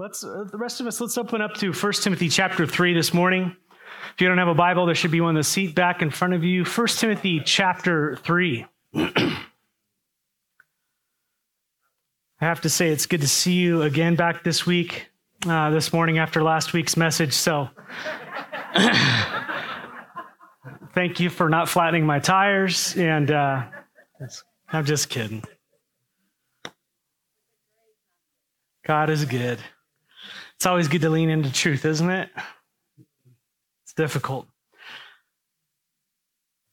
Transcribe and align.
Let's 0.00 0.24
uh, 0.24 0.44
the 0.50 0.56
rest 0.56 0.80
of 0.80 0.86
us 0.86 0.98
let's 0.98 1.18
open 1.18 1.42
up 1.42 1.52
to 1.56 1.74
1 1.74 1.92
Timothy 1.92 2.30
chapter 2.30 2.66
3 2.66 2.94
this 2.94 3.12
morning. 3.12 3.54
If 4.14 4.20
you 4.22 4.28
don't 4.28 4.38
have 4.38 4.48
a 4.48 4.54
Bible, 4.54 4.86
there 4.86 4.94
should 4.94 5.10
be 5.10 5.20
one 5.20 5.28
in 5.30 5.34
the 5.34 5.44
seat 5.44 5.74
back 5.74 6.00
in 6.00 6.10
front 6.10 6.32
of 6.32 6.42
you. 6.42 6.64
1 6.64 6.86
Timothy 6.86 7.42
chapter 7.44 8.16
3. 8.16 8.64
I 8.94 9.44
have 12.38 12.62
to 12.62 12.70
say 12.70 12.88
it's 12.88 13.04
good 13.04 13.20
to 13.20 13.28
see 13.28 13.52
you 13.52 13.82
again 13.82 14.16
back 14.16 14.42
this 14.42 14.64
week, 14.64 15.10
uh, 15.46 15.68
this 15.68 15.92
morning 15.92 16.16
after 16.16 16.42
last 16.42 16.72
week's 16.72 16.96
message. 16.96 17.34
So 17.34 17.68
thank 20.94 21.20
you 21.20 21.28
for 21.28 21.50
not 21.50 21.68
flattening 21.68 22.06
my 22.06 22.20
tires. 22.20 22.96
And 22.96 23.30
uh, 23.30 23.64
I'm 24.72 24.86
just 24.86 25.10
kidding. 25.10 25.44
God 28.86 29.10
is 29.10 29.26
good. 29.26 29.58
It's 30.60 30.66
always 30.66 30.88
good 30.88 31.00
to 31.00 31.08
lean 31.08 31.30
into 31.30 31.50
truth, 31.50 31.86
isn't 31.86 32.10
it? 32.10 32.28
It's 33.82 33.94
difficult. 33.94 34.46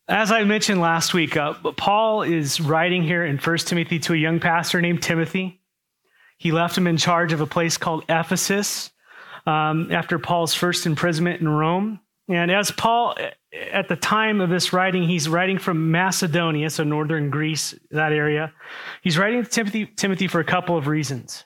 As 0.10 0.30
I 0.30 0.44
mentioned 0.44 0.82
last 0.82 1.14
week, 1.14 1.38
uh, 1.38 1.54
Paul 1.54 2.24
is 2.24 2.60
writing 2.60 3.02
here 3.02 3.26
in 3.26 3.38
1 3.38 3.58
Timothy 3.60 4.00
to 4.00 4.14
a 4.14 4.18
young 4.18 4.42
pastor 4.42 4.82
named 4.82 5.02
Timothy. 5.02 5.62
He 6.38 6.52
left 6.52 6.78
him 6.78 6.86
in 6.86 6.98
charge 6.98 7.32
of 7.32 7.40
a 7.40 7.46
place 7.46 7.78
called 7.78 8.04
Ephesus 8.10 8.92
um, 9.46 9.90
after 9.90 10.20
Paul's 10.20 10.54
first 10.54 10.86
imprisonment 10.86 11.40
in 11.40 11.48
Rome. 11.48 12.02
And 12.28 12.52
as 12.52 12.72
Paul, 12.72 13.16
at 13.72 13.88
the 13.88 13.96
time 13.96 14.42
of 14.42 14.50
this 14.50 14.74
writing, 14.74 15.04
he's 15.04 15.30
writing 15.30 15.60
from 15.60 15.92
Macedonia, 15.92 16.70
so 16.72 16.84
northern 16.84 17.30
Greece, 17.30 17.74
that 17.92 18.12
area. 18.12 18.52
He's 19.02 19.18
writing 19.18 19.46
to 19.46 19.50
Timothy, 19.50 19.86
Timothy 19.86 20.28
for 20.28 20.42
a 20.42 20.44
couple 20.44 20.76
of 20.76 20.88
reasons. 20.88 21.46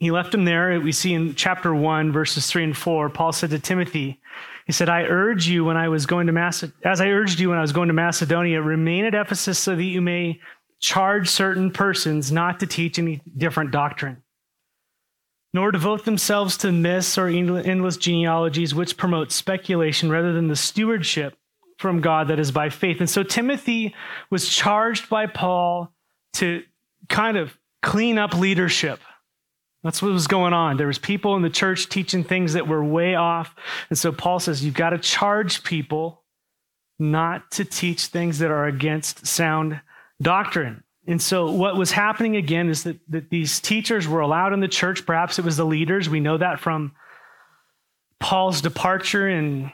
He 0.00 0.10
left 0.10 0.34
him 0.34 0.46
there. 0.46 0.80
We 0.80 0.92
see 0.92 1.12
in 1.12 1.34
chapter 1.34 1.74
1, 1.74 2.10
verses 2.10 2.46
3 2.46 2.64
and 2.64 2.76
4, 2.76 3.10
Paul 3.10 3.32
said 3.32 3.50
to 3.50 3.58
Timothy, 3.58 4.18
he 4.66 4.72
said, 4.72 4.88
I 4.88 5.02
urge 5.02 5.46
you 5.46 5.64
when 5.64 5.76
I 5.76 5.88
was 5.88 6.06
going 6.06 6.26
to 6.26 6.32
Macedonia, 6.32 6.76
as 6.84 7.00
I 7.00 7.08
urged 7.08 7.38
you 7.38 7.50
when 7.50 7.58
I 7.58 7.62
was 7.62 7.72
going 7.72 7.88
to 7.88 7.94
Macedonia, 7.94 8.62
remain 8.62 9.04
at 9.04 9.14
Ephesus 9.14 9.58
so 9.58 9.76
that 9.76 9.82
you 9.82 10.00
may 10.00 10.40
charge 10.80 11.28
certain 11.28 11.70
persons 11.70 12.32
not 12.32 12.60
to 12.60 12.66
teach 12.66 12.98
any 12.98 13.20
different 13.36 13.72
doctrine, 13.72 14.22
nor 15.52 15.70
devote 15.70 16.06
themselves 16.06 16.56
to 16.58 16.72
myths 16.72 17.18
or 17.18 17.26
endless 17.28 17.98
genealogies 17.98 18.74
which 18.74 18.96
promote 18.96 19.32
speculation 19.32 20.10
rather 20.10 20.32
than 20.32 20.48
the 20.48 20.56
stewardship 20.56 21.36
from 21.78 22.00
God 22.00 22.28
that 22.28 22.38
is 22.38 22.52
by 22.52 22.70
faith. 22.70 23.00
And 23.00 23.10
so 23.10 23.22
Timothy 23.22 23.94
was 24.30 24.48
charged 24.48 25.10
by 25.10 25.26
Paul 25.26 25.92
to 26.34 26.62
kind 27.08 27.36
of 27.36 27.58
clean 27.82 28.18
up 28.18 28.34
leadership 28.34 29.00
that's 29.82 30.02
what 30.02 30.12
was 30.12 30.26
going 30.26 30.52
on. 30.52 30.76
There 30.76 30.86
was 30.86 30.98
people 30.98 31.36
in 31.36 31.42
the 31.42 31.50
church 31.50 31.88
teaching 31.88 32.22
things 32.22 32.52
that 32.52 32.68
were 32.68 32.84
way 32.84 33.14
off. 33.14 33.54
And 33.88 33.98
so 33.98 34.12
Paul 34.12 34.38
says 34.38 34.64
you've 34.64 34.74
got 34.74 34.90
to 34.90 34.98
charge 34.98 35.64
people 35.64 36.22
not 36.98 37.50
to 37.52 37.64
teach 37.64 38.06
things 38.06 38.40
that 38.40 38.50
are 38.50 38.66
against 38.66 39.26
sound 39.26 39.80
doctrine. 40.20 40.84
And 41.06 41.20
so 41.20 41.50
what 41.50 41.76
was 41.76 41.92
happening 41.92 42.36
again 42.36 42.68
is 42.68 42.84
that, 42.84 43.00
that 43.08 43.30
these 43.30 43.58
teachers 43.58 44.06
were 44.06 44.20
allowed 44.20 44.52
in 44.52 44.60
the 44.60 44.68
church. 44.68 45.06
Perhaps 45.06 45.38
it 45.38 45.44
was 45.44 45.56
the 45.56 45.64
leaders. 45.64 46.10
We 46.10 46.20
know 46.20 46.36
that 46.36 46.60
from 46.60 46.92
Paul's 48.18 48.60
departure 48.60 49.28
in 49.28 49.72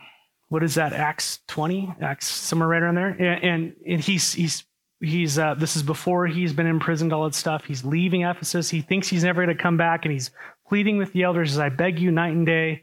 what 0.48 0.62
is 0.62 0.76
that, 0.76 0.92
Acts 0.92 1.40
20? 1.48 1.96
Acts 2.00 2.28
somewhere 2.28 2.68
right 2.68 2.82
around 2.82 2.94
there. 2.94 3.08
And, 3.08 3.44
and, 3.44 3.76
and 3.84 4.00
he's 4.00 4.32
he's 4.32 4.64
he's 5.00 5.38
uh, 5.38 5.54
this 5.54 5.76
is 5.76 5.82
before 5.82 6.26
he's 6.26 6.52
been 6.52 6.66
imprisoned 6.66 7.12
all 7.12 7.24
that 7.24 7.34
stuff. 7.34 7.64
He's 7.64 7.84
leaving 7.84 8.22
ephesus. 8.22 8.70
He 8.70 8.80
thinks 8.80 9.08
he's 9.08 9.24
never 9.24 9.44
going 9.44 9.56
to 9.56 9.62
come 9.62 9.76
back 9.76 10.04
and 10.04 10.12
he's 10.12 10.30
pleading 10.68 10.96
with 10.96 11.12
the 11.12 11.22
elders 11.22 11.52
as 11.52 11.58
i 11.60 11.68
beg 11.68 12.00
you 12.00 12.10
night 12.10 12.34
and 12.34 12.44
day 12.44 12.82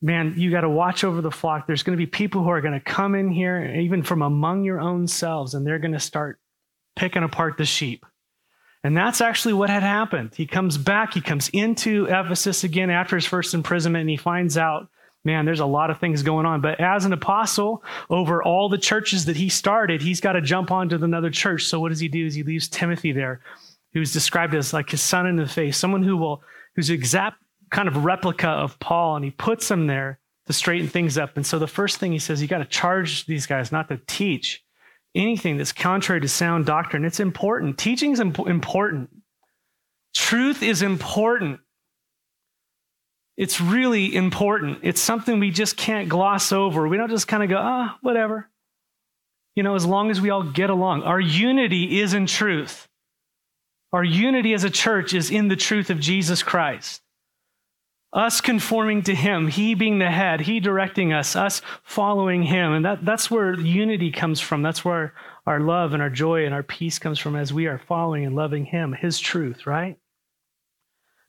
man 0.00 0.34
you 0.36 0.50
got 0.50 0.62
to 0.62 0.70
watch 0.70 1.04
over 1.04 1.20
the 1.20 1.30
flock. 1.30 1.66
There's 1.66 1.82
going 1.82 1.96
to 1.96 2.02
be 2.02 2.06
people 2.06 2.42
who 2.42 2.50
are 2.50 2.60
going 2.60 2.74
to 2.74 2.80
come 2.80 3.14
in 3.14 3.30
here 3.30 3.74
even 3.76 4.02
from 4.02 4.22
among 4.22 4.64
your 4.64 4.80
own 4.80 5.06
selves 5.06 5.54
and 5.54 5.66
they're 5.66 5.78
going 5.78 5.92
to 5.92 6.00
start 6.00 6.40
picking 6.96 7.22
apart 7.22 7.56
the 7.56 7.64
sheep. 7.64 8.04
And 8.84 8.96
that's 8.96 9.20
actually 9.20 9.54
what 9.54 9.70
had 9.70 9.84
happened. 9.84 10.34
He 10.34 10.46
comes 10.46 10.76
back 10.76 11.14
he 11.14 11.20
comes 11.20 11.48
into 11.50 12.06
ephesus 12.06 12.64
again 12.64 12.90
after 12.90 13.16
his 13.16 13.26
first 13.26 13.54
imprisonment 13.54 14.02
and 14.02 14.10
he 14.10 14.16
finds 14.16 14.58
out 14.58 14.88
man, 15.24 15.44
there's 15.44 15.60
a 15.60 15.66
lot 15.66 15.90
of 15.90 15.98
things 15.98 16.22
going 16.22 16.46
on. 16.46 16.60
But 16.60 16.80
as 16.80 17.04
an 17.04 17.12
apostle, 17.12 17.82
over 18.10 18.42
all 18.42 18.68
the 18.68 18.78
churches 18.78 19.26
that 19.26 19.36
he 19.36 19.48
started, 19.48 20.02
he's 20.02 20.20
got 20.20 20.32
to 20.32 20.40
jump 20.40 20.70
onto 20.70 21.02
another 21.02 21.30
church. 21.30 21.64
So 21.64 21.80
what 21.80 21.90
does 21.90 22.00
he 22.00 22.08
do? 22.08 22.26
Is 22.26 22.34
he 22.34 22.42
leaves 22.42 22.68
Timothy 22.68 23.12
there, 23.12 23.40
who's 23.92 24.12
described 24.12 24.54
as 24.54 24.72
like 24.72 24.90
his 24.90 25.02
son 25.02 25.26
in 25.26 25.36
the 25.36 25.46
face, 25.46 25.76
someone 25.76 26.02
who 26.02 26.16
will, 26.16 26.42
who's 26.74 26.90
exact 26.90 27.36
kind 27.70 27.88
of 27.88 28.04
replica 28.04 28.48
of 28.48 28.78
Paul, 28.78 29.16
and 29.16 29.24
he 29.24 29.30
puts 29.30 29.70
him 29.70 29.86
there 29.86 30.18
to 30.46 30.52
straighten 30.52 30.88
things 30.88 31.16
up. 31.16 31.36
And 31.36 31.46
so 31.46 31.58
the 31.58 31.66
first 31.66 31.98
thing 31.98 32.12
he 32.12 32.18
says, 32.18 32.42
you 32.42 32.48
got 32.48 32.58
to 32.58 32.64
charge 32.64 33.26
these 33.26 33.46
guys 33.46 33.72
not 33.72 33.88
to 33.88 34.00
teach 34.06 34.62
anything 35.14 35.56
that's 35.56 35.72
contrary 35.72 36.20
to 36.20 36.28
sound 36.28 36.66
doctrine. 36.66 37.04
It's 37.04 37.20
important. 37.20 37.78
Teaching 37.78 38.12
is 38.12 38.20
imp- 38.20 38.46
important. 38.46 39.10
Truth 40.14 40.62
is 40.62 40.82
important. 40.82 41.60
It's 43.36 43.60
really 43.60 44.14
important. 44.14 44.80
It's 44.82 45.00
something 45.00 45.40
we 45.40 45.50
just 45.50 45.76
can't 45.76 46.08
gloss 46.08 46.52
over. 46.52 46.86
We 46.86 46.96
don't 46.96 47.10
just 47.10 47.28
kind 47.28 47.42
of 47.42 47.48
go, 47.48 47.58
ah, 47.58 47.98
whatever. 48.02 48.48
You 49.54 49.62
know, 49.62 49.74
as 49.74 49.86
long 49.86 50.10
as 50.10 50.20
we 50.20 50.30
all 50.30 50.42
get 50.42 50.70
along. 50.70 51.02
Our 51.02 51.20
unity 51.20 52.00
is 52.00 52.14
in 52.14 52.26
truth. 52.26 52.88
Our 53.92 54.04
unity 54.04 54.54
as 54.54 54.64
a 54.64 54.70
church 54.70 55.12
is 55.12 55.30
in 55.30 55.48
the 55.48 55.56
truth 55.56 55.90
of 55.90 56.00
Jesus 56.00 56.42
Christ. 56.42 57.02
Us 58.12 58.42
conforming 58.42 59.02
to 59.04 59.14
Him, 59.14 59.48
He 59.48 59.74
being 59.74 59.98
the 59.98 60.10
head, 60.10 60.42
He 60.42 60.60
directing 60.60 61.14
us, 61.14 61.34
us 61.34 61.62
following 61.82 62.42
Him. 62.42 62.72
And 62.72 62.84
that, 62.84 63.04
that's 63.04 63.30
where 63.30 63.58
unity 63.58 64.10
comes 64.10 64.40
from. 64.40 64.62
That's 64.62 64.84
where 64.84 65.14
our 65.46 65.60
love 65.60 65.94
and 65.94 66.02
our 66.02 66.10
joy 66.10 66.44
and 66.44 66.54
our 66.54 66.62
peace 66.62 66.98
comes 66.98 67.18
from 67.18 67.36
as 67.36 67.52
we 67.52 67.66
are 67.66 67.80
following 67.88 68.26
and 68.26 68.36
loving 68.36 68.66
Him, 68.66 68.92
His 68.92 69.18
truth, 69.18 69.66
right? 69.66 69.98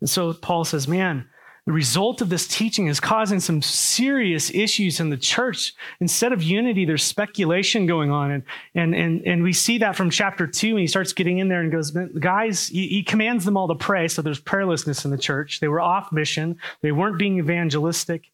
And 0.02 0.10
so 0.10 0.34
Paul 0.34 0.66
says, 0.66 0.86
man, 0.86 1.30
the 1.66 1.72
result 1.72 2.20
of 2.20 2.28
this 2.28 2.46
teaching 2.46 2.88
is 2.88 3.00
causing 3.00 3.40
some 3.40 3.62
serious 3.62 4.52
issues 4.54 5.00
in 5.00 5.10
the 5.10 5.18
church. 5.18 5.74
Instead 6.02 6.34
of 6.34 6.44
unity, 6.44 6.84
there's 6.84 7.04
speculation 7.04 7.86
going 7.86 8.12
on. 8.12 8.32
And, 8.32 8.44
and, 8.76 8.94
and, 8.94 9.22
and 9.26 9.44
we 9.44 9.54
see 9.54 9.78
that 9.78 9.96
from 9.96 10.10
chapter 10.10 10.46
two, 10.46 10.72
and 10.72 10.80
he 10.80 10.88
starts 10.88 11.14
getting 11.14 11.38
in 11.38 11.48
there 11.48 11.62
and 11.62 11.72
goes, 11.72 11.92
guys, 11.92 12.68
he, 12.68 12.88
he 12.88 13.04
commands 13.04 13.46
them 13.46 13.56
all 13.56 13.70
to 13.70 13.76
pray. 13.76 14.10
So 14.10 14.22
there's 14.22 14.42
prayerlessness 14.42 15.06
in 15.06 15.12
the 15.12 15.18
church. 15.18 15.62
They 15.62 15.70
were 15.70 15.80
off 15.80 16.12
mission. 16.12 16.58
They 16.82 16.92
weren't 16.92 17.18
being 17.18 17.40
evangelistic 17.40 18.30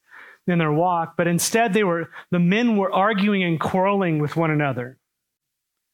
in 0.48 0.58
their 0.58 0.72
walk, 0.72 1.14
but 1.16 1.28
instead 1.28 1.74
they 1.74 1.84
were, 1.84 2.10
the 2.32 2.40
men 2.40 2.78
were 2.78 2.92
arguing 2.92 3.44
and 3.44 3.60
quarreling 3.60 4.18
with 4.18 4.36
one 4.36 4.50
another. 4.50 4.98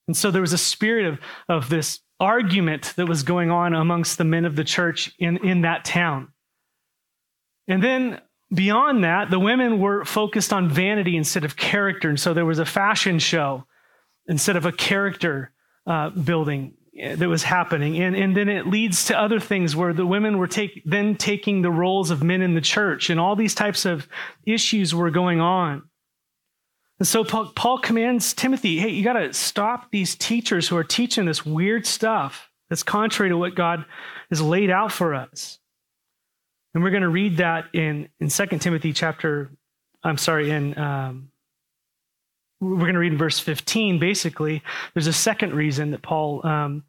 And 0.07 0.15
so 0.15 0.31
there 0.31 0.41
was 0.41 0.53
a 0.53 0.57
spirit 0.57 1.05
of, 1.05 1.19
of 1.49 1.69
this 1.69 1.99
argument 2.21 2.93
that 2.95 3.09
was 3.09 3.23
going 3.23 3.51
on 3.51 3.73
amongst 3.73 4.17
the 4.17 4.23
men 4.23 4.45
of 4.45 4.55
the 4.55 4.63
church 4.63 5.13
in, 5.19 5.45
in 5.45 5.63
that 5.63 5.83
town. 5.83 6.29
And 7.67 7.83
then 7.83 8.21
beyond 8.53 9.03
that, 9.03 9.29
the 9.29 9.39
women 9.39 9.79
were 9.79 10.05
focused 10.05 10.53
on 10.53 10.69
vanity 10.69 11.17
instead 11.17 11.43
of 11.43 11.55
character. 11.55 12.09
And 12.09 12.19
so 12.19 12.33
there 12.33 12.45
was 12.45 12.59
a 12.59 12.65
fashion 12.65 13.19
show 13.19 13.65
instead 14.27 14.55
of 14.55 14.65
a 14.65 14.71
character 14.71 15.51
uh, 15.87 16.09
building 16.09 16.73
that 16.95 17.27
was 17.27 17.43
happening. 17.43 18.01
And, 18.01 18.15
and 18.15 18.35
then 18.35 18.47
it 18.47 18.67
leads 18.67 19.05
to 19.05 19.19
other 19.19 19.39
things 19.39 19.75
where 19.75 19.93
the 19.93 20.05
women 20.05 20.37
were 20.37 20.47
take, 20.47 20.81
then 20.85 21.15
taking 21.15 21.61
the 21.61 21.71
roles 21.71 22.09
of 22.09 22.23
men 22.23 22.41
in 22.41 22.55
the 22.55 22.61
church, 22.61 23.09
and 23.09 23.19
all 23.19 23.35
these 23.35 23.53
types 23.53 23.85
of 23.85 24.07
issues 24.45 24.95
were 24.95 25.11
going 25.11 25.41
on. 25.41 25.83
And 26.97 27.07
so 27.07 27.25
Paul, 27.25 27.51
Paul 27.53 27.79
commands 27.79 28.33
Timothy, 28.33 28.79
hey, 28.79 28.89
you 28.89 29.03
got 29.03 29.13
to 29.13 29.33
stop 29.33 29.91
these 29.91 30.15
teachers 30.15 30.69
who 30.69 30.77
are 30.77 30.83
teaching 30.83 31.25
this 31.25 31.45
weird 31.45 31.85
stuff 31.85 32.49
that's 32.69 32.83
contrary 32.83 33.29
to 33.29 33.37
what 33.37 33.55
God 33.55 33.83
has 34.29 34.41
laid 34.41 34.69
out 34.69 34.93
for 34.93 35.13
us. 35.13 35.59
And 36.75 36.83
we're 36.83 36.89
going 36.89 37.03
to 37.03 37.09
read 37.09 37.37
that 37.37 37.69
in, 37.73 38.09
in 38.19 38.27
2 38.27 38.45
Timothy 38.59 38.91
chapter, 38.91 39.49
I'm 40.03 40.17
sorry, 40.17 40.51
in, 40.51 40.77
um, 40.77 41.29
we're 42.59 42.75
going 42.75 42.93
to 42.93 42.99
read 42.99 43.13
in 43.13 43.17
verse 43.17 43.39
15, 43.39 43.97
basically. 43.97 44.61
There's 44.93 45.07
a 45.07 45.13
second 45.13 45.53
reason 45.53 45.91
that 45.91 46.01
Paul, 46.01 46.45
um, 46.45 46.83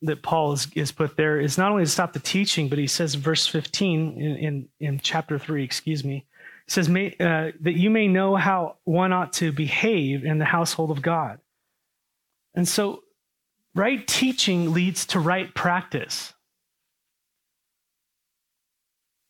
that 0.00 0.22
Paul 0.22 0.54
is, 0.54 0.68
is 0.74 0.92
put 0.92 1.18
there 1.18 1.38
is 1.38 1.58
not 1.58 1.70
only 1.70 1.84
to 1.84 1.90
stop 1.90 2.14
the 2.14 2.20
teaching, 2.20 2.70
but 2.70 2.78
he 2.78 2.86
says 2.86 3.16
verse 3.16 3.46
15 3.46 4.18
in, 4.18 4.36
in, 4.36 4.68
in 4.80 4.98
chapter 4.98 5.38
3, 5.38 5.62
excuse 5.62 6.04
me, 6.04 6.24
says, 6.66 6.88
may, 6.88 7.14
uh, 7.20 7.52
that 7.60 7.76
you 7.76 7.90
may 7.90 8.08
know 8.08 8.34
how 8.34 8.76
one 8.84 9.12
ought 9.12 9.34
to 9.34 9.52
behave 9.52 10.24
in 10.24 10.38
the 10.38 10.46
household 10.46 10.90
of 10.90 11.02
God. 11.02 11.38
And 12.54 12.66
so, 12.66 13.02
right 13.74 14.06
teaching 14.06 14.72
leads 14.72 15.04
to 15.08 15.20
right 15.20 15.54
practice. 15.54 16.32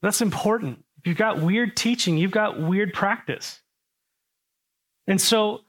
That's 0.03 0.21
important. 0.21 0.85
If 0.99 1.07
you've 1.07 1.17
got 1.17 1.41
weird 1.41 1.77
teaching, 1.77 2.17
you've 2.19 2.31
got 2.31 2.61
weird 2.61 2.93
practice. 2.93 3.61
And 5.07 5.21
so 5.21 5.63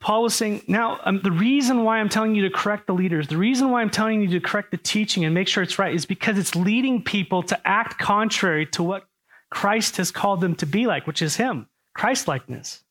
Paul 0.00 0.22
was 0.22 0.34
saying, 0.34 0.62
now 0.68 1.00
um, 1.04 1.20
the 1.22 1.32
reason 1.32 1.84
why 1.84 1.98
I'm 1.98 2.08
telling 2.08 2.34
you 2.34 2.42
to 2.42 2.50
correct 2.50 2.86
the 2.86 2.92
leaders, 2.92 3.28
the 3.28 3.38
reason 3.38 3.70
why 3.70 3.80
I'm 3.80 3.90
telling 3.90 4.20
you 4.20 4.28
to 4.28 4.40
correct 4.40 4.70
the 4.70 4.76
teaching 4.76 5.24
and 5.24 5.34
make 5.34 5.48
sure 5.48 5.62
it's 5.62 5.78
right 5.78 5.94
is 5.94 6.04
because 6.04 6.36
it's 6.38 6.54
leading 6.54 7.02
people 7.02 7.42
to 7.44 7.58
act 7.66 7.98
contrary 7.98 8.66
to 8.66 8.82
what 8.82 9.06
Christ 9.50 9.96
has 9.96 10.10
called 10.10 10.40
them 10.40 10.54
to 10.56 10.66
be 10.66 10.86
like, 10.86 11.06
which 11.06 11.22
is 11.22 11.36
Him, 11.36 11.68
Christ 11.94 12.28
likeness, 12.28 12.84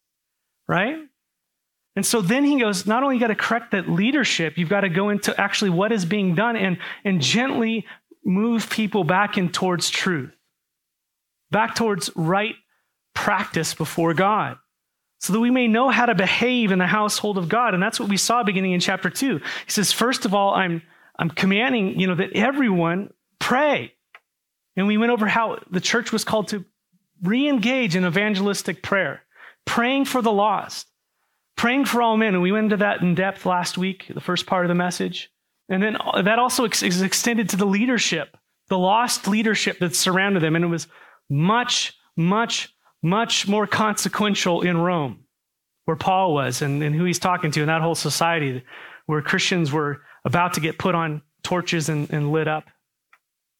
right? 0.67 0.97
And 1.95 2.05
so 2.05 2.21
then 2.21 2.43
he 2.43 2.59
goes, 2.59 2.87
not 2.87 3.03
only 3.03 3.15
you 3.15 3.21
got 3.21 3.27
to 3.27 3.35
correct 3.35 3.71
that 3.71 3.87
leadership, 3.87 4.57
you've 4.57 4.69
got 4.69 4.81
to 4.81 4.89
go 4.89 5.09
into 5.09 5.39
actually 5.39 5.69
what 5.69 5.91
is 5.91 6.05
being 6.05 6.33
done 6.33 6.55
and, 6.55 6.77
and 7.05 7.21
gently 7.21 7.85
move 8.25 8.69
people 8.69 9.03
back 9.03 9.37
in 9.37 9.49
towards 9.49 9.89
truth, 9.89 10.31
back 11.53 11.75
towards 11.75 12.09
right 12.15 12.55
practice 13.13 13.73
before 13.73 14.13
God 14.13 14.57
so 15.23 15.31
that 15.31 15.39
we 15.39 15.51
may 15.51 15.69
know 15.69 15.89
how 15.89 16.05
to 16.05 16.15
behave 16.15 16.73
in 16.73 16.79
the 16.79 16.85
household 16.85 17.37
of 17.37 17.47
God. 17.47 17.73
And 17.73 17.81
that's 17.81 17.97
what 17.97 18.09
we 18.09 18.17
saw 18.17 18.43
beginning 18.43 18.73
in 18.73 18.81
chapter 18.81 19.09
2. 19.09 19.37
He 19.37 19.71
says, 19.71 19.93
first 19.93 20.25
of 20.25 20.33
all, 20.33 20.53
I'm, 20.53 20.81
I'm 21.17 21.29
commanding, 21.29 21.97
you 21.97 22.07
know, 22.07 22.15
that 22.15 22.33
everyone 22.33 23.13
pray. 23.39 23.93
And 24.75 24.85
we 24.85 24.97
went 24.97 25.13
over 25.13 25.25
how 25.25 25.59
the 25.71 25.79
church 25.79 26.11
was 26.11 26.25
called 26.25 26.49
to 26.49 26.65
re-engage 27.21 27.95
in 27.95 28.03
evangelistic 28.03 28.83
prayer, 28.83 29.21
praying 29.63 30.05
for 30.05 30.21
the 30.21 30.31
lost, 30.31 30.87
praying 31.55 31.85
for 31.85 32.01
all 32.01 32.17
men. 32.17 32.33
And 32.33 32.43
we 32.43 32.51
went 32.51 32.65
into 32.65 32.77
that 32.77 33.01
in 33.01 33.15
depth 33.15 33.45
last 33.45 33.77
week, 33.77 34.11
the 34.13 34.19
first 34.19 34.45
part 34.45 34.65
of 34.65 34.69
the 34.69 34.75
message. 34.75 35.31
And 35.69 35.81
then 35.81 35.97
that 36.21 36.37
also 36.37 36.65
is 36.65 37.01
extended 37.01 37.47
to 37.49 37.55
the 37.55 37.65
leadership, 37.65 38.35
the 38.67 38.77
lost 38.77 39.25
leadership 39.25 39.79
that 39.79 39.95
surrounded 39.95 40.43
them. 40.43 40.57
And 40.57 40.65
it 40.65 40.67
was 40.67 40.87
much, 41.29 41.93
much 42.15 42.73
much 43.03 43.47
more 43.47 43.67
consequential 43.67 44.61
in 44.61 44.77
Rome, 44.77 45.25
where 45.85 45.97
Paul 45.97 46.33
was 46.33 46.61
and, 46.61 46.81
and 46.81 46.95
who 46.95 47.03
he's 47.03 47.19
talking 47.19 47.51
to, 47.51 47.59
and 47.59 47.69
that 47.69 47.81
whole 47.81 47.95
society 47.95 48.63
where 49.05 49.21
Christians 49.21 49.71
were 49.71 50.01
about 50.23 50.53
to 50.53 50.61
get 50.61 50.79
put 50.79 50.95
on 50.95 51.21
torches 51.43 51.89
and, 51.89 52.09
and 52.11 52.31
lit 52.31 52.47
up, 52.47 52.63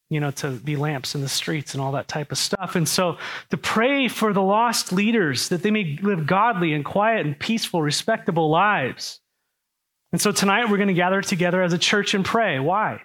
you 0.10 0.22
know, 0.22 0.32
to 0.32 0.52
be 0.52 0.78
lamps 0.78 1.14
in 1.14 1.22
the 1.22 1.28
streets 1.28 1.74
and 1.74 1.84
all 1.84 1.92
that 1.92 2.08
type 2.08 2.32
of 2.32 2.38
stuff. 2.38 2.78
And 2.78 2.88
so 2.88 3.18
to 3.50 3.58
pray 3.58 4.08
for 4.08 4.32
the 4.32 4.42
lost 4.42 4.94
leaders 4.94 5.50
that 5.50 5.62
they 5.62 5.72
may 5.72 6.00
live 6.02 6.26
godly 6.26 6.74
and 6.74 6.86
quiet 6.86 7.26
and 7.26 7.38
peaceful, 7.38 7.82
respectable 7.82 8.50
lives. 8.50 9.20
And 10.14 10.22
so 10.22 10.32
tonight 10.32 10.70
we're 10.70 10.78
going 10.78 10.88
to 10.88 10.94
gather 10.94 11.22
together 11.22 11.62
as 11.62 11.74
a 11.74 11.78
church 11.78 12.14
and 12.14 12.24
pray. 12.24 12.60
Why? 12.60 13.02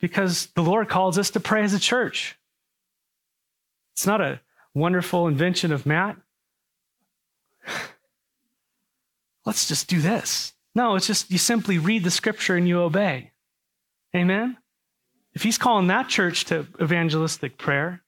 Because 0.00 0.46
the 0.54 0.62
Lord 0.62 0.88
calls 0.88 1.18
us 1.18 1.30
to 1.30 1.40
pray 1.40 1.62
as 1.62 1.74
a 1.74 1.78
church. 1.78 2.38
It's 4.02 4.06
not 4.08 4.20
a 4.20 4.40
wonderful 4.74 5.28
invention 5.28 5.70
of 5.70 5.86
Matt? 5.86 6.16
Let's 9.46 9.68
just 9.68 9.86
do 9.86 10.00
this. 10.00 10.54
No, 10.74 10.96
it's 10.96 11.06
just 11.06 11.30
you 11.30 11.38
simply 11.38 11.78
read 11.78 12.02
the 12.02 12.10
scripture 12.10 12.56
and 12.56 12.66
you 12.66 12.80
obey. 12.80 13.30
Amen? 14.12 14.56
If 15.34 15.44
he's 15.44 15.56
calling 15.56 15.86
that 15.86 16.08
church 16.08 16.46
to 16.46 16.66
evangelistic 16.80 17.58
prayer, 17.58 18.02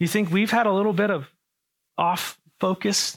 you 0.00 0.08
think 0.08 0.32
we've 0.32 0.50
had 0.50 0.66
a 0.66 0.72
little 0.72 0.92
bit 0.92 1.12
of 1.12 1.28
off 1.96 2.36
focus 2.58 3.16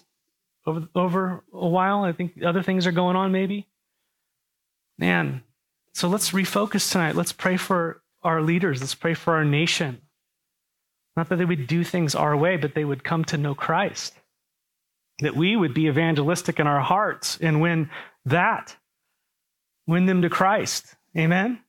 over, 0.68 0.88
over 0.94 1.44
a 1.52 1.68
while? 1.68 2.04
I 2.04 2.12
think 2.12 2.44
other 2.46 2.62
things 2.62 2.86
are 2.86 2.92
going 2.92 3.16
on, 3.16 3.32
maybe. 3.32 3.66
Man, 5.00 5.42
so 5.94 6.08
let's 6.10 6.30
refocus 6.30 6.92
tonight. 6.92 7.16
Let's 7.16 7.34
pray 7.34 7.58
for 7.58 8.04
our 8.22 8.40
leaders. 8.40 8.82
Let's 8.82 8.94
pray 8.94 9.16
for 9.16 9.34
our 9.34 9.44
nation. 9.44 10.03
Not 11.16 11.30
that 11.30 11.38
they 11.38 11.46
would 11.46 11.68
do 11.68 11.84
things 11.84 12.16
our 12.16 12.36
way, 12.36 12.58
but 12.58 12.74
they 12.74 12.86
would 12.86 13.04
come 13.04 13.24
to 13.26 13.38
know 13.38 13.54
Christ. 13.54 14.14
That 15.20 15.36
we 15.36 15.56
would 15.56 15.74
be 15.74 15.88
evangelistic 15.88 16.60
in 16.60 16.68
our 16.68 16.82
hearts 16.82 17.38
and 17.40 17.62
win 17.62 17.90
that, 18.26 18.76
win 19.86 20.06
them 20.06 20.24
to 20.24 20.30
Christ. 20.30 20.96
Amen? 21.16 21.60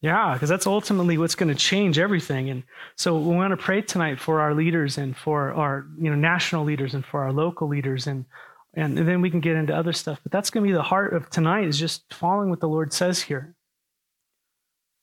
Yeah, 0.00 0.34
because 0.34 0.50
that's 0.50 0.66
ultimately 0.66 1.16
what's 1.18 1.34
going 1.34 1.48
to 1.48 1.54
change 1.54 1.98
everything. 1.98 2.50
And 2.50 2.62
so 2.96 3.18
we 3.18 3.34
want 3.34 3.52
to 3.52 3.56
pray 3.56 3.80
tonight 3.80 4.20
for 4.20 4.40
our 4.40 4.54
leaders 4.54 4.98
and 4.98 5.16
for 5.16 5.52
our 5.54 5.86
you 5.98 6.10
know, 6.10 6.16
national 6.16 6.64
leaders 6.64 6.94
and 6.94 7.04
for 7.04 7.24
our 7.24 7.32
local 7.32 7.68
leaders. 7.68 8.06
And, 8.06 8.26
and 8.74 8.98
then 8.98 9.22
we 9.22 9.30
can 9.30 9.40
get 9.40 9.56
into 9.56 9.74
other 9.74 9.94
stuff. 9.94 10.20
But 10.22 10.30
that's 10.30 10.50
going 10.50 10.62
to 10.62 10.68
be 10.68 10.74
the 10.74 10.82
heart 10.82 11.14
of 11.14 11.30
tonight 11.30 11.66
is 11.66 11.78
just 11.78 12.12
following 12.12 12.50
what 12.50 12.60
the 12.60 12.68
Lord 12.68 12.92
says 12.92 13.22
here 13.22 13.56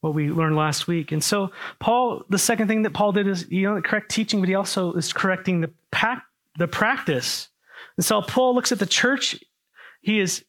what 0.02 0.16
we 0.16 0.30
learned 0.32 0.56
last 0.56 0.88
week. 0.88 1.12
And 1.12 1.24
so, 1.24 1.52
Paul, 1.80 2.26
the 2.30 2.40
second 2.40 2.68
thing 2.68 2.82
that 2.82 2.94
Paul 2.94 3.12
did 3.12 3.28
is, 3.28 3.50
you 3.50 3.70
know, 3.70 3.82
correct 3.82 4.12
teaching, 4.12 4.40
but 4.40 4.50
he 4.50 4.56
also 4.56 4.94
is 4.94 5.14
correcting 5.14 5.62
the, 5.62 5.72
pack, 5.92 6.26
the 6.58 6.68
practice. 6.68 7.48
And 7.98 8.06
so, 8.06 8.22
Paul 8.22 8.56
looks 8.56 8.72
at 8.72 8.80
the 8.80 8.86
church. 8.86 9.40
He 10.02 10.20
is, 10.20 10.44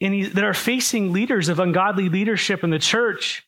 and 0.00 0.14
he, 0.14 0.24
that 0.24 0.44
are 0.44 0.54
facing 0.54 1.12
leaders 1.12 1.48
of 1.48 1.58
ungodly 1.58 2.10
leadership 2.10 2.62
in 2.62 2.70
the 2.70 2.78
church, 2.78 3.46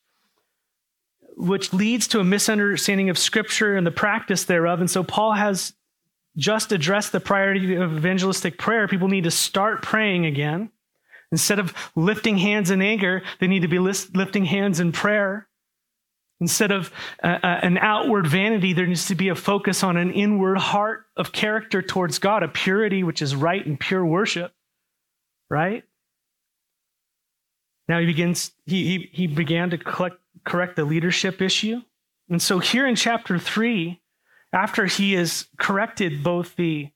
which 1.37 1.73
leads 1.75 2.09
to 2.09 2.21
a 2.21 2.25
misunderstanding 2.25 3.11
of 3.11 3.19
Scripture 3.19 3.77
and 3.77 3.87
the 3.87 3.91
practice 3.91 4.45
thereof. 4.45 4.81
And 4.81 4.91
so, 4.91 5.05
Paul 5.05 5.33
has 5.33 5.75
just 6.39 6.73
addressed 6.73 7.13
the 7.13 7.21
priority 7.21 7.75
of 7.75 7.97
evangelistic 7.97 8.59
prayer. 8.59 8.89
People 8.89 9.09
need 9.09 9.25
to 9.25 9.31
start 9.31 9.83
praying 9.83 10.25
again. 10.25 10.71
Instead 11.35 11.59
of 11.59 11.75
lifting 11.97 12.39
hands 12.39 12.71
in 12.71 12.81
anger, 12.81 13.21
they 13.41 13.49
need 13.49 13.63
to 13.63 13.69
be 13.69 13.81
lifting 13.81 14.45
hands 14.45 14.79
in 14.79 14.93
prayer. 14.93 15.49
Instead 16.41 16.71
of 16.71 16.93
uh, 17.25 17.39
uh, 17.43 17.59
an 17.61 17.77
outward 17.77 18.25
vanity, 18.25 18.73
there 18.73 18.87
needs 18.87 19.07
to 19.07 19.17
be 19.17 19.31
a 19.31 19.35
focus 19.35 19.83
on 19.83 19.97
an 19.97 20.13
inward 20.13 20.59
heart 20.59 21.07
of 21.17 21.33
character 21.33 21.83
towards 21.83 22.21
God, 22.21 22.45
a 22.45 22.49
purity 22.49 23.03
which 23.03 23.21
is 23.21 23.35
right 23.35 23.67
and 23.67 23.81
pure 23.81 24.07
worship. 24.07 24.53
Right? 25.51 25.83
Now 27.89 27.99
he 27.99 28.07
begins, 28.07 28.53
he, 28.65 28.85
he, 28.85 29.11
he 29.13 29.27
began 29.27 29.71
to 29.71 29.79
collect, 29.79 30.19
correct 30.45 30.77
the 30.77 30.85
leadership 30.85 31.43
issue. 31.43 31.83
And 32.31 32.41
so 32.41 32.61
here 32.61 32.87
in 32.87 32.95
chapter 32.95 33.41
three, 33.41 34.01
after 34.53 34.87
he 34.87 35.15
has 35.15 35.49
corrected 35.59 36.23
both 36.23 36.55
the 36.55 36.91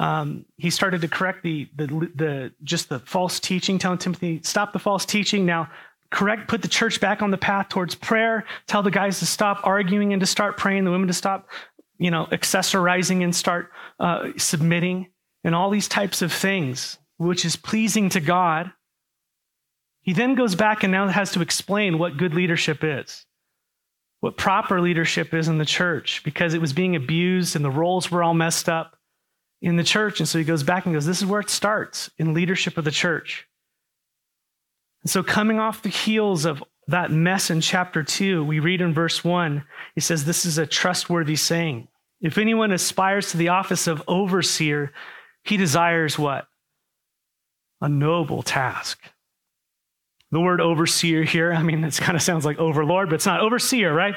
um, 0.00 0.46
he 0.56 0.70
started 0.70 1.02
to 1.02 1.08
correct 1.08 1.42
the, 1.42 1.68
the, 1.76 1.86
the, 2.14 2.52
just 2.64 2.88
the 2.88 3.00
false 3.00 3.38
teaching, 3.38 3.78
telling 3.78 3.98
Timothy, 3.98 4.40
stop 4.42 4.72
the 4.72 4.78
false 4.78 5.04
teaching. 5.04 5.44
Now, 5.44 5.68
correct, 6.10 6.48
put 6.48 6.62
the 6.62 6.68
church 6.68 7.02
back 7.02 7.20
on 7.20 7.30
the 7.30 7.36
path 7.36 7.68
towards 7.68 7.94
prayer. 7.94 8.46
Tell 8.66 8.82
the 8.82 8.90
guys 8.90 9.18
to 9.18 9.26
stop 9.26 9.60
arguing 9.62 10.14
and 10.14 10.20
to 10.20 10.26
start 10.26 10.56
praying. 10.56 10.84
The 10.84 10.90
women 10.90 11.08
to 11.08 11.12
stop, 11.12 11.50
you 11.98 12.10
know, 12.10 12.26
accessorizing 12.32 13.22
and 13.22 13.36
start 13.36 13.72
uh, 14.00 14.30
submitting, 14.38 15.08
and 15.44 15.54
all 15.54 15.68
these 15.68 15.86
types 15.86 16.22
of 16.22 16.32
things, 16.32 16.96
which 17.18 17.44
is 17.44 17.56
pleasing 17.56 18.08
to 18.08 18.20
God. 18.20 18.72
He 20.00 20.14
then 20.14 20.34
goes 20.34 20.54
back 20.54 20.82
and 20.82 20.90
now 20.90 21.08
has 21.08 21.32
to 21.32 21.42
explain 21.42 21.98
what 21.98 22.16
good 22.16 22.32
leadership 22.32 22.78
is, 22.82 23.26
what 24.20 24.38
proper 24.38 24.80
leadership 24.80 25.34
is 25.34 25.46
in 25.46 25.58
the 25.58 25.66
church, 25.66 26.22
because 26.24 26.54
it 26.54 26.60
was 26.62 26.72
being 26.72 26.96
abused 26.96 27.54
and 27.54 27.62
the 27.62 27.70
roles 27.70 28.10
were 28.10 28.22
all 28.22 28.32
messed 28.32 28.66
up 28.66 28.96
in 29.62 29.76
the 29.76 29.84
church. 29.84 30.20
And 30.20 30.28
so 30.28 30.38
he 30.38 30.44
goes 30.44 30.62
back 30.62 30.86
and 30.86 30.94
goes, 30.94 31.06
This 31.06 31.20
is 31.20 31.26
where 31.26 31.40
it 31.40 31.50
starts 31.50 32.10
in 32.18 32.34
leadership 32.34 32.78
of 32.78 32.84
the 32.84 32.90
church. 32.90 33.46
And 35.02 35.10
so, 35.10 35.22
coming 35.22 35.58
off 35.58 35.82
the 35.82 35.88
heels 35.88 36.44
of 36.44 36.62
that 36.86 37.10
mess 37.10 37.50
in 37.50 37.60
chapter 37.60 38.02
2, 38.02 38.44
we 38.44 38.58
read 38.58 38.80
in 38.80 38.92
verse 38.92 39.24
1, 39.24 39.64
he 39.94 40.00
says, 40.00 40.24
This 40.24 40.44
is 40.44 40.58
a 40.58 40.66
trustworthy 40.66 41.36
saying. 41.36 41.88
If 42.20 42.36
anyone 42.36 42.72
aspires 42.72 43.30
to 43.30 43.38
the 43.38 43.48
office 43.48 43.86
of 43.86 44.02
overseer, 44.06 44.92
he 45.42 45.56
desires 45.56 46.18
what? 46.18 46.46
A 47.80 47.88
noble 47.88 48.42
task. 48.42 49.00
The 50.32 50.40
word 50.40 50.60
overseer 50.60 51.24
here, 51.24 51.52
I 51.52 51.62
mean, 51.62 51.82
it 51.82 51.96
kind 51.96 52.16
of 52.16 52.22
sounds 52.22 52.44
like 52.44 52.58
overlord, 52.58 53.08
but 53.08 53.16
it's 53.16 53.26
not 53.26 53.40
overseer, 53.40 53.92
right? 53.92 54.14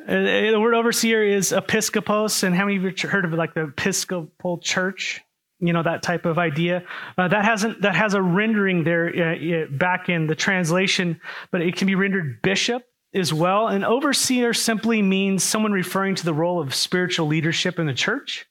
Uh, 0.00 0.52
the 0.52 0.60
word 0.60 0.74
overseer 0.74 1.24
is 1.24 1.50
episkopos. 1.50 2.44
And 2.44 2.54
how 2.54 2.66
many 2.66 2.76
of 2.76 2.84
you 2.84 3.08
heard 3.08 3.24
of 3.24 3.32
like 3.32 3.54
the 3.54 3.64
Episcopal 3.64 4.58
Church? 4.58 5.22
You 5.58 5.72
know, 5.72 5.82
that 5.82 6.02
type 6.02 6.24
of 6.24 6.38
idea. 6.38 6.84
Uh, 7.18 7.28
that, 7.28 7.44
hasn't, 7.44 7.82
that 7.82 7.96
has 7.96 8.14
a 8.14 8.22
rendering 8.22 8.84
there 8.84 9.08
uh, 9.08 9.66
back 9.70 10.08
in 10.08 10.28
the 10.28 10.34
translation, 10.36 11.20
but 11.50 11.62
it 11.62 11.76
can 11.76 11.86
be 11.86 11.94
rendered 11.94 12.42
bishop 12.42 12.84
as 13.14 13.32
well. 13.32 13.66
And 13.66 13.84
overseer 13.84 14.52
simply 14.52 15.02
means 15.02 15.42
someone 15.42 15.72
referring 15.72 16.14
to 16.16 16.24
the 16.24 16.34
role 16.34 16.60
of 16.60 16.74
spiritual 16.74 17.26
leadership 17.26 17.78
in 17.78 17.86
the 17.86 17.94
church. 17.94 18.46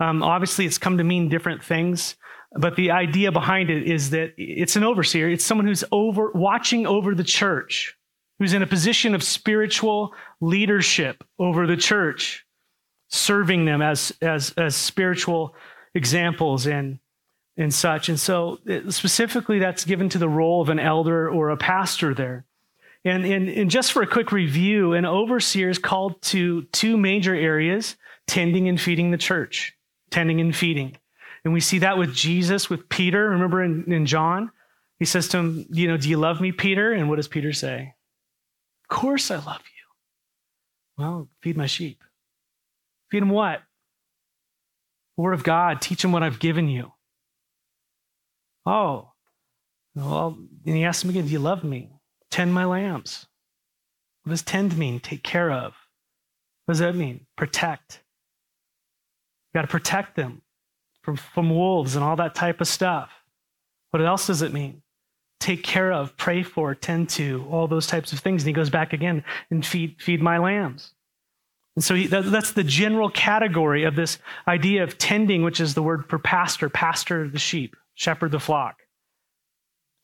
Um, 0.00 0.22
obviously, 0.22 0.66
it's 0.66 0.78
come 0.78 0.98
to 0.98 1.04
mean 1.04 1.28
different 1.28 1.62
things. 1.62 2.16
But 2.54 2.76
the 2.76 2.90
idea 2.90 3.32
behind 3.32 3.70
it 3.70 3.90
is 3.90 4.10
that 4.10 4.34
it's 4.36 4.76
an 4.76 4.84
overseer. 4.84 5.30
It's 5.30 5.44
someone 5.44 5.66
who's 5.66 5.84
over 5.90 6.30
watching 6.32 6.86
over 6.86 7.14
the 7.14 7.24
church, 7.24 7.96
who's 8.38 8.52
in 8.52 8.62
a 8.62 8.66
position 8.66 9.14
of 9.14 9.22
spiritual 9.22 10.14
leadership 10.40 11.24
over 11.38 11.66
the 11.66 11.76
church, 11.76 12.44
serving 13.08 13.64
them 13.64 13.80
as, 13.80 14.12
as, 14.20 14.52
as 14.56 14.76
spiritual 14.76 15.54
examples 15.94 16.66
and, 16.66 16.98
and 17.56 17.72
such. 17.72 18.08
And 18.08 18.20
so 18.20 18.58
uh, 18.68 18.90
specifically 18.90 19.58
that's 19.58 19.84
given 19.84 20.08
to 20.10 20.18
the 20.18 20.28
role 20.28 20.60
of 20.60 20.68
an 20.68 20.78
elder 20.78 21.30
or 21.30 21.50
a 21.50 21.56
pastor 21.56 22.14
there. 22.14 22.44
And, 23.04 23.24
and, 23.24 23.48
and 23.48 23.70
just 23.70 23.92
for 23.92 24.02
a 24.02 24.06
quick 24.06 24.30
review, 24.30 24.92
an 24.92 25.04
overseer 25.04 25.68
is 25.70 25.78
called 25.78 26.20
to 26.22 26.62
two 26.64 26.96
major 26.96 27.34
areas, 27.34 27.96
tending 28.26 28.68
and 28.68 28.80
feeding 28.80 29.10
the 29.10 29.18
church, 29.18 29.74
tending 30.10 30.40
and 30.40 30.54
feeding. 30.54 30.96
And 31.44 31.52
we 31.52 31.60
see 31.60 31.78
that 31.80 31.98
with 31.98 32.14
Jesus, 32.14 32.70
with 32.70 32.88
Peter. 32.88 33.30
Remember 33.30 33.62
in, 33.62 33.92
in 33.92 34.06
John? 34.06 34.50
He 34.98 35.04
says 35.04 35.28
to 35.28 35.38
him, 35.38 35.66
You 35.70 35.88
know, 35.88 35.96
do 35.96 36.08
you 36.08 36.16
love 36.16 36.40
me, 36.40 36.52
Peter? 36.52 36.92
And 36.92 37.08
what 37.08 37.16
does 37.16 37.28
Peter 37.28 37.52
say? 37.52 37.94
Of 38.84 38.96
course 38.96 39.30
I 39.30 39.36
love 39.36 39.62
you. 39.62 41.02
Well, 41.04 41.28
feed 41.42 41.56
my 41.56 41.66
sheep. 41.66 42.02
Feed 43.10 43.22
them 43.22 43.30
what? 43.30 43.60
The 45.16 45.22
Word 45.22 45.32
of 45.32 45.42
God. 45.42 45.80
Teach 45.80 46.02
them 46.02 46.12
what 46.12 46.22
I've 46.22 46.38
given 46.38 46.68
you. 46.68 46.92
Oh, 48.64 49.10
well, 49.94 50.38
and 50.64 50.76
he 50.76 50.84
asks 50.84 51.02
him 51.02 51.10
again, 51.10 51.26
Do 51.26 51.32
you 51.32 51.40
love 51.40 51.64
me? 51.64 51.90
Tend 52.30 52.54
my 52.54 52.64
lambs. 52.64 53.26
What 54.22 54.30
does 54.30 54.42
tend 54.42 54.78
mean? 54.78 55.00
Take 55.00 55.24
care 55.24 55.50
of. 55.50 55.74
What 56.64 56.74
does 56.74 56.78
that 56.78 56.94
mean? 56.94 57.26
Protect. 57.36 58.00
You 59.52 59.58
got 59.58 59.62
to 59.62 59.68
protect 59.68 60.14
them 60.14 60.42
from, 61.02 61.16
from 61.16 61.50
wolves 61.50 61.96
and 61.96 62.04
all 62.04 62.16
that 62.16 62.34
type 62.34 62.60
of 62.60 62.68
stuff. 62.68 63.10
What 63.90 64.02
else 64.02 64.26
does 64.26 64.42
it 64.42 64.52
mean? 64.52 64.82
Take 65.40 65.62
care 65.62 65.92
of, 65.92 66.16
pray 66.16 66.42
for, 66.42 66.74
tend 66.74 67.10
to, 67.10 67.46
all 67.50 67.66
those 67.66 67.86
types 67.86 68.12
of 68.12 68.20
things. 68.20 68.42
And 68.42 68.48
he 68.48 68.52
goes 68.52 68.70
back 68.70 68.92
again 68.92 69.24
and 69.50 69.66
feed, 69.66 70.00
feed 70.00 70.22
my 70.22 70.38
lambs. 70.38 70.92
And 71.74 71.84
so 71.84 71.94
he, 71.94 72.06
that, 72.08 72.30
that's 72.30 72.52
the 72.52 72.64
general 72.64 73.10
category 73.10 73.84
of 73.84 73.96
this 73.96 74.18
idea 74.46 74.82
of 74.84 74.98
tending, 74.98 75.42
which 75.42 75.60
is 75.60 75.74
the 75.74 75.82
word 75.82 76.08
for 76.08 76.18
pastor, 76.18 76.68
pastor 76.68 77.28
the 77.28 77.38
sheep, 77.38 77.76
shepherd 77.94 78.30
the 78.30 78.40
flock. 78.40 78.82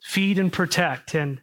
Feed 0.01 0.39
and 0.39 0.51
protect 0.51 1.13
and 1.13 1.41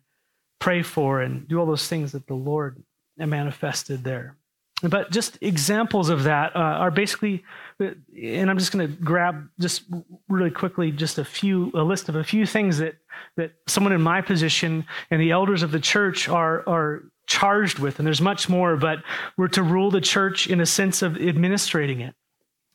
pray 0.58 0.82
for 0.82 1.20
and 1.20 1.46
do 1.46 1.58
all 1.58 1.66
those 1.66 1.88
things 1.88 2.12
that 2.12 2.26
the 2.26 2.34
Lord 2.34 2.82
manifested 3.16 4.04
there. 4.04 4.36
But 4.82 5.10
just 5.10 5.38
examples 5.40 6.10
of 6.10 6.24
that 6.24 6.54
uh, 6.54 6.58
are 6.58 6.90
basically, 6.90 7.44
and 7.80 8.50
I'm 8.50 8.58
just 8.58 8.72
going 8.72 8.86
to 8.86 8.94
grab 8.94 9.48
just 9.58 9.84
really 10.28 10.50
quickly 10.50 10.92
just 10.92 11.16
a 11.16 11.24
few, 11.24 11.70
a 11.74 11.82
list 11.82 12.10
of 12.10 12.16
a 12.16 12.24
few 12.24 12.44
things 12.44 12.78
that 12.78 12.96
that 13.36 13.52
someone 13.66 13.94
in 13.94 14.02
my 14.02 14.20
position 14.20 14.84
and 15.10 15.20
the 15.20 15.30
elders 15.30 15.62
of 15.62 15.72
the 15.72 15.80
church 15.80 16.28
are 16.28 16.62
are 16.68 17.04
charged 17.26 17.78
with. 17.78 17.98
And 17.98 18.06
there's 18.06 18.20
much 18.20 18.50
more, 18.50 18.76
but 18.76 18.98
we're 19.38 19.48
to 19.48 19.62
rule 19.62 19.90
the 19.90 20.00
church 20.00 20.46
in 20.46 20.60
a 20.60 20.66
sense 20.66 21.00
of 21.00 21.16
administrating 21.16 22.00
it. 22.00 22.14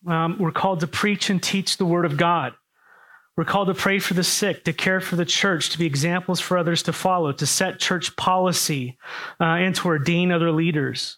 Um, 0.07 0.37
we're 0.39 0.51
called 0.51 0.79
to 0.79 0.87
preach 0.87 1.29
and 1.29 1.41
teach 1.41 1.77
the 1.77 1.85
word 1.85 2.05
of 2.05 2.17
God. 2.17 2.53
We're 3.37 3.45
called 3.45 3.67
to 3.67 3.73
pray 3.73 3.99
for 3.99 4.13
the 4.13 4.23
sick, 4.23 4.65
to 4.65 4.73
care 4.73 4.99
for 4.99 5.15
the 5.15 5.25
church, 5.25 5.69
to 5.69 5.77
be 5.77 5.85
examples 5.85 6.39
for 6.39 6.57
others 6.57 6.83
to 6.83 6.93
follow, 6.93 7.31
to 7.31 7.45
set 7.45 7.79
church 7.79 8.15
policy, 8.15 8.97
uh, 9.39 9.43
and 9.43 9.75
to 9.75 9.87
ordain 9.87 10.31
other 10.31 10.51
leaders. 10.51 11.17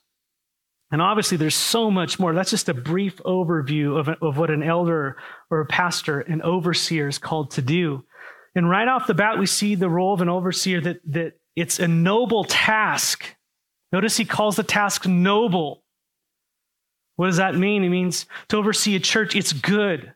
And 0.93 1.01
obviously, 1.01 1.37
there's 1.37 1.55
so 1.55 1.89
much 1.89 2.19
more. 2.19 2.35
That's 2.35 2.51
just 2.51 2.69
a 2.69 2.73
brief 2.75 3.17
overview 3.23 3.99
of, 3.99 4.09
of 4.21 4.37
what 4.37 4.51
an 4.51 4.61
elder 4.61 5.17
or 5.49 5.61
a 5.61 5.65
pastor, 5.65 6.19
an 6.19 6.43
overseer 6.43 7.07
is 7.07 7.17
called 7.17 7.49
to 7.51 7.63
do. 7.63 8.05
And 8.53 8.69
right 8.69 8.87
off 8.87 9.07
the 9.07 9.15
bat, 9.15 9.39
we 9.39 9.47
see 9.47 9.73
the 9.73 9.89
role 9.89 10.13
of 10.13 10.21
an 10.21 10.29
overseer 10.29 10.79
that, 10.81 10.99
that 11.07 11.33
it's 11.55 11.79
a 11.79 11.87
noble 11.87 12.43
task. 12.43 13.25
Notice 13.91 14.17
he 14.17 14.23
calls 14.23 14.55
the 14.55 14.61
task 14.61 15.07
noble. 15.07 15.83
What 17.15 17.25
does 17.25 17.37
that 17.37 17.55
mean? 17.55 17.83
It 17.83 17.89
means 17.89 18.27
to 18.49 18.57
oversee 18.57 18.95
a 18.95 18.99
church, 18.99 19.35
it's 19.35 19.51
good, 19.51 20.13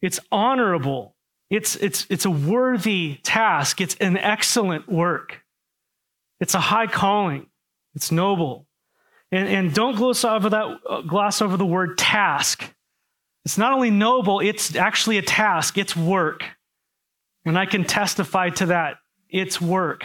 it's 0.00 0.20
honorable, 0.32 1.16
it's, 1.50 1.76
it's, 1.76 2.06
it's 2.08 2.24
a 2.24 2.30
worthy 2.30 3.18
task, 3.24 3.78
it's 3.78 3.94
an 3.96 4.16
excellent 4.16 4.88
work, 4.88 5.42
it's 6.40 6.54
a 6.54 6.60
high 6.60 6.86
calling, 6.86 7.46
it's 7.94 8.10
noble. 8.10 8.66
And, 9.34 9.48
and 9.48 9.74
don't 9.74 9.96
gloss 9.96 10.24
over 10.24 10.48
that, 10.48 10.78
uh, 10.88 11.00
gloss 11.00 11.42
over 11.42 11.56
the 11.56 11.66
word 11.66 11.98
task. 11.98 12.72
It's 13.44 13.58
not 13.58 13.72
only 13.72 13.90
noble, 13.90 14.38
it's 14.38 14.76
actually 14.76 15.18
a 15.18 15.22
task, 15.22 15.76
it's 15.76 15.96
work. 15.96 16.44
And 17.44 17.58
I 17.58 17.66
can 17.66 17.82
testify 17.82 18.50
to 18.50 18.66
that. 18.66 18.98
It's 19.28 19.60
work. 19.60 20.04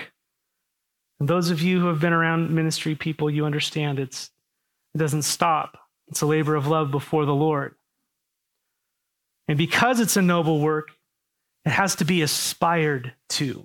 And 1.19 1.29
those 1.29 1.51
of 1.51 1.61
you 1.61 1.79
who 1.79 1.89
have 1.89 1.99
been 1.99 2.11
around 2.11 2.49
ministry 2.49 2.95
people, 2.95 3.29
you 3.29 3.45
understand 3.45 3.99
it's, 3.99 4.31
it 4.95 4.97
doesn't 4.97 5.21
stop. 5.21 5.77
It's 6.07 6.21
a 6.21 6.25
labor 6.25 6.55
of 6.55 6.65
love 6.65 6.89
before 6.89 7.25
the 7.25 7.35
Lord. 7.35 7.75
And 9.47 9.59
because 9.59 9.99
it's 9.99 10.17
a 10.17 10.23
noble 10.23 10.59
work, 10.59 10.89
it 11.65 11.71
has 11.71 11.97
to 11.97 12.03
be 12.03 12.23
aspired 12.23 13.13
to. 13.29 13.63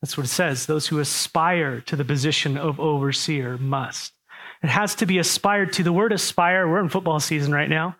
That's 0.00 0.16
what 0.16 0.24
it 0.24 0.30
says. 0.30 0.64
Those 0.64 0.86
who 0.86 0.98
aspire 0.98 1.82
to 1.82 1.94
the 1.94 2.06
position 2.06 2.56
of 2.56 2.80
overseer 2.80 3.58
must. 3.58 4.13
It 4.64 4.70
has 4.70 4.94
to 4.96 5.06
be 5.06 5.18
aspired 5.18 5.74
to. 5.74 5.82
The 5.82 5.92
word 5.92 6.10
aspire, 6.10 6.66
we're 6.66 6.80
in 6.80 6.88
football 6.88 7.20
season 7.20 7.52
right 7.52 7.68
now, 7.68 7.96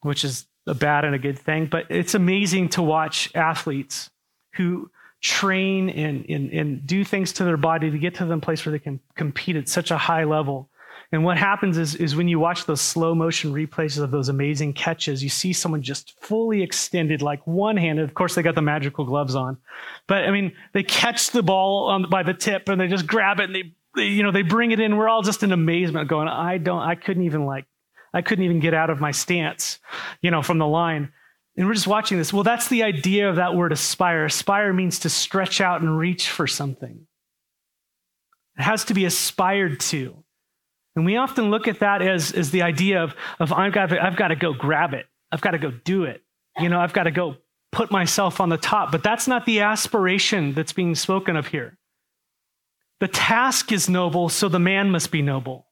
which 0.00 0.24
is 0.24 0.48
a 0.66 0.74
bad 0.74 1.04
and 1.04 1.14
a 1.14 1.18
good 1.18 1.38
thing, 1.38 1.66
but 1.66 1.84
it's 1.90 2.16
amazing 2.16 2.70
to 2.70 2.82
watch 2.82 3.30
athletes 3.36 4.10
who 4.56 4.90
train 5.20 5.88
and, 5.90 6.26
and, 6.28 6.50
and 6.50 6.84
do 6.84 7.04
things 7.04 7.32
to 7.34 7.44
their 7.44 7.56
body 7.56 7.88
to 7.88 7.98
get 7.98 8.16
to 8.16 8.24
the 8.24 8.36
place 8.38 8.66
where 8.66 8.72
they 8.72 8.80
can 8.80 8.98
compete 9.14 9.54
at 9.54 9.68
such 9.68 9.92
a 9.92 9.96
high 9.96 10.24
level. 10.24 10.68
And 11.12 11.24
what 11.24 11.38
happens 11.38 11.78
is, 11.78 11.94
is 11.94 12.16
when 12.16 12.26
you 12.26 12.40
watch 12.40 12.64
those 12.64 12.80
slow 12.80 13.14
motion 13.14 13.52
replays 13.52 13.96
of 14.02 14.10
those 14.10 14.28
amazing 14.28 14.72
catches, 14.72 15.22
you 15.22 15.28
see 15.28 15.52
someone 15.52 15.82
just 15.82 16.18
fully 16.20 16.62
extended, 16.62 17.22
like 17.22 17.46
one 17.46 17.76
handed. 17.76 18.02
Of 18.02 18.14
course, 18.14 18.34
they 18.34 18.42
got 18.42 18.56
the 18.56 18.62
magical 18.62 19.04
gloves 19.04 19.36
on. 19.36 19.58
But 20.08 20.24
I 20.24 20.32
mean, 20.32 20.52
they 20.72 20.82
catch 20.82 21.30
the 21.30 21.44
ball 21.44 21.90
on, 21.90 22.10
by 22.10 22.24
the 22.24 22.34
tip 22.34 22.68
and 22.68 22.80
they 22.80 22.88
just 22.88 23.06
grab 23.06 23.38
it 23.38 23.44
and 23.44 23.54
they, 23.54 23.74
you 23.96 24.22
know, 24.22 24.32
they 24.32 24.42
bring 24.42 24.72
it 24.72 24.80
in. 24.80 24.96
We're 24.96 25.08
all 25.08 25.22
just 25.22 25.42
in 25.42 25.52
amazement 25.52 26.08
going, 26.08 26.28
I 26.28 26.58
don't, 26.58 26.80
I 26.80 26.94
couldn't 26.94 27.24
even 27.24 27.44
like, 27.44 27.66
I 28.14 28.22
couldn't 28.22 28.44
even 28.44 28.60
get 28.60 28.74
out 28.74 28.90
of 28.90 29.00
my 29.00 29.10
stance, 29.10 29.78
you 30.20 30.30
know, 30.30 30.42
from 30.42 30.58
the 30.58 30.66
line. 30.66 31.12
And 31.56 31.66
we're 31.66 31.74
just 31.74 31.86
watching 31.86 32.18
this. 32.18 32.32
Well, 32.32 32.44
that's 32.44 32.68
the 32.68 32.82
idea 32.82 33.28
of 33.28 33.36
that 33.36 33.54
word 33.54 33.72
aspire. 33.72 34.24
Aspire 34.24 34.72
means 34.72 35.00
to 35.00 35.10
stretch 35.10 35.60
out 35.60 35.82
and 35.82 35.98
reach 35.98 36.28
for 36.28 36.46
something. 36.46 37.06
It 38.58 38.62
has 38.62 38.84
to 38.86 38.94
be 38.94 39.04
aspired 39.04 39.80
to. 39.80 40.24
And 40.96 41.04
we 41.06 41.16
often 41.16 41.50
look 41.50 41.68
at 41.68 41.80
that 41.80 42.02
as, 42.02 42.32
as 42.32 42.50
the 42.50 42.62
idea 42.62 43.02
of, 43.02 43.14
of 43.38 43.52
I've, 43.52 43.72
got 43.72 43.90
to, 43.90 44.02
I've 44.02 44.16
got 44.16 44.28
to 44.28 44.36
go 44.36 44.52
grab 44.52 44.92
it. 44.94 45.06
I've 45.30 45.40
got 45.40 45.52
to 45.52 45.58
go 45.58 45.70
do 45.70 46.04
it. 46.04 46.22
You 46.58 46.68
know, 46.68 46.80
I've 46.80 46.92
got 46.92 47.04
to 47.04 47.10
go 47.10 47.36
put 47.70 47.90
myself 47.90 48.40
on 48.40 48.50
the 48.50 48.58
top. 48.58 48.92
But 48.92 49.02
that's 49.02 49.26
not 49.26 49.46
the 49.46 49.60
aspiration 49.60 50.52
that's 50.52 50.74
being 50.74 50.94
spoken 50.94 51.36
of 51.36 51.46
here. 51.46 51.78
The 53.02 53.08
task 53.08 53.72
is 53.72 53.88
noble, 53.88 54.28
so 54.28 54.48
the 54.48 54.60
man 54.60 54.92
must 54.92 55.10
be 55.10 55.22
noble. 55.22 55.66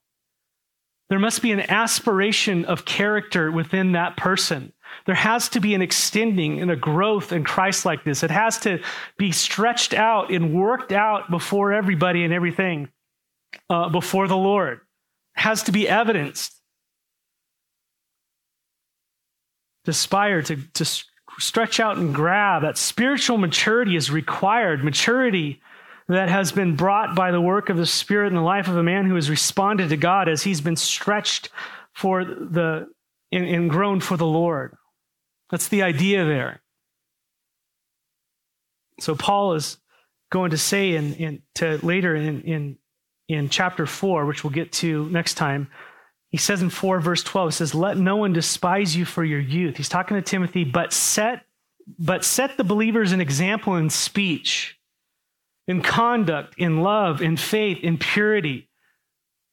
There 1.07 1.17
must 1.17 1.41
be 1.41 1.53
an 1.53 1.61
aspiration 1.61 2.65
of 2.65 2.83
character 2.83 3.49
within 3.49 3.93
that 3.93 4.17
person. 4.17 4.73
There 5.05 5.15
has 5.15 5.47
to 5.51 5.61
be 5.61 5.73
an 5.73 5.81
extending 5.81 6.59
and 6.59 6.69
a 6.69 6.75
growth 6.75 7.31
in 7.31 7.45
Christ 7.45 7.85
like 7.85 8.03
this. 8.03 8.23
It 8.23 8.31
has 8.31 8.59
to 8.59 8.81
be 9.17 9.31
stretched 9.31 9.93
out 9.93 10.29
and 10.29 10.53
worked 10.53 10.91
out 10.91 11.31
before 11.31 11.71
everybody 11.71 12.25
and 12.25 12.33
everything, 12.33 12.89
uh, 13.69 13.87
before 13.87 14.27
the 14.27 14.35
Lord. 14.35 14.81
It 15.37 15.41
has 15.41 15.63
to 15.63 15.71
be 15.71 15.87
evidenced. 15.87 16.53
To 19.85 19.91
aspire, 19.91 20.41
to, 20.41 20.57
to 20.73 20.85
stretch 21.39 21.79
out 21.79 21.95
and 21.95 22.13
grab, 22.13 22.63
that 22.63 22.77
spiritual 22.77 23.37
maturity 23.37 23.95
is 23.95 24.11
required. 24.11 24.83
Maturity 24.83 25.61
that 26.11 26.29
has 26.29 26.51
been 26.51 26.75
brought 26.75 27.15
by 27.15 27.31
the 27.31 27.41
work 27.41 27.69
of 27.69 27.77
the 27.77 27.85
Spirit 27.85 28.27
in 28.27 28.35
the 28.35 28.41
life 28.41 28.67
of 28.67 28.77
a 28.77 28.83
man 28.83 29.05
who 29.05 29.15
has 29.15 29.29
responded 29.29 29.89
to 29.89 29.97
God 29.97 30.27
as 30.27 30.43
he's 30.43 30.61
been 30.61 30.75
stretched 30.75 31.49
for 31.93 32.23
the 32.25 32.87
and, 33.31 33.45
and 33.45 33.69
grown 33.69 33.99
for 33.99 34.17
the 34.17 34.25
Lord. 34.25 34.75
That's 35.49 35.67
the 35.67 35.83
idea 35.83 36.25
there. 36.25 36.61
So 38.99 39.15
Paul 39.15 39.53
is 39.53 39.77
going 40.31 40.51
to 40.51 40.57
say 40.57 40.95
in, 40.95 41.13
in 41.15 41.41
to 41.55 41.85
later 41.85 42.15
in, 42.15 42.41
in 42.41 42.77
in 43.27 43.49
chapter 43.49 43.85
four, 43.85 44.25
which 44.25 44.43
we'll 44.43 44.51
get 44.51 44.71
to 44.73 45.09
next 45.09 45.35
time, 45.35 45.69
he 46.31 46.37
says 46.37 46.61
in 46.61 46.69
4 46.69 46.99
verse 46.99 47.23
12, 47.23 47.51
he 47.51 47.55
says, 47.55 47.75
Let 47.75 47.97
no 47.97 48.15
one 48.15 48.33
despise 48.33 48.95
you 48.95 49.05
for 49.05 49.23
your 49.23 49.39
youth. 49.39 49.77
He's 49.77 49.89
talking 49.89 50.15
to 50.15 50.21
Timothy, 50.21 50.63
but 50.63 50.93
set 50.93 51.43
but 51.97 52.23
set 52.23 52.57
the 52.57 52.63
believers 52.63 53.11
an 53.11 53.21
example 53.21 53.75
in 53.75 53.89
speech, 53.89 54.77
in 55.71 55.81
conduct, 55.81 56.53
in 56.57 56.81
love, 56.81 57.21
in 57.21 57.37
faith, 57.37 57.79
in 57.81 57.97
purity. 57.97 58.67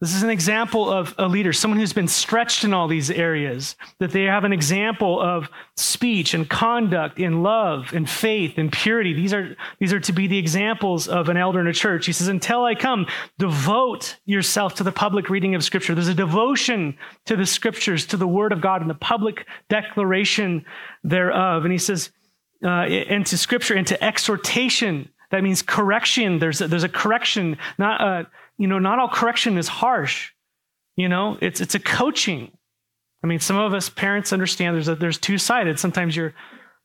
This 0.00 0.14
is 0.14 0.22
an 0.22 0.30
example 0.30 0.88
of 0.88 1.12
a 1.18 1.26
leader, 1.26 1.52
someone 1.52 1.80
who's 1.80 1.92
been 1.92 2.06
stretched 2.06 2.62
in 2.62 2.72
all 2.72 2.86
these 2.86 3.10
areas, 3.10 3.74
that 3.98 4.12
they 4.12 4.24
have 4.24 4.44
an 4.44 4.52
example 4.52 5.20
of 5.20 5.48
speech 5.76 6.34
and 6.34 6.48
conduct 6.48 7.18
in 7.18 7.42
love 7.42 7.92
and 7.92 8.08
faith 8.08 8.58
and 8.58 8.70
purity. 8.70 9.12
These 9.12 9.34
are, 9.34 9.56
these 9.80 9.92
are 9.92 9.98
to 9.98 10.12
be 10.12 10.28
the 10.28 10.38
examples 10.38 11.08
of 11.08 11.28
an 11.28 11.36
elder 11.36 11.60
in 11.60 11.66
a 11.66 11.72
church. 11.72 12.06
He 12.06 12.12
says, 12.12 12.28
until 12.28 12.64
I 12.64 12.76
come, 12.76 13.06
devote 13.38 14.18
yourself 14.24 14.76
to 14.76 14.84
the 14.84 14.92
public 14.92 15.28
reading 15.28 15.56
of 15.56 15.64
scripture. 15.64 15.96
There's 15.96 16.06
a 16.06 16.14
devotion 16.14 16.96
to 17.26 17.34
the 17.34 17.46
scriptures, 17.46 18.06
to 18.06 18.16
the 18.16 18.28
word 18.28 18.52
of 18.52 18.60
God 18.60 18.82
and 18.82 18.90
the 18.90 18.94
public 18.94 19.46
declaration 19.68 20.64
thereof. 21.02 21.64
And 21.64 21.72
he 21.72 21.78
says, 21.78 22.12
uh, 22.62 22.68
and 22.68 23.26
to 23.26 23.36
scripture 23.36 23.74
and 23.74 23.86
to 23.88 24.04
exhortation. 24.04 25.08
That 25.30 25.42
means 25.42 25.62
correction. 25.62 26.38
There's 26.38 26.60
a, 26.60 26.68
there's 26.68 26.84
a 26.84 26.88
correction, 26.88 27.58
not 27.78 28.00
a, 28.00 28.26
you 28.56 28.66
know, 28.66 28.78
not 28.78 28.98
all 28.98 29.08
correction 29.08 29.58
is 29.58 29.68
harsh. 29.68 30.32
You 30.96 31.08
know, 31.08 31.38
it's, 31.40 31.60
it's 31.60 31.74
a 31.74 31.80
coaching. 31.80 32.50
I 33.22 33.26
mean, 33.26 33.40
some 33.40 33.56
of 33.56 33.74
us 33.74 33.88
parents 33.88 34.32
understand 34.32 34.74
there's 34.74 34.88
a, 34.88 34.94
there's 34.94 35.18
two 35.18 35.38
sided. 35.38 35.78
Sometimes 35.78 36.16
you're 36.16 36.34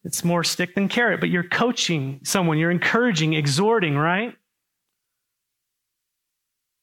it's 0.03 0.23
more 0.23 0.43
stick 0.43 0.75
than 0.75 0.89
carrot, 0.89 1.19
but 1.19 1.29
you're 1.29 1.47
coaching 1.47 2.19
someone, 2.23 2.57
you're 2.57 2.71
encouraging, 2.71 3.33
exhorting, 3.33 3.95
right? 3.95 4.35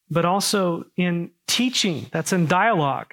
But 0.08 0.24
also 0.24 0.86
in 0.96 1.30
teaching, 1.46 2.06
that's 2.12 2.32
in 2.32 2.46
dialogue. 2.46 3.12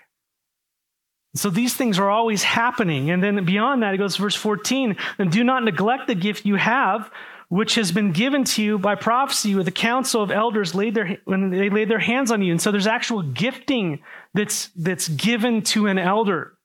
So 1.36 1.50
these 1.50 1.76
things 1.76 2.00
are 2.00 2.10
always 2.10 2.42
happening. 2.42 3.12
And 3.12 3.22
then 3.22 3.44
beyond 3.44 3.84
that, 3.84 3.94
it 3.94 3.98
goes 3.98 4.16
verse 4.16 4.36
14, 4.36 4.96
and 5.20 5.32
do 5.32 5.44
not 5.44 5.64
neglect 5.64 6.08
the 6.08 6.16
gift 6.16 6.46
you 6.46 6.56
have, 6.56 7.12
which 7.50 7.76
has 7.76 7.92
been 7.92 8.12
given 8.12 8.44
to 8.44 8.62
you 8.62 8.78
by 8.78 8.96
prophecy 8.96 9.56
with 9.56 9.66
the 9.66 9.72
council 9.72 10.22
of 10.22 10.32
elders 10.32 10.76
laid 10.76 10.94
their, 10.94 11.18
when 11.26 11.50
they 11.50 11.70
laid 11.70 11.90
their 11.90 12.00
hands 12.00 12.30
on 12.32 12.42
you. 12.42 12.52
And 12.52 12.62
so 12.62 12.72
there's 12.72 12.88
actual 12.88 13.22
gifting 13.22 14.02
that's, 14.34 14.70
that's 14.76 15.08
given 15.08 15.62
to 15.64 15.88
an 15.88 15.98
elder, 15.98 16.58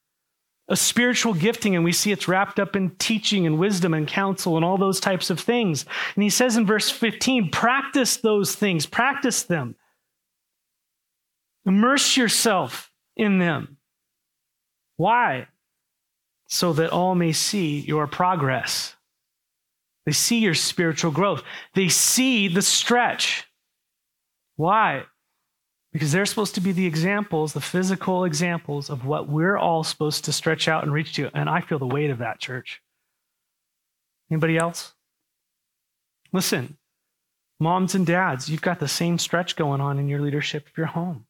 a 0.69 0.77
spiritual 0.77 1.35
gifting. 1.35 1.77
And 1.77 1.85
we 1.85 1.93
see 1.93 2.11
it's 2.11 2.27
wrapped 2.27 2.59
up 2.59 2.75
in 2.75 2.91
teaching 2.97 3.47
and 3.47 3.59
wisdom 3.59 3.95
and 3.95 4.09
counsel 4.09 4.57
and 4.57 4.65
all 4.65 4.77
those 4.77 4.99
types 4.99 5.31
of 5.31 5.39
things. 5.39 5.87
And 6.17 6.25
he 6.25 6.31
says 6.31 6.57
in 6.57 6.67
verse 6.67 6.91
15, 6.91 7.51
practice 7.51 8.17
those 8.17 8.57
things, 8.57 8.85
practice 8.85 9.45
them. 9.45 9.77
Immerse 11.65 12.17
yourself 12.17 12.91
in 13.17 13.39
them. 13.39 13.77
Why? 14.97 15.47
So 16.49 16.73
that 16.73 16.91
all 16.91 17.15
may 17.15 17.31
see 17.31 17.79
your 17.79 18.09
progress. 18.09 18.97
They 20.05 20.13
see 20.13 20.39
your 20.39 20.55
spiritual 20.55 21.13
growth. 21.13 21.43
They 21.75 21.89
see 21.89 22.49
the 22.49 22.63
stretch. 22.63 23.47
Why? 24.57 25.05
Because 25.93 26.11
they're 26.11 26.27
supposed 26.27 26.55
to 26.57 26.61
be 26.61 26.73
the 26.73 26.87
examples, 26.87 27.53
the 27.53 27.61
physical 27.61 28.25
examples 28.25 28.91
of 28.91 29.05
what 29.05 29.29
we're 29.29 29.59
all 29.59 29.85
supposed 29.85 30.25
to 30.25 30.33
stretch 30.33 30.67
out 30.67 30.83
and 30.83 30.93
reach 30.93 31.15
to. 31.15 31.31
And 31.35 31.49
I 31.49 31.61
feel 31.61 31.79
the 31.79 31.87
weight 31.87 32.11
of 32.11 32.19
that, 32.19 32.41
church. 32.41 32.81
Anybody 34.31 34.57
else? 34.57 34.95
Listen, 36.33 36.79
moms 37.61 37.95
and 37.95 38.07
dads, 38.07 38.49
you've 38.49 38.63
got 38.63 38.81
the 38.81 38.89
same 38.89 39.19
stretch 39.19 39.55
going 39.55 39.81
on 39.81 39.99
in 39.99 40.09
your 40.09 40.21
leadership 40.21 40.67
of 40.67 40.77
your 40.77 40.87
home 40.87 41.27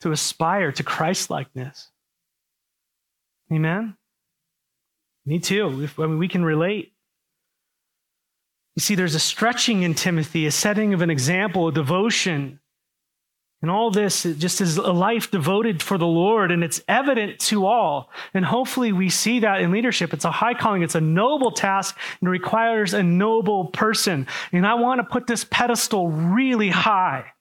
to 0.00 0.12
aspire 0.12 0.72
to 0.72 0.82
Christ 0.82 1.28
Christlikeness. 1.28 1.90
Amen? 3.52 3.96
Me 5.26 5.40
too. 5.40 5.82
If, 5.82 5.98
I 5.98 6.06
mean, 6.06 6.18
we 6.18 6.28
can 6.28 6.44
relate. 6.44 6.92
You 8.76 8.80
see, 8.80 8.94
there's 8.94 9.14
a 9.14 9.20
stretching 9.20 9.82
in 9.82 9.94
Timothy, 9.94 10.46
a 10.46 10.50
setting 10.50 10.94
of 10.94 11.02
an 11.02 11.10
example, 11.10 11.68
a 11.68 11.72
devotion. 11.72 12.60
And 13.62 13.70
all 13.70 13.90
this 13.90 14.22
just 14.22 14.60
is 14.60 14.76
a 14.76 14.92
life 14.92 15.30
devoted 15.30 15.82
for 15.82 15.96
the 15.96 16.06
Lord, 16.06 16.52
and 16.52 16.62
it's 16.62 16.82
evident 16.86 17.40
to 17.40 17.66
all. 17.66 18.10
And 18.34 18.44
hopefully, 18.44 18.92
we 18.92 19.08
see 19.08 19.40
that 19.40 19.62
in 19.62 19.72
leadership. 19.72 20.12
It's 20.12 20.26
a 20.26 20.30
high 20.30 20.54
calling, 20.54 20.82
it's 20.82 20.94
a 20.94 21.00
noble 21.00 21.50
task, 21.50 21.98
and 22.20 22.30
requires 22.30 22.94
a 22.94 23.02
noble 23.02 23.66
person. 23.66 24.26
And 24.52 24.66
I 24.66 24.74
want 24.74 25.00
to 25.00 25.04
put 25.04 25.26
this 25.26 25.44
pedestal 25.44 26.08
really 26.08 26.68
high. 26.68 27.32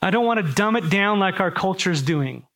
I 0.00 0.10
don't 0.10 0.24
want 0.24 0.46
to 0.46 0.52
dumb 0.54 0.76
it 0.76 0.88
down 0.88 1.18
like 1.18 1.40
our 1.40 1.50
culture 1.50 1.90
is 1.90 2.00
doing. 2.00 2.46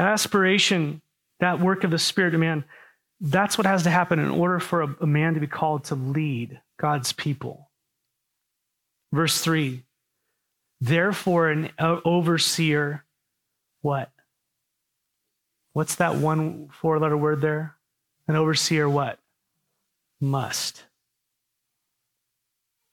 Aspiration, 0.00 1.00
that 1.40 1.60
work 1.60 1.84
of 1.84 1.90
the 1.90 1.98
Spirit, 1.98 2.34
of 2.34 2.40
man, 2.40 2.64
that's 3.20 3.58
what 3.58 3.66
has 3.66 3.82
to 3.82 3.90
happen 3.90 4.18
in 4.18 4.30
order 4.30 4.58
for 4.58 4.82
a, 4.82 4.96
a 5.02 5.06
man 5.06 5.34
to 5.34 5.40
be 5.40 5.46
called 5.46 5.84
to 5.84 5.94
lead 5.94 6.60
God's 6.78 7.12
people. 7.12 7.70
Verse 9.12 9.40
3 9.40 9.82
Therefore, 10.80 11.50
an 11.50 11.70
overseer, 11.78 13.04
what? 13.82 14.10
What's 15.74 15.96
that 15.96 16.16
one 16.16 16.68
four 16.72 16.98
letter 16.98 17.16
word 17.16 17.42
there? 17.42 17.76
An 18.26 18.36
overseer, 18.36 18.88
what? 18.88 19.18
Must. 20.20 20.84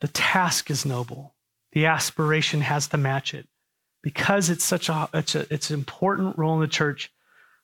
The 0.01 0.09
task 0.09 0.69
is 0.69 0.85
noble. 0.85 1.33
The 1.71 1.85
aspiration 1.85 2.61
has 2.61 2.87
to 2.89 2.97
match 2.97 3.33
it. 3.33 3.47
Because 4.01 4.49
it's 4.49 4.63
such 4.63 4.89
a 4.89 5.09
it's, 5.13 5.35
a, 5.35 5.51
it's 5.53 5.69
an 5.69 5.75
important 5.75 6.37
role 6.37 6.55
in 6.55 6.61
the 6.61 6.67
church, 6.67 7.11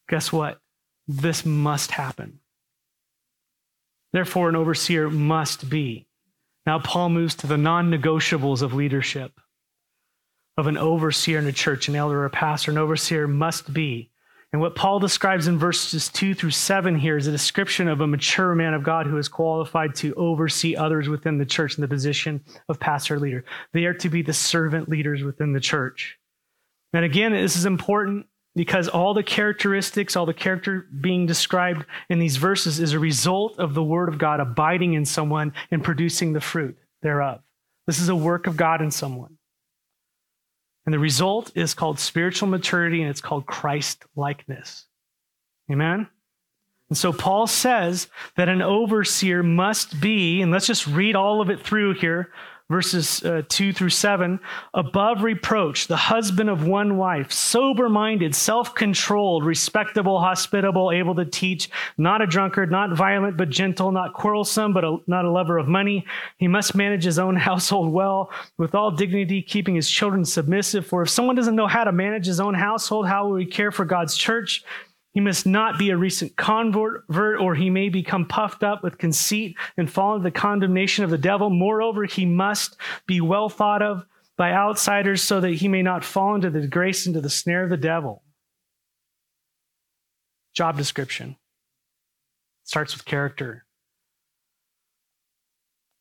guess 0.10 0.32
what? 0.32 0.60
This 1.08 1.46
must 1.46 1.91
happen. 1.91 2.39
Therefore, 4.12 4.50
an 4.50 4.56
overseer 4.56 5.10
must 5.10 5.69
be. 5.69 6.08
Now, 6.65 6.80
Paul 6.80 7.10
moves 7.10 7.36
to 7.36 7.48
the 7.48 7.58
non 7.58 7.91
negotiables 7.91 8.62
of 8.62 8.74
leadership, 8.74 9.39
of 10.58 10.67
an 10.67 10.78
overseer 10.78 11.39
in 11.39 11.48
a 11.48 11.52
church, 11.52 11.88
an 11.88 11.96
elder 11.96 12.19
or 12.19 12.26
a 12.26 12.30
pastor. 12.30 12.72
An 12.72 12.78
overseer 12.78 13.28
must 13.28 13.74
be 13.74 14.12
and 14.54 14.62
what 14.62 14.76
Paul 14.76 15.00
describes 15.00 15.48
in 15.48 15.58
verses 15.58 16.10
2 16.10 16.36
through 16.36 16.52
7 16.52 16.96
here 16.96 17.17
is 17.17 17.26
a 17.26 17.32
description 17.32 17.88
of 17.88 18.02
a 18.02 18.08
mature 18.08 18.54
man 18.54 18.76
of 18.76 18.84
God 18.84 19.08
who 19.08 19.17
is 19.17 19.28
qualified 19.28 19.96
to 19.96 20.13
oversee 20.13 20.76
others 20.76 21.10
within 21.10 21.39
the 21.39 21.46
church 21.46 21.76
in 21.76 21.82
the 21.82 21.88
position 21.88 22.39
of 22.69 22.80
pastor 22.80 23.19
leader. 23.19 23.43
They 23.72 23.86
are 23.86 23.96
to 23.96 24.10
be 24.10 24.22
the 24.22 24.32
servant 24.32 24.88
leaders 24.88 25.24
within 25.24 25.54
the 25.54 25.60
church. 25.60 26.19
And 26.94 27.04
again, 27.04 27.34
this 27.34 27.58
is 27.58 27.66
important 27.66 28.28
because 28.56 28.88
all 28.88 29.14
the 29.14 29.24
characteristics, 29.24 30.16
all 30.16 30.28
the 30.28 30.34
character 30.34 30.88
being 31.02 31.26
described 31.26 31.86
in 32.10 32.20
these 32.20 32.38
verses 32.38 32.80
is 32.80 32.94
a 32.94 33.00
result 33.00 33.58
of 33.58 33.74
the 33.74 33.84
word 33.84 34.10
of 34.10 34.20
God 34.20 34.40
abiding 34.40 34.94
in 34.94 35.06
someone 35.06 35.54
and 35.72 35.84
producing 35.84 36.34
the 36.34 36.42
fruit 36.42 36.78
thereof. 37.02 37.42
This 37.88 38.00
is 38.00 38.10
a 38.10 38.16
work 38.16 38.46
of 38.48 38.56
God 38.56 38.82
in 38.82 38.92
someone. 38.92 39.38
And 40.86 40.94
the 40.94 41.00
result 41.00 41.52
is 41.56 41.74
called 41.74 42.00
spiritual 42.00 42.48
maturity 42.48 43.02
and 43.02 43.10
it's 43.10 43.22
called 43.22 43.46
Christ 43.46 44.06
likeness. 44.16 44.86
Amen? 45.72 46.08
And 46.90 46.98
so 46.98 47.12
Paul 47.12 47.48
says 47.48 48.08
that 48.36 48.50
an 48.50 48.62
overseer 48.62 49.42
must 49.42 50.00
be, 50.00 50.42
and 50.42 50.52
let's 50.52 50.68
just 50.68 50.86
read 50.86 51.16
all 51.16 51.42
of 51.42 51.50
it 51.50 51.62
through 51.62 51.96
here 51.96 52.32
verses 52.74 53.24
uh, 53.24 53.44
2 53.50 53.72
through 53.72 53.92
7 53.92 54.40
above 54.74 55.22
reproach, 55.22 55.86
the 55.86 55.96
husband 55.96 56.50
of 56.50 56.66
one 56.66 56.98
wife, 56.98 57.32
sober 57.32 57.88
minded, 57.88 58.34
self 58.34 58.74
controlled, 58.74 59.46
respectable, 59.46 60.20
hospitable, 60.20 60.92
able 60.92 61.14
to 61.14 61.24
teach, 61.24 61.70
not 62.00 62.24
a 62.24 62.26
drunkard, 62.26 62.72
not 62.72 62.98
violent, 62.98 63.38
but 63.38 63.52
gentle, 63.52 63.92
not 63.92 64.14
quarrelsome, 64.14 64.74
but 64.74 64.84
a, 64.84 64.98
not 65.06 65.24
a 65.24 65.30
lover 65.30 65.60
of 65.60 65.68
money. 65.68 66.04
He 66.38 66.48
must 66.48 66.74
manage 66.74 67.04
his 67.04 67.20
own 67.20 67.36
household 67.50 67.94
well, 67.94 68.32
with 68.58 68.74
all 68.74 68.90
dignity, 68.90 69.44
keeping 69.44 69.76
his 69.76 69.88
children 69.88 70.26
submissive. 70.26 70.88
For 70.88 71.04
if 71.04 71.10
someone 71.12 71.36
doesn't 71.36 71.56
know 71.56 71.68
how 71.68 71.84
to 71.84 71.92
manage 71.92 72.26
his 72.26 72.40
own 72.40 72.56
household, 72.56 73.08
how 73.08 73.28
will 73.28 73.38
he 73.38 73.46
care 73.46 73.72
for 73.72 73.86
God's 73.86 74.18
church? 74.18 74.64
He 75.13 75.19
must 75.19 75.45
not 75.45 75.78
be 75.78 75.91
a 75.91 75.97
recent 75.97 76.36
convert, 76.36 77.06
or 77.10 77.54
he 77.54 77.69
may 77.69 77.89
become 77.89 78.28
puffed 78.28 78.63
up 78.63 78.82
with 78.82 78.97
conceit 78.97 79.56
and 79.78 79.89
fall 79.89 80.15
into 80.15 80.23
the 80.23 80.32
condemnation 80.32 81.04
of 81.04 81.12
the 81.12 81.19
devil. 81.19 81.52
Moreover, 81.52 82.06
he 82.06 82.26
must 82.26 82.78
be 83.06 83.21
well 83.21 83.47
thought 83.47 83.84
of 83.84 84.06
by 84.38 84.52
outsiders 84.52 85.21
so 85.21 85.39
that 85.39 85.54
he 85.54 85.67
may 85.67 85.84
not 85.84 86.04
fall 86.04 86.34
into 86.34 86.49
the 86.49 86.67
grace 86.67 87.06
into 87.06 87.21
the 87.21 87.30
snare 87.30 87.63
of 87.63 87.69
the 87.69 87.78
devil. 87.78 88.23
Job 90.56 90.78
description 90.78 91.36
starts 92.63 92.95
with 92.95 93.06
character 93.06 93.62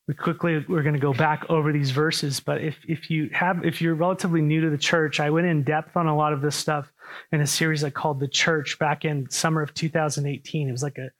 we 0.08 0.14
quickly 0.14 0.64
we're 0.68 0.82
going 0.82 0.94
to 0.94 1.00
go 1.00 1.12
back 1.12 1.44
over 1.48 1.72
these 1.72 1.90
verses 1.90 2.40
but 2.40 2.60
if, 2.60 2.76
if 2.88 3.10
you 3.10 3.30
have 3.32 3.64
if 3.64 3.80
you're 3.80 3.94
relatively 3.94 4.40
new 4.40 4.60
to 4.60 4.70
the 4.70 4.78
church 4.78 5.20
i 5.20 5.30
went 5.30 5.46
in 5.46 5.62
depth 5.62 5.96
on 5.96 6.06
a 6.06 6.16
lot 6.16 6.32
of 6.32 6.40
this 6.40 6.56
stuff 6.56 6.92
in 7.30 7.40
a 7.40 7.46
series 7.46 7.84
i 7.84 7.90
called 7.90 8.18
the 8.18 8.28
church 8.28 8.78
back 8.78 9.04
in 9.04 9.28
summer 9.30 9.62
of 9.62 9.72
2018 9.74 10.68
it 10.68 10.72
was 10.72 10.82
like 10.82 10.98
a 10.98 11.10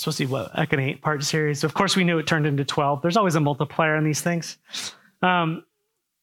supposed 0.00 0.18
to 0.18 0.26
be 0.26 0.32
what 0.32 0.56
like 0.56 0.72
an 0.72 0.80
eight 0.80 1.02
part 1.02 1.22
series. 1.22 1.64
Of 1.64 1.74
course 1.74 1.96
we 1.96 2.04
knew 2.04 2.18
it 2.18 2.26
turned 2.26 2.46
into 2.46 2.64
12 2.64 3.02
there's 3.02 3.16
always 3.16 3.34
a 3.34 3.40
multiplier 3.40 3.96
on 3.96 4.04
these 4.04 4.20
things. 4.20 4.58
Um, 5.22 5.64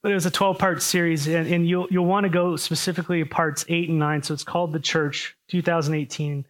but 0.02 0.12
it 0.12 0.15
was 0.15 0.26
a 0.26 0.32
12 0.32 0.58
part 0.58 0.82
series 0.82 1.28
and, 1.28 1.48
and 1.48 1.67
you'll, 1.67 1.88
you'll 1.89 2.06
want 2.06 2.24
to 2.24 2.30
go 2.30 2.56
specifically 2.56 3.24
parts 3.24 3.65
8 3.67 3.89
and 3.89 4.00
9 4.00 4.24
so 4.24 4.34
it's 4.34 4.43
called 4.43 4.74
the 4.74 4.80
church 4.80 5.36
2018 5.50 6.46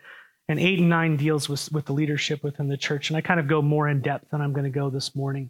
and 0.49 0.59
8 0.59 0.79
and 0.79 0.89
9 0.89 1.17
deals 1.17 1.49
with, 1.49 1.71
with 1.71 1.85
the 1.85 1.93
leadership 1.93 2.43
within 2.43 2.67
the 2.67 2.77
church 2.77 3.09
and 3.09 3.17
i 3.17 3.21
kind 3.21 3.39
of 3.39 3.47
go 3.47 3.61
more 3.61 3.87
in 3.87 4.01
depth 4.01 4.29
than 4.31 4.41
i'm 4.41 4.53
going 4.53 4.63
to 4.63 4.69
go 4.69 4.89
this 4.89 5.15
morning 5.15 5.49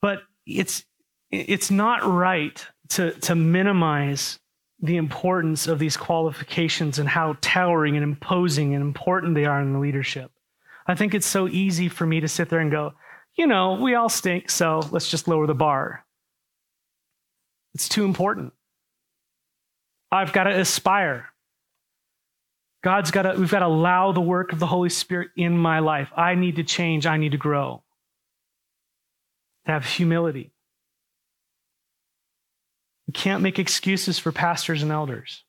but 0.00 0.22
it's 0.46 0.84
it's 1.30 1.70
not 1.70 2.04
right 2.04 2.66
to 2.90 3.12
to 3.12 3.34
minimize 3.34 4.38
the 4.82 4.96
importance 4.96 5.68
of 5.68 5.78
these 5.78 5.96
qualifications 5.96 6.98
and 6.98 7.08
how 7.08 7.36
towering 7.40 7.96
and 7.96 8.02
imposing 8.02 8.74
and 8.74 8.82
important 8.82 9.34
they 9.34 9.44
are 9.44 9.62
in 9.62 9.72
the 9.72 9.78
leadership. 9.78 10.32
I 10.86 10.96
think 10.96 11.14
it's 11.14 11.26
so 11.26 11.46
easy 11.46 11.88
for 11.88 12.04
me 12.04 12.18
to 12.20 12.28
sit 12.28 12.48
there 12.48 12.58
and 12.58 12.70
go, 12.70 12.94
you 13.36 13.46
know, 13.46 13.74
we 13.74 13.94
all 13.94 14.08
stink, 14.08 14.50
so 14.50 14.80
let's 14.90 15.08
just 15.08 15.28
lower 15.28 15.46
the 15.46 15.54
bar. 15.54 16.04
It's 17.74 17.88
too 17.88 18.04
important. 18.04 18.52
I've 20.10 20.32
got 20.32 20.44
to 20.44 20.60
aspire. 20.60 21.28
God's 22.82 23.10
got 23.10 23.22
to, 23.22 23.34
we've 23.38 23.50
got 23.50 23.60
to 23.60 23.66
allow 23.66 24.12
the 24.12 24.20
work 24.20 24.52
of 24.52 24.58
the 24.58 24.66
Holy 24.66 24.88
Spirit 24.88 25.30
in 25.36 25.56
my 25.56 25.78
life. 25.78 26.10
I 26.16 26.34
need 26.34 26.56
to 26.56 26.64
change. 26.64 27.06
I 27.06 27.16
need 27.16 27.32
to 27.32 27.38
grow 27.38 27.82
to 29.66 29.72
have 29.72 29.84
humility. 29.84 30.52
We 33.06 33.12
can't 33.12 33.42
make 33.42 33.58
excuses 33.58 34.18
for 34.18 34.32
pastors 34.32 34.82
and 34.82 34.90
elders 34.90 35.44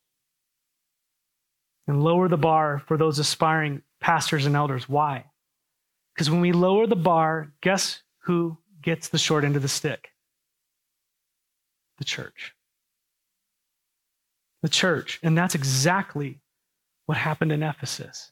and 1.88 2.04
lower 2.04 2.28
the 2.28 2.38
bar 2.38 2.84
for 2.88 2.98
those 2.98 3.19
aspiring 3.19 3.82
pastors 4.00 4.46
and 4.46 4.56
elders. 4.56 4.88
Why? 4.88 5.26
Because 6.13 6.30
when 6.30 6.41
we 6.41 6.52
lower 6.52 6.88
the 6.88 6.96
bar, 6.96 7.52
guess 7.62 8.02
who 8.26 8.58
gets 8.82 9.10
the 9.10 9.17
short 9.17 9.43
end 9.43 9.56
of 9.56 9.62
the 9.62 9.67
stick? 9.67 10.10
The 11.98 12.06
church. 12.06 12.54
The 14.62 14.69
church. 14.69 15.19
And 15.24 15.38
that's 15.38 15.56
exactly 15.56 16.39
what 17.06 17.18
happened 17.18 17.52
in 17.52 17.63
Ephesus. 17.63 18.32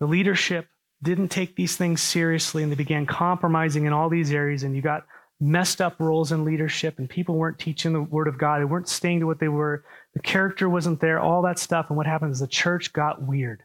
The 0.00 0.06
leadership 0.06 0.68
didn't 1.02 1.28
take 1.28 1.56
these 1.56 1.76
things 1.76 2.00
seriously 2.00 2.62
and 2.62 2.72
they 2.72 2.76
began 2.76 3.06
compromising 3.06 3.84
in 3.86 3.92
all 3.92 4.08
these 4.08 4.32
areas, 4.32 4.62
and 4.62 4.74
you 4.74 4.82
got 4.82 5.04
messed 5.40 5.80
up 5.80 5.96
roles 5.98 6.32
in 6.32 6.44
leadership, 6.44 6.98
and 6.98 7.10
people 7.10 7.36
weren't 7.36 7.58
teaching 7.58 7.92
the 7.92 8.02
word 8.02 8.28
of 8.28 8.38
God. 8.38 8.60
They 8.60 8.64
weren't 8.64 8.88
staying 8.88 9.20
to 9.20 9.26
what 9.26 9.40
they 9.40 9.48
were. 9.48 9.84
The 10.14 10.20
character 10.20 10.68
wasn't 10.68 11.00
there, 11.00 11.20
all 11.20 11.42
that 11.42 11.58
stuff. 11.58 11.86
And 11.88 11.96
what 11.96 12.06
happened 12.06 12.32
is 12.32 12.40
the 12.40 12.46
church 12.46 12.92
got 12.92 13.22
weird. 13.22 13.62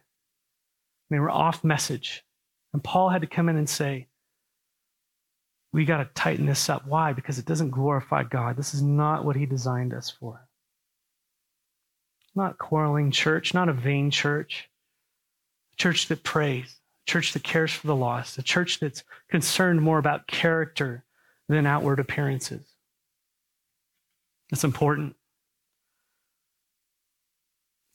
They 1.10 1.19
were 1.19 1.30
off 1.30 1.63
message. 1.63 2.24
And 2.74 2.84
Paul 2.84 3.10
had 3.10 3.22
to 3.22 3.28
come 3.28 3.50
in 3.50 3.58
and 3.58 3.69
say, 3.69 4.08
we 5.72 5.86
got 5.86 5.98
to 5.98 6.10
tighten 6.15 6.48
this 6.48 6.69
up. 6.69 6.88
Why? 6.88 7.13
Because 7.13 7.38
it 7.38 7.45
doesn't 7.45 7.69
glorify 7.69 8.24
God. 8.24 8.58
This 8.58 8.74
is 8.74 8.82
not 8.82 9.24
what 9.24 9.36
he 9.36 9.45
designed 9.45 9.93
us 9.93 10.10
for. 10.10 10.48
Not 12.39 12.58
quarreling 12.58 13.12
church, 13.12 13.54
not 13.54 13.67
a 13.67 13.73
vain 13.73 14.12
church. 14.12 14.69
A 15.73 15.75
church 15.75 16.08
that 16.08 16.23
prays, 16.23 16.80
a 17.06 17.12
church 17.12 17.34
that 17.34 17.43
cares 17.43 17.73
for 17.73 17.86
the 17.86 17.95
lost, 17.95 18.38
a 18.38 18.41
church 18.41 18.80
that's 18.80 19.04
concerned 19.30 19.82
more 19.82 19.99
about 19.99 20.25
character 20.25 21.04
than 21.49 21.65
outward 21.65 21.99
appearances. 21.99 22.65
That's 24.49 24.63
important. 24.63 25.17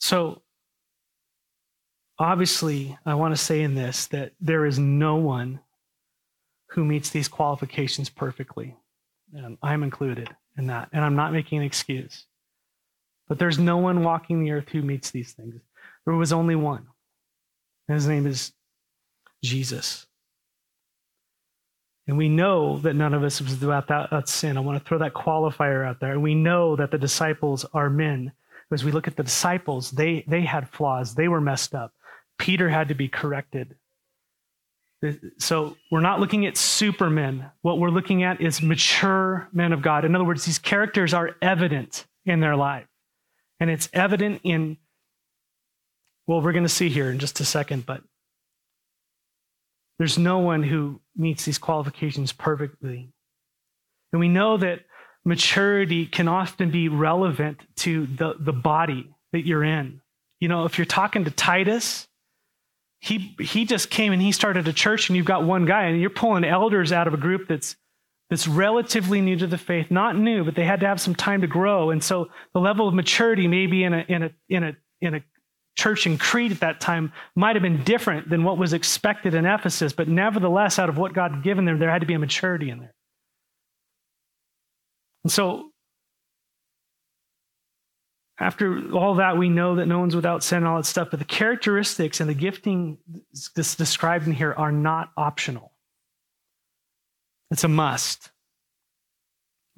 So, 0.00 0.42
obviously, 2.18 2.98
I 3.06 3.14
want 3.14 3.34
to 3.34 3.42
say 3.42 3.62
in 3.62 3.74
this 3.74 4.08
that 4.08 4.32
there 4.42 4.66
is 4.66 4.78
no 4.78 5.16
one 5.16 5.60
who 6.68 6.84
meets 6.84 7.08
these 7.08 7.28
qualifications 7.28 8.10
perfectly. 8.10 8.76
And 9.32 9.56
I'm 9.62 9.82
included 9.82 10.28
in 10.58 10.66
that. 10.66 10.90
And 10.92 11.02
I'm 11.02 11.16
not 11.16 11.32
making 11.32 11.60
an 11.60 11.64
excuse. 11.64 12.26
But 13.28 13.38
there's 13.38 13.58
no 13.58 13.78
one 13.78 14.02
walking 14.02 14.42
the 14.42 14.52
earth 14.52 14.68
who 14.68 14.82
meets 14.82 15.10
these 15.10 15.32
things. 15.32 15.54
There 16.04 16.14
was 16.14 16.32
only 16.32 16.56
one. 16.56 16.86
And 17.88 17.94
his 17.96 18.06
name 18.06 18.26
is 18.26 18.52
Jesus. 19.42 20.06
And 22.06 22.18
we 22.18 22.28
know 22.28 22.78
that 22.78 22.94
none 22.94 23.14
of 23.14 23.24
us 23.24 23.40
was 23.40 23.58
without 23.58 23.88
that, 23.88 24.28
sin. 24.28 24.58
I 24.58 24.60
want 24.60 24.78
to 24.78 24.86
throw 24.86 24.98
that 24.98 25.14
qualifier 25.14 25.86
out 25.86 26.00
there. 26.00 26.12
And 26.12 26.22
we 26.22 26.34
know 26.34 26.76
that 26.76 26.90
the 26.90 26.98
disciples 26.98 27.64
are 27.72 27.88
men. 27.88 28.32
As 28.72 28.84
we 28.84 28.92
look 28.92 29.06
at 29.06 29.16
the 29.16 29.22
disciples, 29.22 29.90
they, 29.92 30.24
they 30.26 30.42
had 30.42 30.68
flaws. 30.68 31.14
They 31.14 31.28
were 31.28 31.40
messed 31.40 31.74
up. 31.74 31.92
Peter 32.38 32.68
had 32.68 32.88
to 32.88 32.94
be 32.94 33.08
corrected. 33.08 33.76
So 35.38 35.76
we're 35.90 36.00
not 36.00 36.18
looking 36.18 36.44
at 36.46 36.56
supermen. 36.56 37.50
What 37.62 37.78
we're 37.78 37.90
looking 37.90 38.22
at 38.22 38.40
is 38.40 38.60
mature 38.60 39.48
men 39.52 39.72
of 39.72 39.80
God. 39.80 40.04
In 40.04 40.14
other 40.14 40.24
words, 40.24 40.44
these 40.44 40.58
characters 40.58 41.14
are 41.14 41.36
evident 41.40 42.06
in 42.24 42.40
their 42.40 42.56
life. 42.56 42.86
And 43.64 43.70
it's 43.70 43.88
evident 43.94 44.42
in, 44.44 44.76
well, 46.26 46.42
we're 46.42 46.52
going 46.52 46.66
to 46.66 46.68
see 46.68 46.90
here 46.90 47.10
in 47.10 47.18
just 47.18 47.40
a 47.40 47.46
second, 47.46 47.86
but 47.86 48.02
there's 49.98 50.18
no 50.18 50.40
one 50.40 50.62
who 50.62 51.00
meets 51.16 51.46
these 51.46 51.56
qualifications 51.56 52.30
perfectly. 52.30 53.08
And 54.12 54.20
we 54.20 54.28
know 54.28 54.58
that 54.58 54.80
maturity 55.24 56.04
can 56.04 56.28
often 56.28 56.70
be 56.70 56.90
relevant 56.90 57.62
to 57.76 58.04
the, 58.04 58.34
the 58.38 58.52
body 58.52 59.08
that 59.32 59.46
you're 59.46 59.64
in. 59.64 60.02
You 60.40 60.48
know, 60.48 60.66
if 60.66 60.76
you're 60.76 60.84
talking 60.84 61.24
to 61.24 61.30
Titus, 61.30 62.06
he 63.00 63.34
he 63.40 63.64
just 63.64 63.88
came 63.88 64.12
and 64.12 64.20
he 64.20 64.32
started 64.32 64.68
a 64.68 64.74
church 64.74 65.08
and 65.08 65.16
you've 65.16 65.24
got 65.24 65.44
one 65.44 65.64
guy 65.64 65.84
and 65.84 65.98
you're 65.98 66.10
pulling 66.10 66.44
elders 66.44 66.92
out 66.92 67.06
of 67.06 67.14
a 67.14 67.16
group 67.16 67.48
that's 67.48 67.76
that's 68.34 68.48
relatively 68.48 69.20
new 69.20 69.36
to 69.36 69.46
the 69.46 69.56
faith. 69.56 69.92
Not 69.92 70.16
new 70.16 70.42
but 70.42 70.56
they 70.56 70.64
had 70.64 70.80
to 70.80 70.88
have 70.88 71.00
some 71.00 71.14
time 71.14 71.42
to 71.42 71.46
grow. 71.46 71.90
And 71.90 72.02
so 72.02 72.30
the 72.52 72.58
level 72.58 72.88
of 72.88 72.92
maturity 72.92 73.46
maybe 73.46 73.84
in 73.84 73.94
a 73.94 74.04
in 74.08 74.22
a 74.24 74.30
in 74.48 74.64
a 74.64 74.76
in 75.00 75.14
a 75.14 75.20
church 75.78 76.04
in 76.04 76.18
Crete 76.18 76.50
at 76.50 76.60
that 76.60 76.80
time 76.80 77.12
might 77.36 77.54
have 77.54 77.62
been 77.62 77.84
different 77.84 78.28
than 78.28 78.42
what 78.42 78.58
was 78.58 78.72
expected 78.72 79.34
in 79.34 79.46
Ephesus. 79.46 79.92
But 79.92 80.08
nevertheless 80.08 80.80
out 80.80 80.88
of 80.88 80.98
what 80.98 81.12
God 81.12 81.30
had 81.30 81.44
given 81.44 81.64
them 81.64 81.78
there 81.78 81.92
had 81.92 82.00
to 82.00 82.08
be 82.08 82.14
a 82.14 82.18
maturity 82.18 82.70
in 82.70 82.80
there. 82.80 82.94
And 85.22 85.30
so 85.30 85.70
after 88.40 88.92
all 88.92 89.14
that, 89.14 89.38
we 89.38 89.48
know 89.48 89.76
that 89.76 89.86
no 89.86 90.00
one's 90.00 90.16
without 90.16 90.42
sin 90.42 90.58
and 90.58 90.66
all 90.66 90.78
that 90.78 90.86
stuff, 90.86 91.08
but 91.12 91.20
the 91.20 91.24
characteristics 91.24 92.18
and 92.18 92.28
the 92.28 92.34
gifting 92.34 92.98
described 93.54 94.26
in 94.26 94.32
here 94.32 94.52
are 94.52 94.72
not 94.72 95.12
optional. 95.16 95.70
It's 97.50 97.64
a 97.64 97.68
must. 97.68 98.30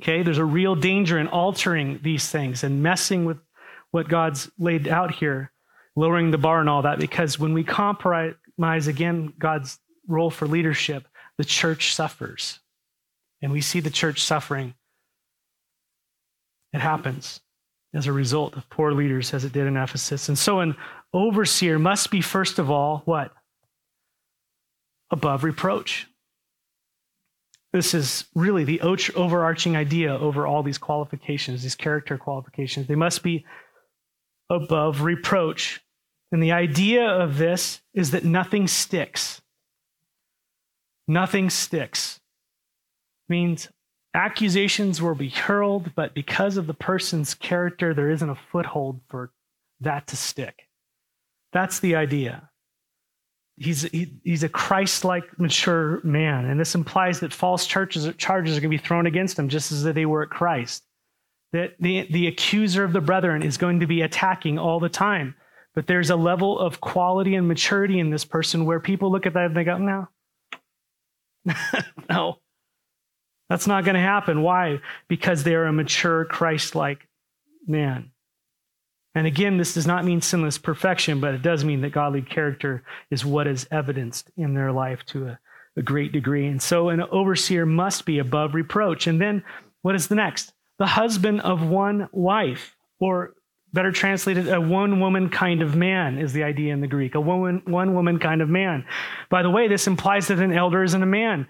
Okay, 0.03 0.23
there's 0.23 0.39
a 0.39 0.45
real 0.45 0.75
danger 0.75 1.19
in 1.19 1.27
altering 1.27 2.01
these 2.03 2.29
things 2.29 2.65
and 2.65 2.83
messing 2.83 3.25
with 3.25 3.39
what 3.91 4.09
God's 4.09 4.51
laid 4.59 4.89
out 4.89 5.15
here, 5.15 5.53
lowering 5.95 6.31
the 6.31 6.39
bar 6.39 6.61
and 6.61 6.69
all 6.69 6.83
that, 6.83 6.99
because 6.99 7.39
when 7.39 7.55
we 7.55 7.65
compromise 7.65 8.87
again 8.87 9.33
God's 9.39 9.79
role 10.07 10.31
for 10.31 10.47
leadership, 10.47 11.09
the 11.39 11.45
church 11.45 11.95
suffers. 11.95 12.61
And 13.43 13.53
we 13.53 13.61
see 13.61 13.81
the 13.81 13.91
church 13.91 14.23
suffering. 14.23 14.75
It 16.73 16.81
happens 16.81 17.41
as 17.95 18.07
a 18.07 18.13
result 18.13 18.57
of 18.57 18.69
poor 18.69 18.93
leaders 18.93 19.33
as 19.33 19.45
it 19.45 19.53
did 19.53 19.67
in 19.67 19.77
Ephesus. 19.77 20.29
And 20.29 20.39
so 20.39 20.61
an 20.61 20.77
overseer 21.15 21.79
must 21.79 22.11
be, 22.11 22.21
first 22.21 22.59
of 22.59 22.71
all, 22.71 23.03
what? 23.07 23.33
Above 25.11 25.45
reproach. 25.45 26.07
This 27.77 27.93
is 27.93 28.25
really 28.35 28.65
the 28.65 28.81
overarching 28.81 29.77
idea 29.77 30.17
over 30.17 30.47
all 30.47 30.63
these 30.63 30.79
qualifications, 30.79 31.63
these 31.63 31.75
character 31.75 32.17
qualifications. 32.17 32.87
They 32.87 32.95
must 32.95 33.23
be 33.23 33.45
above 34.49 35.03
reproach. 35.03 35.85
And 36.33 36.43
the 36.43 36.53
idea 36.53 37.07
of 37.07 37.37
this 37.37 37.83
is 37.93 38.13
that 38.13 38.25
nothing 38.25 38.67
sticks. 38.67 39.43
Nothing 41.07 41.51
sticks. 41.51 42.19
Means 43.29 43.69
Accusations 44.15 45.03
will 45.03 45.15
be 45.15 45.29
hurled, 45.29 45.95
but 45.95 46.15
because 46.15 46.57
of 46.57 46.67
the 46.67 46.73
person's 46.73 47.35
character, 47.35 47.93
there 47.93 48.09
isn't 48.09 48.31
a 48.31 48.39
foothold 48.51 49.03
for 49.11 49.33
that 49.81 50.07
to 50.07 50.17
stick. 50.17 50.67
That's 51.53 51.81
the 51.81 51.95
idea. 51.95 52.49
He's, 53.59 53.83
he, 53.83 54.13
he's 54.23 54.43
a 54.43 54.49
Christ 54.49 55.05
like, 55.05 55.39
mature 55.39 56.01
man. 56.05 56.45
And 56.45 56.61
this 56.61 56.75
implies 56.75 57.21
that 57.21 57.33
false 57.33 57.67
churches, 57.67 58.09
charges 58.19 58.57
are 58.57 58.61
going 58.61 58.71
to 58.71 58.77
be 58.77 58.83
thrown 58.83 59.07
against 59.07 59.39
him 59.39 59.49
just 59.49 59.73
as 59.73 59.83
they 59.83 60.05
were 60.05 60.23
at 60.23 60.31
Christ. 60.31 60.85
That 61.53 61.75
the, 61.81 62.07
the 62.11 62.27
accuser 62.27 62.85
of 62.85 62.93
the 62.93 63.01
brethren 63.01 63.43
is 63.43 63.57
going 63.57 63.81
to 63.81 63.87
be 63.87 64.03
attacking 64.03 64.59
all 64.59 64.79
the 64.79 64.91
time. 64.91 65.35
But 65.75 65.87
there's 65.87 66.11
a 66.11 66.17
level 66.17 66.59
of 66.59 66.81
quality 66.81 67.35
and 67.35 67.49
maturity 67.49 67.99
in 67.99 68.11
this 68.11 68.25
person 68.25 68.67
where 68.67 68.81
people 68.81 69.11
look 69.11 69.27
at 69.27 69.35
that 69.35 69.47
and 69.47 69.57
they 69.57 69.65
go, 69.65 69.79
no. 69.79 70.09
no. 72.11 72.39
That's 73.49 73.67
not 73.67 73.85
going 73.85 73.95
to 73.95 74.01
happen. 74.01 74.43
Why? 74.43 74.81
Because 75.09 75.45
they 75.45 75.55
are 75.55 75.67
a 75.67 75.73
mature, 75.73 76.25
Christ 76.25 76.75
like 76.75 77.07
man. 77.67 78.11
And 79.17 79.27
again, 79.27 79.57
this 79.57 79.73
does 79.73 79.87
not 79.87 80.05
mean 80.05 80.21
sinless 80.21 80.59
perfection, 80.59 81.21
but 81.21 81.33
it 81.33 81.41
does 81.41 81.65
mean 81.65 81.81
that 81.81 81.93
godly 81.93 82.21
character 82.21 82.85
is 83.11 83.25
what 83.25 83.47
is 83.47 83.67
evidenced 83.71 84.31
in 84.37 84.53
their 84.53 84.71
life 84.71 85.07
to 85.07 85.29
a, 85.29 85.39
a 85.75 85.81
great 85.81 86.13
degree. 86.13 86.47
And 86.47 86.61
so 86.61 86.91
an 86.91 87.01
overseer 87.01 87.65
must 87.65 88.05
be 88.05 88.19
above 88.19 88.55
reproach. 88.55 89.07
And 89.07 89.19
then 89.19 89.43
what 89.81 89.95
is 89.95 90.09
the 90.09 90.17
next? 90.17 90.53
The 90.79 90.87
husband 90.87 91.41
of 91.41 91.67
one 91.67 92.11
wife, 92.13 92.77
or 93.01 93.33
better 93.73 93.91
translated, 93.91 94.49
a 94.49 94.61
one 94.61 95.01
woman 95.01 95.31
kind 95.31 95.63
of 95.63 95.75
man 95.75 96.19
is 96.19 96.35
the 96.35 96.45
idea 96.45 96.75
in 96.75 96.83
the 96.83 96.87
Greek. 96.87 97.15
A 97.15 97.21
woman, 97.21 97.63
one 97.65 97.95
woman 97.95 98.19
kind 98.19 98.43
of 98.43 98.51
man. 98.51 98.85
By 99.31 99.43
the 99.43 99.51
way, 99.51 99.67
this 99.67 99.87
implies 99.87 100.29
that 100.29 100.41
an 100.41 100.53
elder 100.53 100.85
isn't 100.85 101.03
a 101.03 101.07
man 101.07 101.49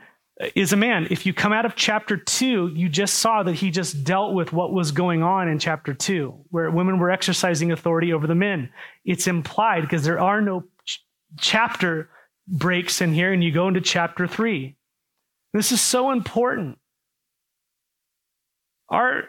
is 0.54 0.72
a 0.72 0.76
man. 0.76 1.06
If 1.10 1.24
you 1.24 1.32
come 1.32 1.52
out 1.52 1.64
of 1.64 1.76
chapter 1.76 2.16
two, 2.16 2.70
you 2.74 2.88
just 2.88 3.14
saw 3.14 3.42
that 3.42 3.54
he 3.54 3.70
just 3.70 4.04
dealt 4.04 4.34
with 4.34 4.52
what 4.52 4.72
was 4.72 4.92
going 4.92 5.22
on 5.22 5.48
in 5.48 5.58
chapter 5.58 5.94
two, 5.94 6.34
where 6.50 6.70
women 6.70 6.98
were 6.98 7.10
exercising 7.10 7.72
authority 7.72 8.12
over 8.12 8.26
the 8.26 8.34
men. 8.34 8.70
It's 9.04 9.26
implied 9.26 9.82
because 9.82 10.04
there 10.04 10.20
are 10.20 10.42
no 10.42 10.64
ch- 10.84 11.02
chapter 11.40 12.10
breaks 12.46 13.00
in 13.00 13.14
here, 13.14 13.32
and 13.32 13.42
you 13.42 13.50
go 13.50 13.68
into 13.68 13.80
chapter 13.80 14.26
three. 14.26 14.76
This 15.54 15.72
is 15.72 15.80
so 15.80 16.10
important. 16.10 16.78
Our, 18.90 19.24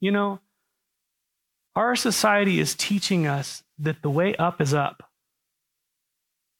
you 0.00 0.10
know, 0.10 0.40
our 1.76 1.94
society 1.94 2.58
is 2.58 2.74
teaching 2.74 3.26
us 3.26 3.62
that 3.78 4.02
the 4.02 4.10
way 4.10 4.34
up 4.34 4.60
is 4.60 4.74
up. 4.74 5.08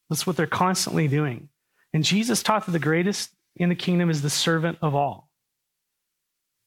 That's 0.09 0.26
what 0.26 0.37
they're 0.37 0.46
constantly 0.46 1.09
doing. 1.09 1.48
And 1.94 2.04
Jesus 2.04 2.42
taught 2.42 2.66
that 2.66 2.72
the 2.72 2.78
greatest 2.80 3.30
in 3.57 3.68
the 3.68 3.74
kingdom 3.76 4.11
is 4.11 4.20
the 4.20 4.28
servant 4.28 4.78
of 4.83 4.96
all. 4.96 5.30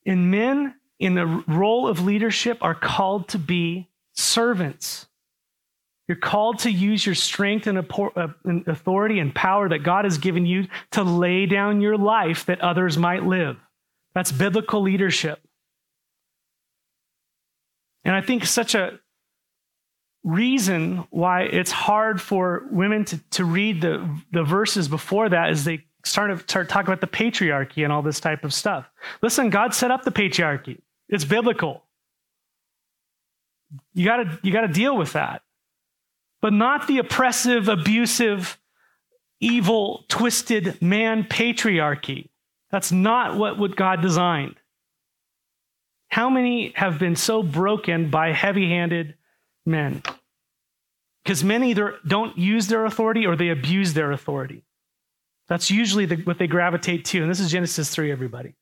And 0.06 0.32
men 0.32 0.74
in 1.00 1.16
the 1.16 1.44
role 1.48 1.88
of 1.88 2.00
leadership 2.00 2.58
are 2.62 2.74
called 2.74 3.28
to 3.30 3.38
be 3.38 3.90
servants. 4.13 5.06
You're 6.08 6.18
called 6.18 6.60
to 6.60 6.72
use 6.72 7.06
your 7.06 7.13
strength 7.13 7.68
uh, 7.68 8.28
and 8.46 8.68
authority 8.68 9.20
and 9.20 9.36
power 9.36 9.68
that 9.68 9.84
God 9.84 10.06
has 10.06 10.18
given 10.18 10.46
you 10.46 10.68
to 10.92 11.04
lay 11.04 11.46
down 11.46 11.82
your 11.82 11.98
life 11.98 12.46
that 12.46 12.62
others 12.62 12.98
might 12.98 13.26
live. 13.26 13.58
That's 14.16 14.32
biblical 14.32 14.82
leadership. 14.82 15.42
And 18.06 18.16
I 18.16 18.22
think 18.22 18.46
such 18.46 18.74
a 18.74 19.00
reason 20.28 21.08
why 21.10 21.44
it's 21.44 21.72
hard 21.72 22.22
for 22.22 22.68
women 22.70 23.06
to, 23.06 23.18
to 23.32 23.46
read 23.46 23.82
the, 23.82 24.08
the 24.34 24.44
verses 24.44 24.90
before 24.90 25.30
that 25.30 25.52
is 25.52 25.63
they 25.63 25.86
start 26.04 26.38
to 26.38 26.44
start 26.44 26.68
talking 26.68 26.92
about 26.92 27.02
the 27.02 27.08
patriarchy 27.08 27.84
and 27.84 27.94
all 27.94 28.02
this 28.02 28.20
type 28.20 28.44
of 28.44 28.54
stuff. 28.54 28.90
Listen, 29.22 29.50
God 29.50 29.74
set 29.74 29.90
up 29.90 30.04
the 30.04 30.12
patriarchy. 30.12 30.82
It's 31.08 31.24
biblical. 31.24 31.84
You 33.94 34.06
gotta, 34.06 34.40
you 34.44 34.52
gotta 34.52 34.68
deal 34.68 34.98
with 34.98 35.13
that. 35.13 35.44
But 36.42 36.54
not 36.54 36.88
the 36.88 37.00
oppressive, 37.00 37.70
abusive, 37.70 38.60
evil, 39.40 40.04
twisted 40.10 40.82
man 40.82 41.24
patriarchy. 41.24 42.30
That's 42.70 42.92
not 42.92 43.38
what, 43.38 43.58
what 43.58 43.78
God 43.78 44.02
designed. 44.02 44.56
How 46.10 46.30
many 46.30 46.74
have 46.76 47.00
been 47.00 47.16
so 47.16 47.44
broken 47.44 48.10
by 48.10 48.34
heavy 48.34 48.70
handed 48.70 49.16
men? 49.67 50.01
Because 51.23 51.43
men 51.43 51.63
either 51.63 51.95
don't 52.08 52.38
use 52.38 52.67
their 52.67 52.86
authority 52.86 53.25
or 53.25 53.36
they 53.36 53.49
abuse 53.49 53.93
their 53.93 54.12
authority. 54.12 54.63
That's 55.47 55.69
usually 55.69 56.06
the, 56.06 56.15
what 56.17 56.38
they 56.38 56.47
gravitate 56.47 57.06
to. 57.06 57.21
And 57.21 57.30
this 57.30 57.39
is 57.39 57.51
Genesis 57.51 57.89
3, 57.89 58.12
everybody. 58.12 58.56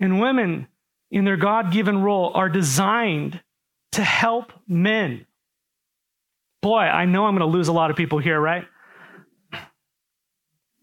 And 0.00 0.20
women, 0.20 0.68
in 1.10 1.24
their 1.24 1.36
God 1.36 1.72
given 1.72 2.02
role, 2.02 2.32
are 2.34 2.48
designed 2.48 3.40
to 3.92 4.04
help 4.04 4.52
men. 4.66 5.26
Boy, 6.62 6.80
I 6.80 7.04
know 7.04 7.26
I'm 7.26 7.36
going 7.36 7.50
to 7.50 7.56
lose 7.56 7.68
a 7.68 7.72
lot 7.72 7.90
of 7.90 7.96
people 7.96 8.18
here, 8.18 8.40
right? 8.40 8.64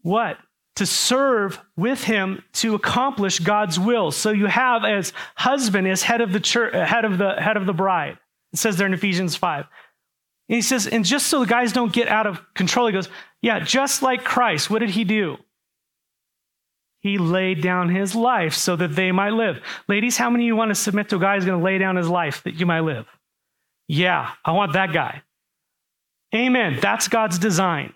What? 0.02 0.38
To 0.76 0.86
serve 0.86 1.58
with 1.76 2.04
him 2.04 2.42
to 2.54 2.74
accomplish 2.74 3.38
God's 3.38 3.78
will. 3.78 4.10
So 4.10 4.30
you 4.30 4.46
have 4.46 4.84
as 4.84 5.12
husband 5.34 5.88
as 5.88 6.02
head 6.02 6.20
of 6.20 6.32
the 6.32 6.40
church, 6.40 6.74
uh, 6.74 6.84
head 6.84 7.04
of 7.04 7.18
the 7.18 7.34
head 7.40 7.56
of 7.56 7.66
the 7.66 7.72
bride. 7.72 8.18
It 8.56 8.58
says 8.58 8.78
there 8.78 8.86
in 8.86 8.94
Ephesians 8.94 9.36
5. 9.36 9.66
And 10.48 10.56
he 10.56 10.62
says, 10.62 10.86
and 10.86 11.04
just 11.04 11.26
so 11.26 11.40
the 11.40 11.46
guys 11.46 11.74
don't 11.74 11.92
get 11.92 12.08
out 12.08 12.26
of 12.26 12.40
control, 12.54 12.86
he 12.86 12.92
goes, 12.94 13.10
yeah, 13.42 13.60
just 13.60 14.00
like 14.00 14.24
Christ, 14.24 14.70
what 14.70 14.78
did 14.78 14.88
he 14.88 15.04
do? 15.04 15.36
He 17.00 17.18
laid 17.18 17.60
down 17.60 17.90
his 17.90 18.14
life 18.14 18.54
so 18.54 18.74
that 18.74 18.96
they 18.96 19.12
might 19.12 19.34
live. 19.34 19.60
Ladies, 19.88 20.16
how 20.16 20.30
many 20.30 20.44
of 20.44 20.46
you 20.46 20.56
want 20.56 20.70
to 20.70 20.74
submit 20.74 21.10
to 21.10 21.16
a 21.16 21.18
guy 21.18 21.34
who's 21.34 21.44
going 21.44 21.58
to 21.58 21.64
lay 21.64 21.76
down 21.76 21.96
his 21.96 22.08
life 22.08 22.42
that 22.44 22.54
you 22.54 22.64
might 22.64 22.80
live? 22.80 23.04
Yeah, 23.88 24.30
I 24.42 24.52
want 24.52 24.72
that 24.72 24.94
guy. 24.94 25.20
Amen. 26.34 26.78
That's 26.80 27.08
God's 27.08 27.38
design. 27.38 27.92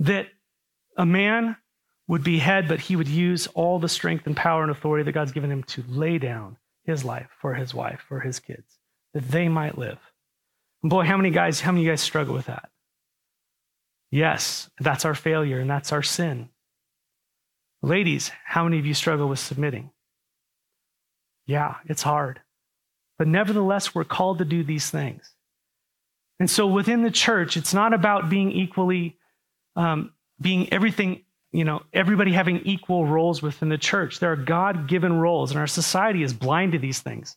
That 0.00 0.26
a 0.98 1.06
man 1.06 1.56
would 2.06 2.22
be 2.22 2.38
head, 2.38 2.68
but 2.68 2.80
he 2.80 2.96
would 2.96 3.08
use 3.08 3.46
all 3.54 3.78
the 3.78 3.88
strength 3.88 4.26
and 4.26 4.36
power 4.36 4.60
and 4.60 4.70
authority 4.70 5.04
that 5.04 5.12
God's 5.12 5.32
given 5.32 5.50
him 5.50 5.62
to 5.64 5.82
lay 5.88 6.18
down 6.18 6.58
his 6.84 7.04
life 7.04 7.28
for 7.40 7.54
his 7.54 7.74
wife, 7.74 8.00
for 8.08 8.20
his 8.20 8.38
kids, 8.38 8.78
that 9.12 9.28
they 9.28 9.48
might 9.48 9.78
live. 9.78 9.98
And 10.82 10.90
boy, 10.90 11.04
how 11.04 11.16
many 11.16 11.30
guys, 11.30 11.60
how 11.60 11.72
many 11.72 11.86
guys 11.86 12.00
struggle 12.00 12.34
with 12.34 12.46
that? 12.46 12.70
Yes, 14.10 14.70
that's 14.78 15.04
our 15.04 15.14
failure 15.14 15.58
and 15.58 15.68
that's 15.68 15.92
our 15.92 16.02
sin. 16.02 16.50
Ladies, 17.82 18.30
how 18.44 18.64
many 18.64 18.78
of 18.78 18.86
you 18.86 18.94
struggle 18.94 19.28
with 19.28 19.38
submitting? 19.38 19.90
Yeah, 21.46 21.76
it's 21.86 22.02
hard. 22.02 22.40
But 23.18 23.28
nevertheless, 23.28 23.94
we're 23.94 24.04
called 24.04 24.38
to 24.38 24.44
do 24.44 24.62
these 24.62 24.90
things. 24.90 25.34
And 26.40 26.50
so 26.50 26.66
within 26.66 27.02
the 27.02 27.10
church, 27.10 27.56
it's 27.56 27.74
not 27.74 27.92
about 27.92 28.30
being 28.30 28.50
equally, 28.50 29.18
um, 29.76 30.12
being 30.40 30.72
everything, 30.72 31.23
you 31.54 31.64
know, 31.64 31.82
everybody 31.92 32.32
having 32.32 32.62
equal 32.64 33.06
roles 33.06 33.40
within 33.40 33.68
the 33.68 33.78
church. 33.78 34.18
There 34.18 34.32
are 34.32 34.36
God 34.36 34.88
given 34.88 35.12
roles, 35.12 35.52
and 35.52 35.60
our 35.60 35.68
society 35.68 36.24
is 36.24 36.34
blind 36.34 36.72
to 36.72 36.80
these 36.80 36.98
things. 36.98 37.36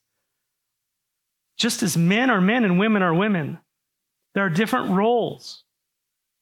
Just 1.56 1.84
as 1.84 1.96
men 1.96 2.32
are 2.32 2.42
men 2.42 2.66
and 2.66 2.80
women 2.80 3.04
are 3.04 3.14
women, 3.14 3.60
there 4.34 4.44
are 4.44 4.50
different 4.50 4.90
roles 4.90 5.64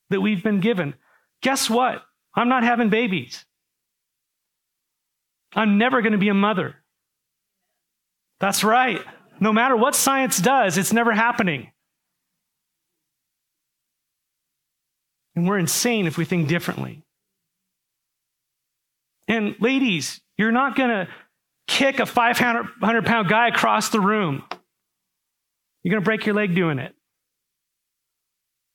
that 0.10 0.22
we've 0.22 0.42
been 0.42 0.62
given. 0.62 0.94
Guess 1.42 1.70
what? 1.70 2.02
I'm 2.34 2.48
not 2.48 2.64
having 2.64 2.90
babies. 2.90 3.46
I'm 5.54 5.78
never 5.78 6.02
going 6.02 6.14
to 6.14 6.18
be 6.18 6.30
a 6.30 6.34
mother. 6.34 6.78
That's 8.40 8.64
right. 8.64 9.02
No 9.42 9.52
matter 9.52 9.76
what 9.76 9.96
science 9.96 10.38
does, 10.38 10.78
it's 10.78 10.94
never 10.94 11.12
happening. 11.12 11.72
And 15.36 15.46
we're 15.46 15.60
insane 15.60 16.08
if 16.08 16.18
we 16.18 16.24
think 16.24 16.48
differently. 16.48 17.05
And 19.28 19.56
ladies, 19.60 20.22
you're 20.38 20.52
not 20.52 20.76
going 20.76 20.90
to 20.90 21.08
kick 21.68 22.00
a 22.00 22.06
500 22.06 23.06
pound 23.06 23.30
guy 23.30 23.48
across 23.48 23.90
the 23.90 24.00
room. 24.00 24.44
You're 25.84 25.92
going 25.92 26.04
to 26.04 26.06
break 26.06 26.26
your 26.26 26.36
leg 26.36 26.56
doing 26.56 26.80
it. 26.80 26.94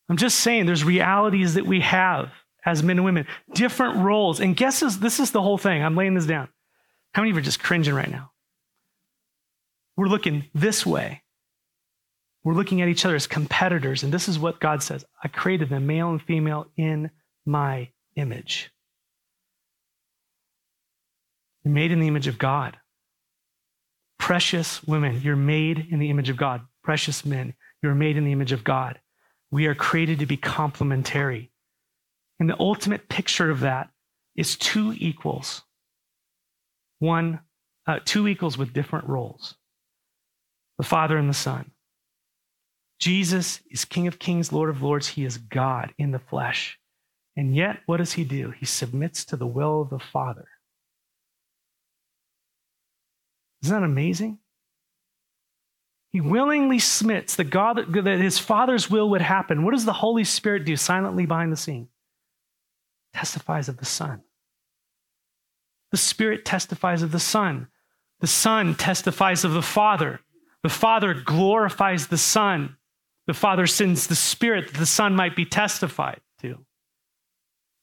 I'm 0.09 0.17
just 0.17 0.41
saying 0.41 0.67
there's 0.67 0.85
realities 0.85 1.55
that 1.55 1.67
we 1.67 1.81
have 1.81 2.31
as 2.65 2.83
men 2.83 2.99
and 2.99 3.05
women, 3.05 3.27
different 3.55 3.99
roles. 3.99 4.41
And 4.41 4.57
guess 4.57 4.81
this, 4.81 4.97
this 4.97 5.21
is 5.21 5.31
the 5.31 5.41
whole 5.41 5.59
thing. 5.59 5.83
I'm 5.83 5.97
laying 5.97 6.15
this 6.15 6.27
down. 6.27 6.49
How 7.15 7.23
many 7.23 7.31
of 7.31 7.37
you 7.37 7.41
are 7.41 7.45
just 7.45 7.63
cringing 7.63 7.95
right 7.95 8.11
now? 8.11 8.33
We're 9.97 10.07
looking 10.07 10.47
this 10.55 10.85
way. 10.85 11.23
We're 12.43 12.55
looking 12.55 12.81
at 12.81 12.89
each 12.89 13.05
other 13.05 13.17
as 13.17 13.27
competitors. 13.27 14.03
And 14.03 14.13
this 14.13 14.29
is 14.29 14.39
what 14.39 14.61
God 14.61 14.83
says 14.83 15.05
I 15.23 15.29
created 15.29 15.69
them, 15.69 15.87
male 15.87 16.11
and 16.11 16.23
female, 16.23 16.67
in 16.77 17.11
my 17.45 17.91
image. 18.17 18.71
You're 21.65 21.75
made 21.75 21.93
in 21.93 22.01
the 22.01 22.09
image 22.09 22.27
of 22.27 22.39
God. 22.39 22.77
Precious 24.19 24.83
women, 24.85 25.21
you're 25.23 25.37
made 25.37 25.87
in 25.91 25.99
the 25.99 26.11
image 26.11 26.29
of 26.29 26.37
God. 26.37 26.63
Precious 26.83 27.25
men, 27.25 27.55
you're 27.83 27.95
made 27.95 28.17
in 28.17 28.25
the 28.25 28.33
image 28.33 28.53
of 28.53 28.65
God. 28.65 29.01
We 29.51 29.67
are 29.67 29.75
created 29.75 30.19
to 30.21 30.27
be 30.27 30.37
complementary. 30.37 31.51
And 32.39 32.49
the 32.49 32.61
ultimate 32.61 33.09
picture 33.09 33.51
of 33.51 33.61
that 33.61 33.91
is 34.37 34.57
two 34.57 34.95
equals. 34.97 35.63
One, 36.99 37.41
uh, 37.87 38.01
two 38.05 38.29
equals 38.29 38.57
with 38.57 38.73
different 38.73 39.09
roles 39.09 39.55
the 40.79 40.87
Father 40.87 41.19
and 41.19 41.29
the 41.29 41.35
Son. 41.35 41.73
Jesus 42.99 43.61
is 43.71 43.85
King 43.85 44.07
of 44.07 44.19
Kings, 44.19 44.53
Lord 44.53 44.71
of 44.71 44.83
Lords. 44.83 45.09
He 45.09 45.25
is 45.25 45.37
God 45.37 45.93
in 45.99 46.11
the 46.11 46.19
flesh. 46.19 46.79
And 47.37 47.55
yet, 47.55 47.81
what 47.87 47.99
does 47.99 48.15
he 48.15 48.25
do? 48.25 48.51
He 48.51 48.67
submits 48.67 49.25
to 49.27 49.37
the 49.37 49.47
will 49.47 49.83
of 49.83 49.91
the 49.91 49.99
Father. 49.99 50.49
Isn't 53.63 53.79
that 53.79 53.85
amazing? 53.85 54.39
He 56.13 56.21
willingly 56.21 56.79
submits 56.79 57.37
that 57.37 57.51
God 57.51 57.77
that 57.93 58.19
his 58.19 58.39
Father's 58.39 58.91
will 58.91 59.11
would 59.11 59.21
happen. 59.21 59.65
What 59.65 59.73
does 59.73 59.85
the 59.85 59.93
Holy 59.93 60.25
Spirit 60.25 60.65
do 60.65 60.77
silently 60.77 61.25
behind 61.25 61.53
the 61.53 61.57
scene? 61.57 61.89
Testifies 63.15 63.69
of 63.69 63.77
the 63.77 63.85
Son. 63.85 64.23
The 65.93 65.97
Spirit 65.97 66.45
testifies 66.45 67.03
of 67.03 67.13
the 67.13 67.21
Son. 67.21 67.69
The 68.21 68.27
Son 68.27 68.75
testifies 68.75 69.45
of 69.45 69.53
the 69.53 69.63
Father. 69.63 70.21
The 70.63 70.69
Father 70.69 71.15
glorifies 71.15 72.09
the 72.09 72.19
Son. 72.19 72.77
The 73.27 73.35
Father 73.35 73.67
sends 73.67 74.07
the 74.07 74.17
Spirit 74.17 74.73
that 74.73 74.79
the 74.79 74.87
Son 74.87 75.15
might 75.15 75.37
be 75.37 75.45
testified. 75.45 76.21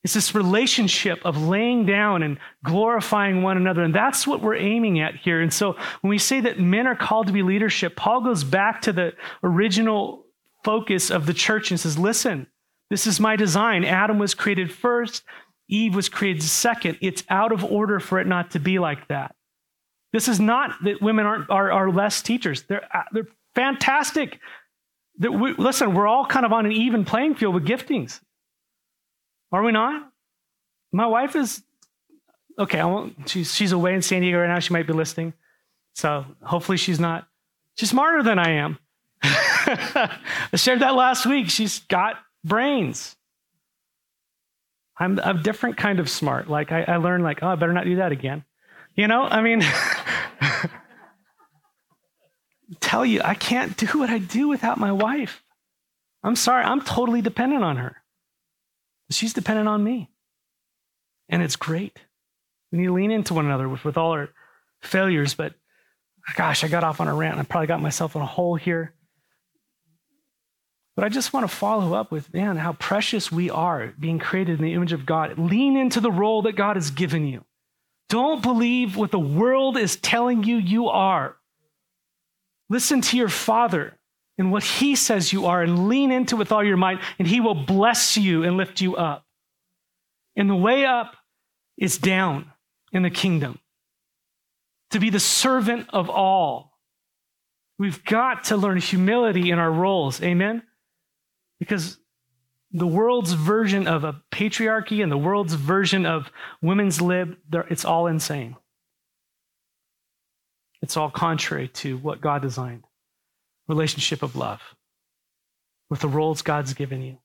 It's 0.08 0.14
this 0.14 0.34
relationship 0.34 1.20
of 1.26 1.36
laying 1.36 1.84
down 1.84 2.22
and 2.22 2.38
glorifying 2.64 3.42
one 3.42 3.58
another. 3.58 3.82
And 3.82 3.94
that's 3.94 4.26
what 4.26 4.40
we're 4.40 4.56
aiming 4.56 5.00
at 5.00 5.16
here. 5.16 5.42
And 5.42 5.52
so 5.52 5.76
when 6.00 6.08
we 6.08 6.16
say 6.16 6.40
that 6.40 6.58
men 6.58 6.86
are 6.86 6.96
called 6.96 7.26
to 7.26 7.32
be 7.34 7.42
leadership, 7.42 7.94
Paul 7.94 8.22
goes 8.22 8.42
back 8.42 8.80
to 8.82 8.92
the 8.94 9.12
original 9.42 10.24
focus 10.64 11.10
of 11.10 11.26
the 11.26 11.34
church 11.34 11.70
and 11.70 11.78
says, 11.78 11.98
listen, 11.98 12.46
this 12.88 13.06
is 13.06 13.20
my 13.20 13.36
design. 13.36 13.84
Adam 13.84 14.18
was 14.18 14.32
created 14.32 14.72
first, 14.72 15.24
Eve 15.68 15.94
was 15.94 16.08
created 16.08 16.42
second. 16.42 16.96
It's 17.02 17.22
out 17.28 17.52
of 17.52 17.62
order 17.62 18.00
for 18.00 18.18
it 18.18 18.26
not 18.26 18.52
to 18.52 18.58
be 18.58 18.78
like 18.78 19.08
that. 19.08 19.36
This 20.14 20.26
is 20.26 20.40
not 20.40 20.70
that 20.84 21.02
women 21.02 21.26
aren't, 21.26 21.50
are, 21.50 21.70
are 21.70 21.90
less 21.90 22.22
teachers. 22.22 22.62
They're, 22.62 22.88
uh, 22.96 23.02
they're 23.12 23.28
fantastic. 23.54 24.40
That 25.18 25.32
we, 25.32 25.52
listen, 25.52 25.92
we're 25.92 26.06
all 26.06 26.24
kind 26.24 26.46
of 26.46 26.52
on 26.54 26.64
an 26.64 26.72
even 26.72 27.04
playing 27.04 27.34
field 27.34 27.52
with 27.56 27.66
giftings. 27.66 28.20
Are 29.52 29.62
we 29.62 29.72
not? 29.72 30.10
My 30.92 31.06
wife 31.06 31.36
is 31.36 31.62
okay. 32.58 32.80
I 32.80 32.84
won't, 32.84 33.28
she's 33.28 33.54
she's 33.54 33.72
away 33.72 33.94
in 33.94 34.02
San 34.02 34.22
Diego 34.22 34.38
right 34.38 34.48
now. 34.48 34.58
She 34.58 34.72
might 34.72 34.86
be 34.86 34.92
listening, 34.92 35.34
so 35.94 36.24
hopefully 36.42 36.78
she's 36.78 37.00
not. 37.00 37.26
She's 37.76 37.90
smarter 37.90 38.22
than 38.22 38.38
I 38.38 38.50
am. 38.52 38.78
I 39.22 40.18
shared 40.56 40.80
that 40.80 40.94
last 40.94 41.26
week. 41.26 41.50
She's 41.50 41.80
got 41.80 42.16
brains. 42.44 43.16
I'm 44.98 45.18
a 45.18 45.34
different 45.34 45.76
kind 45.76 46.00
of 46.00 46.10
smart. 46.10 46.48
Like 46.48 46.72
I, 46.72 46.82
I 46.82 46.96
learned, 46.96 47.22
like, 47.22 47.42
oh, 47.42 47.48
I 47.48 47.54
better 47.54 47.72
not 47.72 47.84
do 47.84 47.96
that 47.96 48.12
again. 48.12 48.44
You 48.96 49.06
know, 49.06 49.22
I 49.22 49.42
mean, 49.42 49.62
tell 52.80 53.06
you, 53.06 53.20
I 53.22 53.34
can't 53.34 53.76
do 53.76 53.86
what 53.98 54.10
I 54.10 54.18
do 54.18 54.48
without 54.48 54.78
my 54.78 54.90
wife. 54.90 55.42
I'm 56.24 56.34
sorry, 56.34 56.64
I'm 56.64 56.80
totally 56.80 57.22
dependent 57.22 57.62
on 57.62 57.76
her. 57.76 57.96
She's 59.10 59.32
dependent 59.32 59.68
on 59.68 59.82
me. 59.82 60.10
And 61.28 61.42
it's 61.42 61.56
great. 61.56 61.98
We 62.70 62.78
need 62.78 62.86
to 62.86 62.92
lean 62.92 63.10
into 63.10 63.34
one 63.34 63.46
another 63.46 63.68
with, 63.68 63.84
with 63.84 63.96
all 63.96 64.12
our 64.12 64.30
failures, 64.82 65.34
but 65.34 65.54
gosh, 66.34 66.62
I 66.62 66.68
got 66.68 66.84
off 66.84 67.00
on 67.00 67.08
a 67.08 67.14
rant. 67.14 67.38
I 67.38 67.42
probably 67.42 67.66
got 67.66 67.80
myself 67.80 68.14
in 68.14 68.22
a 68.22 68.26
hole 68.26 68.54
here. 68.54 68.94
But 70.94 71.04
I 71.04 71.08
just 71.08 71.32
want 71.32 71.48
to 71.48 71.54
follow 71.54 71.94
up 71.94 72.10
with, 72.10 72.32
man, 72.34 72.56
how 72.56 72.72
precious 72.72 73.30
we 73.30 73.50
are 73.50 73.94
being 73.98 74.18
created 74.18 74.58
in 74.58 74.64
the 74.64 74.74
image 74.74 74.92
of 74.92 75.06
God. 75.06 75.38
Lean 75.38 75.76
into 75.76 76.00
the 76.00 76.10
role 76.10 76.42
that 76.42 76.56
God 76.56 76.76
has 76.76 76.90
given 76.90 77.26
you. 77.26 77.44
Don't 78.08 78.42
believe 78.42 78.96
what 78.96 79.10
the 79.10 79.18
world 79.18 79.76
is 79.76 79.96
telling 79.96 80.42
you 80.42 80.56
you 80.56 80.88
are. 80.88 81.36
Listen 82.68 83.00
to 83.00 83.16
your 83.16 83.28
Father 83.28 83.97
and 84.38 84.52
what 84.52 84.62
He 84.62 84.94
says 84.94 85.32
you 85.32 85.46
are 85.46 85.62
and 85.62 85.88
lean 85.88 86.12
into 86.12 86.36
it 86.36 86.38
with 86.38 86.52
all 86.52 86.64
your 86.64 86.76
might, 86.76 87.00
and 87.18 87.26
He 87.26 87.40
will 87.40 87.54
bless 87.54 88.16
you 88.16 88.44
and 88.44 88.56
lift 88.56 88.80
you 88.80 88.96
up. 88.96 89.26
And 90.36 90.48
the 90.48 90.56
way 90.56 90.86
up 90.86 91.16
is 91.76 91.98
down 91.98 92.52
in 92.92 93.02
the 93.02 93.10
kingdom 93.10 93.58
to 94.90 95.00
be 95.00 95.10
the 95.10 95.20
servant 95.20 95.88
of 95.90 96.08
all. 96.08 96.78
We've 97.78 98.02
got 98.04 98.44
to 98.44 98.56
learn 98.56 98.78
humility 98.78 99.50
in 99.50 99.58
our 99.58 99.70
roles. 99.70 100.22
Amen? 100.22 100.62
Because 101.58 101.98
the 102.72 102.86
world's 102.86 103.32
version 103.32 103.86
of 103.86 104.04
a 104.04 104.22
patriarchy 104.30 105.02
and 105.02 105.10
the 105.10 105.18
world's 105.18 105.54
version 105.54 106.06
of 106.06 106.30
women's 106.62 107.00
lib, 107.00 107.36
it's 107.68 107.84
all 107.84 108.06
insane. 108.06 108.56
It's 110.80 110.96
all 110.96 111.10
contrary 111.10 111.68
to 111.68 111.98
what 111.98 112.20
God 112.20 112.42
designed 112.42 112.84
relationship 113.68 114.22
of 114.22 114.36
love 114.36 114.60
with 115.90 116.00
the 116.00 116.08
roles 116.08 116.42
God's 116.42 116.74
given 116.74 117.02
you. 117.02 117.18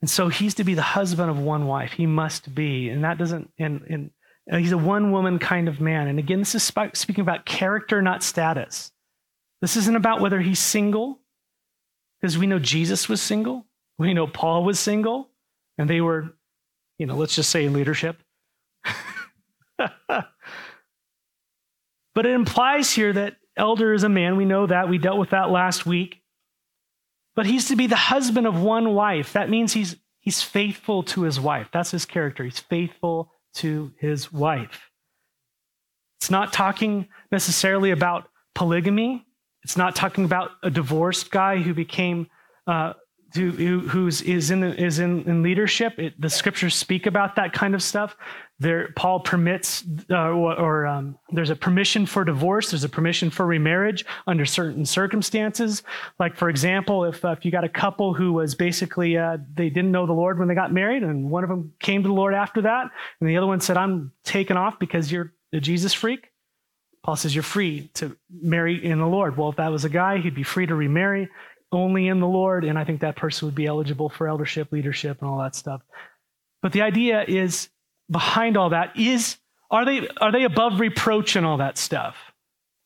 And 0.00 0.10
so 0.10 0.28
he's 0.28 0.54
to 0.54 0.64
be 0.64 0.74
the 0.74 0.82
husband 0.82 1.30
of 1.30 1.38
one 1.38 1.66
wife. 1.66 1.92
He 1.92 2.06
must 2.06 2.54
be. 2.54 2.88
And 2.88 3.04
that 3.04 3.18
doesn't, 3.18 3.50
and, 3.58 3.82
and 3.88 4.10
he's 4.60 4.72
a 4.72 4.78
one 4.78 5.12
woman 5.12 5.38
kind 5.38 5.68
of 5.68 5.80
man. 5.80 6.08
And 6.08 6.18
again, 6.18 6.40
this 6.40 6.54
is 6.54 6.62
speaking 6.94 7.22
about 7.22 7.46
character, 7.46 8.02
not 8.02 8.22
status. 8.22 8.90
This 9.60 9.76
isn't 9.76 9.96
about 9.96 10.20
whether 10.20 10.40
he's 10.40 10.58
single 10.58 11.20
because 12.20 12.36
we 12.36 12.48
know 12.48 12.58
Jesus 12.58 13.08
was 13.08 13.22
single. 13.22 13.64
We 13.98 14.14
know 14.14 14.26
Paul 14.26 14.64
was 14.64 14.80
single, 14.80 15.28
and 15.78 15.88
they 15.88 16.00
were, 16.00 16.34
you 16.98 17.06
know, 17.06 17.16
let's 17.16 17.36
just 17.36 17.50
say 17.50 17.68
leadership. 17.68 18.20
but 19.78 20.26
it 22.16 22.26
implies 22.26 22.90
here 22.90 23.12
that 23.12 23.36
elder 23.56 23.92
is 23.92 24.04
a 24.04 24.08
man. 24.08 24.36
We 24.36 24.44
know 24.44 24.66
that. 24.66 24.88
We 24.88 24.98
dealt 24.98 25.18
with 25.18 25.30
that 25.30 25.50
last 25.50 25.86
week. 25.86 26.22
But 27.34 27.46
he's 27.46 27.68
to 27.68 27.76
be 27.76 27.86
the 27.86 27.96
husband 27.96 28.46
of 28.46 28.60
one 28.60 28.94
wife. 28.94 29.32
That 29.32 29.48
means 29.48 29.72
he's, 29.72 29.96
he's 30.20 30.42
faithful 30.42 31.02
to 31.04 31.22
his 31.22 31.40
wife. 31.40 31.68
That's 31.72 31.90
his 31.90 32.04
character. 32.04 32.44
He's 32.44 32.58
faithful 32.60 33.32
to 33.54 33.92
his 33.98 34.32
wife. 34.32 34.90
It's 36.20 36.30
not 36.30 36.52
talking 36.52 37.08
necessarily 37.30 37.90
about 37.90 38.28
polygamy. 38.54 39.26
It's 39.64 39.76
not 39.76 39.96
talking 39.96 40.24
about 40.24 40.50
a 40.62 40.70
divorced 40.70 41.30
guy 41.30 41.58
who 41.58 41.74
became 41.74 42.28
uh, 42.66 42.92
who, 43.34 43.50
who 43.50 43.80
who's 43.80 44.20
is 44.22 44.50
in 44.50 44.62
is 44.62 44.98
in, 44.98 45.22
in 45.24 45.42
leadership. 45.42 45.98
It, 45.98 46.20
the 46.20 46.30
scriptures 46.30 46.74
speak 46.74 47.06
about 47.06 47.36
that 47.36 47.52
kind 47.52 47.74
of 47.74 47.82
stuff. 47.82 48.16
There, 48.62 48.92
Paul 48.94 49.20
permits, 49.20 49.84
uh, 50.08 50.30
or, 50.30 50.86
um, 50.86 51.18
there's 51.30 51.50
a 51.50 51.56
permission 51.56 52.06
for 52.06 52.24
divorce. 52.24 52.70
There's 52.70 52.84
a 52.84 52.88
permission 52.88 53.28
for 53.28 53.44
remarriage 53.44 54.04
under 54.26 54.46
certain 54.46 54.86
circumstances. 54.86 55.82
Like 56.20 56.36
for 56.36 56.48
example, 56.48 57.04
if 57.04 57.24
uh, 57.24 57.30
if 57.30 57.44
you 57.44 57.50
got 57.50 57.64
a 57.64 57.68
couple 57.68 58.14
who 58.14 58.32
was 58.32 58.54
basically 58.54 59.18
uh, 59.18 59.38
they 59.54 59.68
didn't 59.68 59.90
know 59.90 60.06
the 60.06 60.12
Lord 60.12 60.38
when 60.38 60.46
they 60.46 60.54
got 60.54 60.72
married, 60.72 61.02
and 61.02 61.28
one 61.28 61.42
of 61.42 61.50
them 61.50 61.72
came 61.80 62.02
to 62.02 62.08
the 62.08 62.14
Lord 62.14 62.34
after 62.34 62.62
that, 62.62 62.90
and 63.20 63.28
the 63.28 63.36
other 63.36 63.48
one 63.48 63.60
said, 63.60 63.76
"I'm 63.76 64.12
taken 64.22 64.56
off 64.56 64.78
because 64.78 65.10
you're 65.10 65.32
a 65.52 65.58
Jesus 65.58 65.92
freak." 65.92 66.30
Paul 67.02 67.16
says 67.16 67.34
you're 67.34 67.42
free 67.42 67.90
to 67.94 68.16
marry 68.30 68.84
in 68.84 68.98
the 68.98 69.06
Lord. 69.06 69.36
Well, 69.36 69.48
if 69.48 69.56
that 69.56 69.72
was 69.72 69.84
a 69.84 69.88
guy, 69.88 70.18
he'd 70.18 70.36
be 70.36 70.44
free 70.44 70.66
to 70.66 70.74
remarry 70.76 71.28
only 71.72 72.06
in 72.06 72.20
the 72.20 72.28
Lord, 72.28 72.64
and 72.64 72.78
I 72.78 72.84
think 72.84 73.00
that 73.00 73.16
person 73.16 73.46
would 73.46 73.54
be 73.56 73.66
eligible 73.66 74.08
for 74.08 74.28
eldership, 74.28 74.70
leadership, 74.70 75.18
and 75.20 75.28
all 75.28 75.38
that 75.38 75.56
stuff. 75.56 75.80
But 76.60 76.72
the 76.72 76.82
idea 76.82 77.24
is 77.26 77.68
behind 78.12 78.56
all 78.56 78.70
that 78.70 78.96
is 78.96 79.38
are 79.70 79.84
they 79.84 80.06
are 80.20 80.30
they 80.30 80.44
above 80.44 80.78
reproach 80.78 81.34
and 81.34 81.44
all 81.44 81.56
that 81.56 81.78
stuff? 81.78 82.16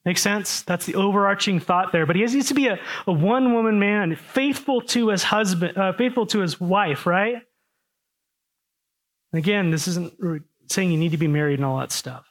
Make 0.04 0.18
sense? 0.18 0.62
That's 0.62 0.86
the 0.86 0.94
overarching 0.94 1.58
thought 1.58 1.90
there. 1.90 2.06
But 2.06 2.14
he 2.14 2.24
needs 2.24 2.48
to 2.48 2.54
be 2.54 2.68
a, 2.68 2.78
a 3.08 3.12
one 3.12 3.52
woman 3.52 3.80
man, 3.80 4.14
faithful 4.14 4.80
to 4.82 5.08
his 5.08 5.24
husband, 5.24 5.76
uh, 5.76 5.92
faithful 5.94 6.26
to 6.26 6.38
his 6.38 6.60
wife, 6.60 7.06
right? 7.06 7.42
Again, 9.32 9.72
this 9.72 9.88
isn't 9.88 10.14
saying 10.68 10.92
you 10.92 10.98
need 10.98 11.10
to 11.10 11.18
be 11.18 11.26
married 11.26 11.58
and 11.58 11.64
all 11.64 11.78
that 11.78 11.90
stuff. 11.90 12.24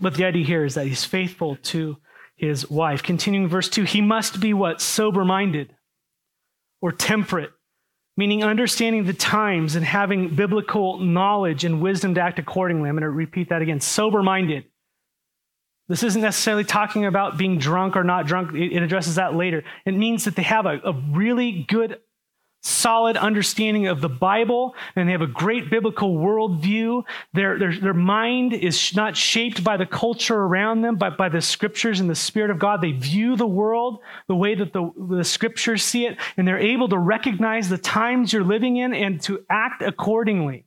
But 0.00 0.14
the 0.14 0.24
idea 0.24 0.46
here 0.46 0.64
is 0.64 0.74
that 0.74 0.86
he's 0.86 1.04
faithful 1.04 1.56
to 1.56 1.96
his 2.36 2.70
wife. 2.70 3.02
Continuing 3.02 3.48
verse 3.48 3.68
2, 3.68 3.82
he 3.82 4.00
must 4.00 4.40
be 4.40 4.54
what? 4.54 4.80
Sober 4.80 5.24
minded 5.24 5.74
or 6.80 6.92
temperate, 6.92 7.50
meaning 8.18 8.42
understanding 8.42 9.04
the 9.04 9.12
times 9.12 9.76
and 9.76 9.84
having 9.84 10.34
biblical 10.34 10.98
knowledge 10.98 11.64
and 11.64 11.80
wisdom 11.80 12.16
to 12.16 12.20
act 12.20 12.40
accordingly. 12.40 12.88
I'm 12.88 12.96
going 12.96 13.02
to 13.02 13.10
repeat 13.10 13.50
that 13.50 13.62
again 13.62 13.80
sober 13.80 14.24
minded. 14.24 14.64
This 15.86 16.02
isn't 16.02 16.20
necessarily 16.20 16.64
talking 16.64 17.06
about 17.06 17.38
being 17.38 17.58
drunk 17.58 17.94
or 17.96 18.02
not 18.02 18.26
drunk. 18.26 18.56
It 18.56 18.82
addresses 18.82 19.14
that 19.14 19.36
later. 19.36 19.62
It 19.86 19.92
means 19.92 20.24
that 20.24 20.34
they 20.34 20.42
have 20.42 20.66
a, 20.66 20.80
a 20.84 20.92
really 21.12 21.64
good 21.68 22.00
solid 22.62 23.16
understanding 23.16 23.86
of 23.86 24.00
the 24.00 24.08
Bible 24.08 24.74
and 24.96 25.08
they 25.08 25.12
have 25.12 25.22
a 25.22 25.26
great 25.26 25.70
biblical 25.70 26.16
worldview. 26.16 27.02
Their, 27.32 27.58
their, 27.58 27.78
their 27.78 27.94
mind 27.94 28.52
is 28.52 28.94
not 28.94 29.16
shaped 29.16 29.62
by 29.62 29.76
the 29.76 29.86
culture 29.86 30.36
around 30.36 30.82
them, 30.82 30.96
but 30.96 31.16
by 31.16 31.28
the 31.28 31.40
scriptures 31.40 32.00
and 32.00 32.10
the 32.10 32.14
Spirit 32.14 32.50
of 32.50 32.58
God. 32.58 32.80
They 32.80 32.92
view 32.92 33.36
the 33.36 33.46
world 33.46 34.00
the 34.26 34.34
way 34.36 34.54
that 34.54 34.72
the, 34.72 34.90
the 34.96 35.24
scriptures 35.24 35.82
see 35.82 36.06
it, 36.06 36.18
and 36.36 36.46
they're 36.46 36.58
able 36.58 36.88
to 36.88 36.98
recognize 36.98 37.68
the 37.68 37.78
times 37.78 38.32
you're 38.32 38.44
living 38.44 38.76
in 38.76 38.92
and 38.92 39.20
to 39.22 39.44
act 39.48 39.82
accordingly. 39.82 40.66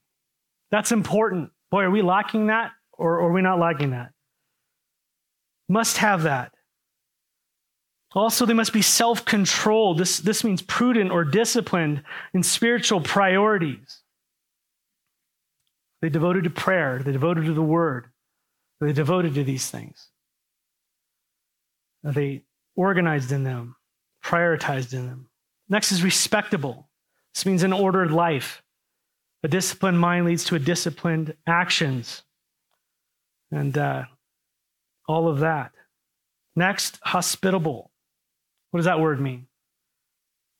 That's 0.71 0.91
important. 0.91 1.51
Boy, 1.69 1.83
are 1.83 1.91
we 1.91 2.01
lacking 2.01 2.47
that 2.47 2.71
or, 2.93 3.19
or 3.19 3.29
are 3.29 3.33
we 3.33 3.41
not 3.41 3.59
lacking 3.59 3.91
that? 3.91 4.11
Must 5.67 5.97
have 5.97 6.23
that. 6.23 6.53
Also, 8.13 8.45
they 8.45 8.53
must 8.53 8.73
be 8.73 8.81
self 8.81 9.23
controlled. 9.23 9.97
This, 9.97 10.17
this 10.17 10.43
means 10.43 10.61
prudent 10.61 11.11
or 11.11 11.23
disciplined 11.23 12.03
in 12.33 12.43
spiritual 12.43 13.01
priorities. 13.01 14.01
They 16.01 16.09
devoted 16.09 16.43
to 16.45 16.49
prayer, 16.49 17.01
they 17.03 17.11
devoted 17.11 17.45
to 17.45 17.53
the 17.53 17.61
word, 17.61 18.07
they 18.79 18.91
devoted 18.91 19.35
to 19.35 19.43
these 19.43 19.69
things. 19.69 20.07
They 22.03 22.43
organized 22.75 23.31
in 23.31 23.43
them, 23.43 23.75
prioritized 24.23 24.93
in 24.93 25.05
them. 25.05 25.27
Next 25.69 25.91
is 25.91 26.03
respectable. 26.03 26.89
This 27.33 27.45
means 27.45 27.63
an 27.63 27.73
ordered 27.73 28.11
life. 28.11 28.63
A 29.43 29.47
disciplined 29.47 29.99
mind 29.99 30.25
leads 30.25 30.43
to 30.45 30.55
a 30.55 30.59
disciplined 30.59 31.35
actions. 31.47 32.23
And 33.51 33.77
uh, 33.77 34.05
all 35.07 35.27
of 35.27 35.39
that. 35.39 35.71
Next, 36.55 36.99
hospitable. 37.03 37.90
What 38.71 38.79
does 38.79 38.85
that 38.85 38.99
word 38.99 39.19
mean? 39.19 39.47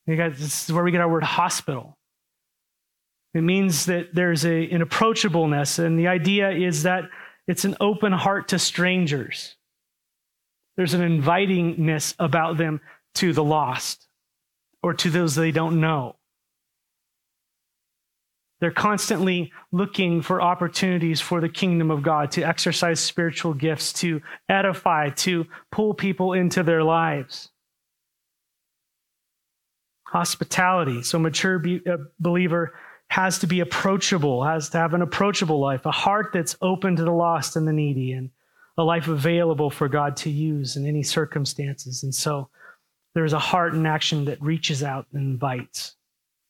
You 0.06 0.16
guys, 0.16 0.38
this 0.38 0.64
is 0.64 0.72
where 0.72 0.84
we 0.84 0.90
get 0.90 1.00
our 1.00 1.08
word 1.08 1.22
hospital. 1.22 1.96
It 3.34 3.42
means 3.42 3.86
that 3.86 4.14
there's 4.14 4.44
a, 4.44 4.68
an 4.70 4.82
approachableness, 4.82 5.78
and 5.78 5.98
the 5.98 6.08
idea 6.08 6.50
is 6.50 6.82
that 6.82 7.04
it's 7.46 7.64
an 7.64 7.76
open 7.80 8.12
heart 8.12 8.48
to 8.48 8.58
strangers. 8.58 9.56
There's 10.76 10.94
an 10.94 11.00
invitingness 11.00 12.14
about 12.18 12.58
them 12.58 12.80
to 13.14 13.32
the 13.32 13.44
lost 13.44 14.06
or 14.82 14.94
to 14.94 15.10
those 15.10 15.34
they 15.34 15.50
don't 15.50 15.80
know. 15.80 16.16
They're 18.60 18.70
constantly 18.70 19.52
looking 19.72 20.22
for 20.22 20.40
opportunities 20.40 21.20
for 21.20 21.40
the 21.40 21.48
kingdom 21.48 21.90
of 21.90 22.02
God 22.02 22.32
to 22.32 22.42
exercise 22.42 23.00
spiritual 23.00 23.54
gifts, 23.54 23.92
to 23.94 24.22
edify, 24.48 25.10
to 25.10 25.46
pull 25.72 25.94
people 25.94 26.32
into 26.32 26.62
their 26.62 26.84
lives 26.84 27.51
hospitality. 30.12 31.02
So, 31.02 31.18
mature 31.18 31.58
be- 31.58 31.82
uh, 31.90 31.96
believer 32.20 32.74
has 33.08 33.38
to 33.40 33.46
be 33.46 33.60
approachable, 33.60 34.44
has 34.44 34.68
to 34.70 34.78
have 34.78 34.94
an 34.94 35.02
approachable 35.02 35.58
life, 35.58 35.86
a 35.86 35.90
heart 35.90 36.30
that's 36.32 36.56
open 36.60 36.96
to 36.96 37.04
the 37.04 37.10
lost 37.10 37.56
and 37.56 37.66
the 37.66 37.72
needy, 37.72 38.12
and 38.12 38.30
a 38.76 38.82
life 38.82 39.08
available 39.08 39.70
for 39.70 39.88
God 39.88 40.16
to 40.18 40.30
use 40.30 40.76
in 40.76 40.86
any 40.86 41.02
circumstances. 41.02 42.02
And 42.02 42.14
so, 42.14 42.48
there's 43.14 43.32
a 43.32 43.38
heart 43.38 43.72
and 43.72 43.86
action 43.86 44.26
that 44.26 44.40
reaches 44.42 44.82
out 44.82 45.06
and 45.12 45.22
invites. 45.22 45.96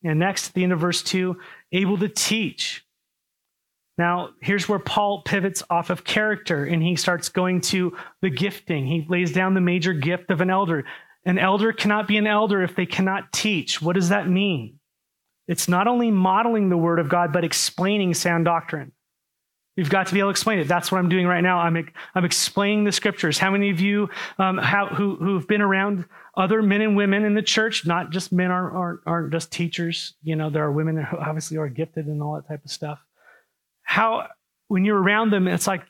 And 0.03 0.19
next, 0.19 0.49
at 0.49 0.53
the 0.53 0.63
end 0.63 0.73
of 0.73 0.79
verse 0.79 1.01
2, 1.01 1.37
able 1.71 1.97
to 1.97 2.09
teach. 2.09 2.85
Now, 3.97 4.31
here's 4.41 4.67
where 4.67 4.79
Paul 4.79 5.21
pivots 5.21 5.63
off 5.69 5.89
of 5.89 6.03
character 6.03 6.65
and 6.65 6.81
he 6.81 6.95
starts 6.95 7.29
going 7.29 7.61
to 7.61 7.95
the 8.21 8.29
gifting. 8.29 8.87
He 8.87 9.05
lays 9.07 9.31
down 9.31 9.53
the 9.53 9.61
major 9.61 9.93
gift 9.93 10.31
of 10.31 10.41
an 10.41 10.49
elder. 10.49 10.83
An 11.25 11.39
elder 11.39 11.71
cannot 11.71 12.07
be 12.07 12.17
an 12.17 12.27
elder 12.27 12.61
if 12.63 12.75
they 12.75 12.85
cannot 12.85 13.31
teach. 13.31 13.81
What 13.81 13.93
does 13.93 14.09
that 14.09 14.27
mean? 14.27 14.79
It's 15.47 15.67
not 15.67 15.87
only 15.87 16.11
modeling 16.11 16.69
the 16.69 16.77
word 16.77 16.99
of 16.99 17.09
God, 17.09 17.33
but 17.33 17.43
explaining 17.43 18.13
sound 18.13 18.45
doctrine. 18.45 18.91
You've 19.75 19.89
got 19.89 20.07
to 20.07 20.13
be 20.13 20.19
able 20.19 20.29
to 20.29 20.31
explain 20.31 20.59
it. 20.59 20.67
That's 20.67 20.91
what 20.91 20.99
I'm 20.99 21.09
doing 21.09 21.25
right 21.25 21.41
now. 21.41 21.57
I'm, 21.59 21.89
I'm 22.13 22.25
explaining 22.25 22.83
the 22.83 22.91
scriptures. 22.91 23.39
How 23.39 23.49
many 23.49 23.71
of 23.71 23.79
you 23.79 24.09
um, 24.37 24.59
who, 24.59 25.15
who've 25.15 25.47
been 25.47 25.61
around 25.61 26.05
other 26.35 26.61
men 26.61 26.81
and 26.81 26.95
women 26.95 27.25
in 27.25 27.33
the 27.33 27.41
church, 27.41 27.85
not 27.85 28.11
just 28.11 28.31
men 28.31 28.51
aren't, 28.51 28.75
aren't, 28.75 28.99
aren't 29.05 29.31
just 29.31 29.51
teachers. 29.51 30.13
You 30.21 30.35
know, 30.35 30.49
there 30.49 30.63
are 30.63 30.71
women 30.71 30.97
who 30.97 31.17
obviously 31.17 31.57
are 31.57 31.69
gifted 31.69 32.05
and 32.05 32.21
all 32.21 32.35
that 32.35 32.47
type 32.47 32.63
of 32.63 32.71
stuff. 32.71 32.99
How, 33.81 34.27
when 34.67 34.85
you're 34.85 35.01
around 35.01 35.31
them, 35.31 35.47
it's 35.47 35.67
like 35.67 35.83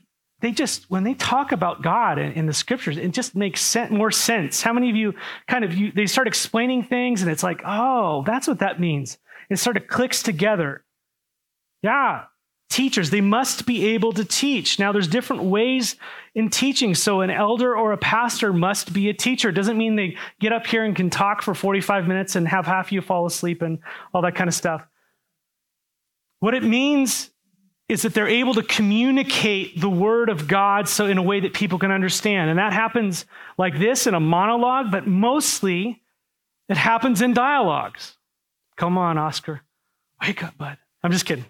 they 0.43 0.51
just, 0.51 0.91
when 0.91 1.05
they 1.05 1.13
talk 1.13 1.53
about 1.53 1.81
God 1.81 2.19
in, 2.19 2.33
in 2.33 2.47
the 2.47 2.53
scriptures, 2.53 2.97
it 2.97 3.13
just 3.13 3.33
makes 3.33 3.61
sense, 3.61 3.89
more 3.91 4.11
sense. 4.11 4.61
How 4.61 4.73
many 4.73 4.89
of 4.89 4.95
you 4.97 5.13
kind 5.47 5.63
of, 5.63 5.73
you, 5.73 5.93
they 5.93 6.05
start 6.05 6.27
explaining 6.27 6.83
things 6.83 7.21
and 7.21 7.31
it's 7.31 7.43
like, 7.43 7.61
oh, 7.65 8.25
that's 8.27 8.45
what 8.45 8.59
that 8.59 8.77
means. 8.77 9.17
It 9.49 9.55
sort 9.55 9.77
of 9.77 9.87
clicks 9.87 10.21
together. 10.21 10.83
Yeah, 11.81 12.25
teachers. 12.69 13.09
They 13.09 13.21
must 13.21 13.65
be 13.65 13.85
able 13.93 14.11
to 14.11 14.25
teach. 14.25 14.79
Now, 14.79 14.91
there's 14.91 15.07
different 15.07 15.43
ways 15.43 15.95
in 16.35 16.49
teaching. 16.49 16.93
So, 16.93 17.21
an 17.21 17.29
elder 17.29 17.77
or 17.77 17.93
a 17.93 17.97
pastor 17.97 18.51
must 18.51 18.91
be 18.91 19.07
a 19.07 19.13
teacher. 19.13 19.47
It 19.47 19.53
doesn't 19.53 19.77
mean 19.77 19.95
they 19.95 20.17
get 20.41 20.51
up 20.51 20.67
here 20.67 20.83
and 20.83 20.93
can 20.93 21.09
talk 21.09 21.41
for 21.41 21.53
45 21.53 22.05
minutes 22.05 22.35
and 22.35 22.45
have 22.49 22.65
half 22.65 22.87
of 22.87 22.91
you 22.91 23.01
fall 23.01 23.25
asleep 23.25 23.61
and 23.61 23.79
all 24.13 24.21
that 24.23 24.35
kind 24.35 24.49
of 24.49 24.53
stuff. 24.53 24.85
What 26.41 26.53
it 26.53 26.63
means 26.63 27.29
is 27.89 28.03
that 28.03 28.13
they're 28.13 28.27
able 28.27 28.53
to 28.53 28.63
communicate 28.63 29.79
the 29.79 29.89
word 29.89 30.29
of 30.29 30.47
God 30.47 30.87
so 30.87 31.05
in 31.05 31.17
a 31.17 31.21
way 31.21 31.41
that 31.41 31.53
people 31.53 31.77
can 31.79 31.91
understand. 31.91 32.49
And 32.49 32.57
that 32.57 32.73
happens 32.73 33.25
like 33.57 33.77
this 33.77 34.07
in 34.07 34.13
a 34.13 34.19
monologue, 34.19 34.89
but 34.89 35.05
mostly 35.05 36.01
it 36.69 36.77
happens 36.77 37.21
in 37.21 37.33
dialogues. 37.33 38.15
Come 38.77 38.97
on, 38.97 39.17
Oscar. 39.17 39.61
Wake 40.21 40.43
up, 40.43 40.57
bud. 40.57 40.77
I'm 41.03 41.11
just 41.11 41.25
kidding. 41.25 41.45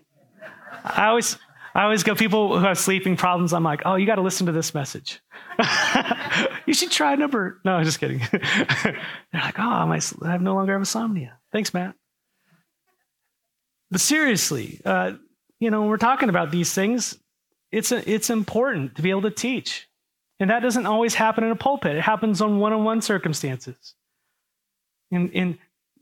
I 0.83 1.05
always, 1.07 1.37
I 1.75 1.83
always 1.83 2.03
go, 2.03 2.15
people 2.15 2.57
who 2.57 2.65
have 2.65 2.79
sleeping 2.79 3.15
problems, 3.15 3.53
I'm 3.53 3.63
like, 3.63 3.83
oh, 3.85 3.95
you 3.95 4.05
got 4.05 4.15
to 4.15 4.21
listen 4.21 4.47
to 4.47 4.51
this 4.51 4.73
message. 4.73 5.21
you 6.65 6.73
should 6.73 6.91
try 6.91 7.15
number. 7.15 7.61
No, 7.63 7.73
I'm 7.73 7.85
just 7.85 7.99
kidding. 7.99 8.21
They're 8.31 8.97
like, 9.33 9.59
oh, 9.59 9.63
I, 9.63 9.99
have 10.31 10.41
no 10.41 10.55
longer 10.55 10.73
have 10.73 10.81
insomnia. 10.81 11.37
Thanks, 11.51 11.73
Matt. 11.73 11.95
But 13.91 14.01
seriously, 14.01 14.81
uh, 14.83 15.13
you 15.63 15.71
know, 15.71 15.81
when 15.81 15.89
we're 15.89 15.97
talking 15.97 16.29
about 16.29 16.51
these 16.51 16.73
things, 16.73 17.17
it's, 17.71 17.91
a, 17.91 18.09
it's 18.09 18.29
important 18.29 18.95
to 18.95 19.01
be 19.01 19.09
able 19.09 19.23
to 19.23 19.31
teach. 19.31 19.87
And 20.39 20.49
that 20.49 20.61
doesn't 20.61 20.85
always 20.85 21.15
happen 21.15 21.43
in 21.43 21.51
a 21.51 21.55
pulpit. 21.55 21.95
It 21.95 22.01
happens 22.01 22.41
on 22.41 22.59
one-on-one 22.59 23.01
circumstances. 23.01 23.95
In, 25.09 25.29
in, 25.31 25.59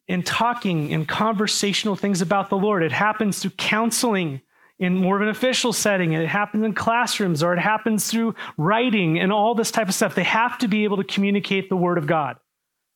in 0.07 0.24
talking 0.24 0.89
in 0.89 1.05
conversational 1.05 1.95
things 1.95 2.22
about 2.22 2.49
the 2.49 2.57
Lord. 2.57 2.82
It 2.82 2.91
happens 2.91 3.39
through 3.39 3.51
counseling 3.51 4.41
in 4.80 4.95
more 4.95 5.16
of 5.16 5.22
an 5.22 5.28
official 5.28 5.74
setting. 5.74 6.14
It 6.14 6.28
happens 6.28 6.66
in 6.66 6.74
classrooms 6.74 7.43
or 7.43 7.53
it 7.53 7.59
happens 7.59 8.09
through 8.09 8.36
writing 8.57 9.20
and 9.20 9.32
all 9.32 9.53
this 9.53 9.70
type 9.70 9.88
of 9.88 9.93
stuff. 9.93 10.16
They 10.16 10.24
have 10.24 10.57
to 10.59 10.68
be 10.68 10.86
able 10.86 10.97
to 10.97 11.03
communicate 11.03 11.70
the 11.70 11.76
word 11.76 11.97
of 11.97 12.07
God. 12.07 12.38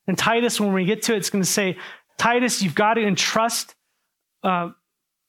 And 0.08 0.18
Titus, 0.18 0.60
when 0.60 0.74
we 0.74 0.86
get 0.86 1.04
to 1.04 1.14
it, 1.14 1.18
it's 1.18 1.30
going 1.30 1.44
to 1.44 1.50
say, 1.50 1.78
Titus, 2.18 2.62
you've 2.62 2.76
got 2.76 2.96
to 2.96 3.06
entrust 3.06 3.76
uh, 4.44 4.72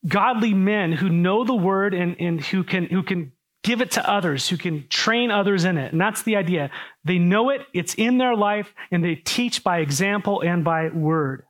godly 0.07 0.53
men 0.53 0.91
who 0.91 1.09
know 1.09 1.43
the 1.43 1.55
word 1.55 1.93
and, 1.93 2.15
and 2.19 2.41
who, 2.41 2.63
can, 2.63 2.85
who 2.85 3.03
can 3.03 3.31
give 3.63 3.81
it 3.81 3.91
to 3.91 4.09
others, 4.09 4.47
who 4.47 4.57
can 4.57 4.87
train 4.87 5.31
others 5.31 5.65
in 5.65 5.77
it. 5.77 5.91
And 5.91 5.99
that's 5.99 6.23
the 6.23 6.35
idea. 6.35 6.71
They 7.03 7.19
know 7.19 7.49
it, 7.49 7.61
it's 7.73 7.95
in 7.95 8.17
their 8.17 8.35
life, 8.35 8.73
and 8.91 9.03
they 9.03 9.15
teach 9.15 9.63
by 9.63 9.79
example 9.79 10.41
and 10.41 10.63
by 10.63 10.89
word. 10.89 11.43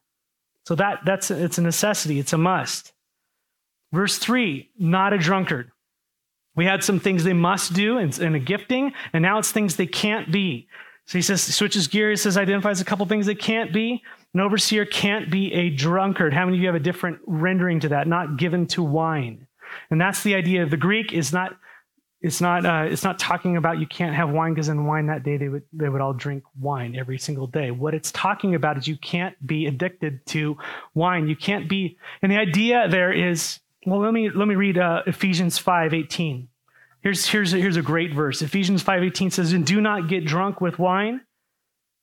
So 0.65 0.75
that, 0.75 0.99
that's, 1.05 1.29
it's 1.29 1.57
a 1.57 1.61
necessity. 1.61 2.19
It's 2.19 2.33
a 2.33 2.37
must. 2.37 2.93
Verse 3.93 4.17
three, 4.17 4.71
not 4.77 5.13
a 5.13 5.17
drunkard. 5.17 5.71
We 6.55 6.65
had 6.65 6.83
some 6.83 6.99
things 6.99 7.23
they 7.23 7.33
must 7.33 7.73
do 7.73 7.99
in, 7.99 8.11
in 8.21 8.35
a 8.35 8.39
gifting, 8.39 8.93
and 9.13 9.21
now 9.21 9.37
it's 9.37 9.51
things 9.51 9.75
they 9.75 9.85
can't 9.85 10.31
be. 10.31 10.67
So 11.05 11.17
he 11.17 11.21
says, 11.21 11.41
switches 11.41 11.87
gears, 11.87 12.23
says, 12.23 12.35
identifies 12.35 12.81
a 12.81 12.85
couple 12.85 13.05
things 13.05 13.27
they 13.27 13.35
can't 13.35 13.71
be. 13.71 14.03
An 14.37 14.41
overseer 14.41 14.85
can't 14.85 15.31
be 15.31 15.51
a 15.51 15.71
drunkard. 15.71 16.31
How 16.31 16.45
many 16.45 16.57
of 16.57 16.61
you 16.61 16.67
have 16.67 16.75
a 16.75 16.79
different 16.79 17.17
rendering 17.25 17.79
to 17.79 17.89
that? 17.89 18.07
Not 18.07 18.37
given 18.37 18.67
to 18.67 18.83
wine. 18.83 19.47
And 19.89 19.99
that's 19.99 20.21
the 20.21 20.35
idea. 20.35 20.61
Of 20.61 20.69
the 20.69 20.77
Greek 20.77 21.11
is 21.11 21.33
not, 21.33 21.57
it's 22.21 22.39
not, 22.39 22.63
uh, 22.63 22.85
it's 22.87 23.03
not 23.03 23.17
talking 23.17 23.57
about 23.57 23.79
you 23.79 23.87
can't 23.87 24.15
have 24.15 24.29
wine 24.29 24.53
because 24.53 24.69
in 24.69 24.85
wine 24.85 25.07
that 25.07 25.23
day 25.23 25.37
they 25.37 25.49
would, 25.49 25.63
they 25.73 25.89
would 25.89 26.01
all 26.01 26.13
drink 26.13 26.43
wine 26.59 26.95
every 26.95 27.17
single 27.17 27.47
day. 27.47 27.71
What 27.71 27.95
it's 27.95 28.11
talking 28.11 28.53
about 28.53 28.77
is 28.77 28.87
you 28.87 28.95
can't 28.97 29.35
be 29.43 29.65
addicted 29.65 30.23
to 30.27 30.55
wine. 30.93 31.27
You 31.27 31.35
can't 31.35 31.67
be, 31.67 31.97
and 32.21 32.31
the 32.31 32.37
idea 32.37 32.87
there 32.87 33.11
is 33.11 33.59
well, 33.87 34.01
let 34.01 34.13
me, 34.13 34.29
let 34.29 34.47
me 34.47 34.53
read 34.53 34.77
uh, 34.77 35.01
Ephesians 35.07 35.57
5.18. 35.59 36.45
Here's, 37.01 37.25
here's, 37.25 37.55
a, 37.55 37.57
here's 37.57 37.77
a 37.77 37.81
great 37.81 38.13
verse. 38.13 38.43
Ephesians 38.43 38.83
5.18 38.83 39.33
says, 39.33 39.51
And 39.51 39.65
do 39.65 39.81
not 39.81 40.07
get 40.07 40.25
drunk 40.25 40.61
with 40.61 40.77
wine, 40.77 41.21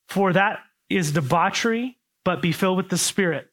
for 0.09 0.32
that 0.32 0.59
is 0.91 1.12
debauchery, 1.12 1.97
but 2.25 2.43
be 2.43 2.53
filled 2.53 2.77
with 2.77 2.89
the 2.89 2.99
Spirit. 2.99 3.51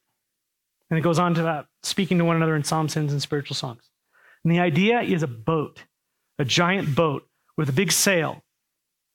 And 0.90 0.98
it 0.98 1.04
goes 1.04 1.20
on 1.20 1.34
to 1.36 1.44
that, 1.44 1.68
speaking 1.84 2.18
to 2.18 2.26
one 2.26 2.36
another 2.36 2.56
in 2.56 2.64
psalms, 2.64 2.94
hymns, 2.94 3.12
and 3.12 3.22
spiritual 3.22 3.56
songs. 3.56 3.90
And 4.44 4.52
the 4.52 4.60
idea 4.60 5.02
is 5.02 5.24
a 5.24 5.28
boat, 5.28 5.84
a 6.40 6.46
giant 6.46 6.96
boat 6.96 7.28
with 7.58 7.70
a 7.70 7.74
big 7.74 7.92
sail. 7.92 8.44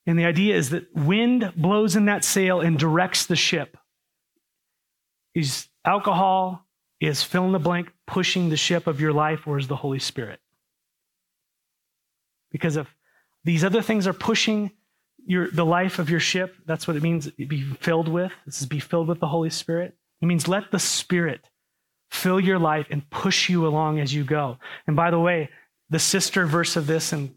And 0.07 0.19
the 0.19 0.25
idea 0.25 0.57
is 0.57 0.71
that 0.71 0.95
wind 0.95 1.53
blows 1.57 1.97
in 1.97 2.07
that 2.07 2.25
sail 2.25 2.61
and 2.61 2.79
directs 2.79 3.27
the 3.27 3.37
ship. 3.37 3.77
Is 5.35 5.69
alcohol, 5.85 6.67
is 7.01 7.23
fill 7.23 7.45
in 7.45 7.53
the 7.53 7.59
blank 7.59 7.93
pushing 8.07 8.49
the 8.49 8.57
ship 8.57 8.87
of 8.87 9.01
your 9.01 9.13
life, 9.13 9.47
or 9.47 9.59
is 9.59 9.69
the 9.69 9.77
Holy 9.77 9.99
Spirit? 9.99 10.41
Because 12.51 12.77
if 12.77 12.95
these 13.45 13.65
other 13.65 13.83
things 13.83 14.07
are 14.07 14.13
pushing 14.13 14.71
your, 15.27 15.51
the 15.51 15.65
life 15.65 15.99
of 15.99 16.09
your 16.09 16.21
ship, 16.21 16.55
that's 16.67 16.87
what 16.87 16.97
it 16.97 17.03
means 17.03 17.29
be 17.31 17.63
filled 17.63 18.09
with. 18.09 18.33
This 18.47 18.61
is 18.61 18.67
be 18.67 18.81
filled 18.81 19.09
with 19.09 19.21
the 19.21 19.27
Holy 19.27 19.51
Spirit. 19.51 19.95
It 20.23 20.27
means 20.27 20.49
let 20.49 20.71
the 20.71 20.79
Spirit 20.79 21.51
fill 22.11 22.41
your 22.41 22.59
life 22.59 22.87
and 22.91 23.09
push 23.11 23.49
you 23.49 23.67
along 23.67 23.99
as 23.99 24.15
you 24.15 24.25
go. 24.25 24.59
And 24.87 24.97
by 24.97 25.11
the 25.11 25.19
way, 25.19 25.51
the 25.91 25.99
sister 25.99 26.47
verse 26.47 26.77
of 26.77 26.87
this 26.87 27.13
in 27.13 27.35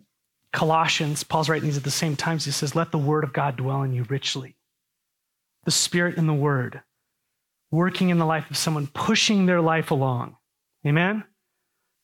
Colossians, 0.53 1.23
Paul's 1.23 1.49
writing 1.49 1.67
these 1.67 1.77
at 1.77 1.83
the 1.83 1.91
same 1.91 2.15
times. 2.15 2.45
He 2.45 2.51
says, 2.51 2.75
Let 2.75 2.91
the 2.91 2.97
word 2.97 3.23
of 3.23 3.33
God 3.33 3.57
dwell 3.57 3.83
in 3.83 3.93
you 3.93 4.03
richly. 4.03 4.55
The 5.65 5.71
Spirit 5.71 6.17
and 6.17 6.29
the 6.29 6.33
Word 6.33 6.81
working 7.71 8.09
in 8.09 8.17
the 8.17 8.25
life 8.25 8.49
of 8.49 8.57
someone, 8.57 8.87
pushing 8.87 9.45
their 9.45 9.61
life 9.61 9.91
along. 9.91 10.37
Amen? 10.85 11.23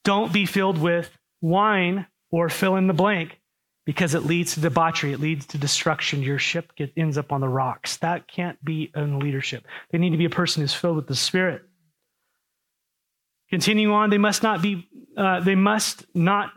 Don't 0.03 0.33
be 0.33 0.45
filled 0.45 0.77
with 0.77 1.17
wine 1.41 2.05
or 2.31 2.49
fill 2.49 2.75
in 2.75 2.87
the 2.87 2.93
blank 2.93 3.39
because 3.85 4.15
it 4.15 4.25
leads 4.25 4.55
to 4.55 4.59
debauchery. 4.61 5.13
It 5.13 5.19
leads 5.19 5.45
to 5.47 5.57
destruction. 5.57 6.23
Your 6.23 6.39
ship 6.39 6.73
get, 6.75 6.91
ends 6.97 7.17
up 7.17 7.31
on 7.31 7.39
the 7.39 7.47
rocks. 7.47 7.97
That 7.97 8.27
can't 8.27 8.63
be 8.65 8.91
in 8.95 9.19
leadership. 9.19 9.65
They 9.91 9.99
need 9.99 10.09
to 10.09 10.17
be 10.17 10.25
a 10.25 10.29
person 10.29 10.61
who's 10.61 10.73
filled 10.73 10.95
with 10.95 11.07
the 11.07 11.15
Spirit. 11.15 11.61
Continue 13.49 13.93
on, 13.93 14.09
they 14.09 14.17
must 14.17 14.41
not 14.41 14.61
be, 14.61 14.87
uh, 15.15 15.39
they 15.41 15.53
must 15.53 16.05
not 16.15 16.51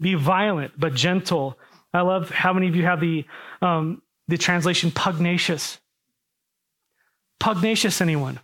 be 0.00 0.14
violent, 0.14 0.72
but 0.78 0.94
gentle. 0.94 1.58
I 1.92 2.02
love 2.02 2.30
how 2.30 2.52
many 2.52 2.68
of 2.68 2.76
you 2.76 2.84
have 2.84 3.00
the, 3.00 3.24
um, 3.60 4.02
the 4.28 4.38
translation 4.38 4.92
pugnacious. 4.92 5.80
Pugnacious, 7.40 8.00
anyone? 8.00 8.38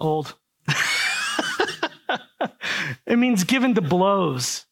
Old. 0.00 0.34
it 3.06 3.16
means 3.16 3.44
given 3.44 3.74
to 3.74 3.80
blows. 3.80 4.66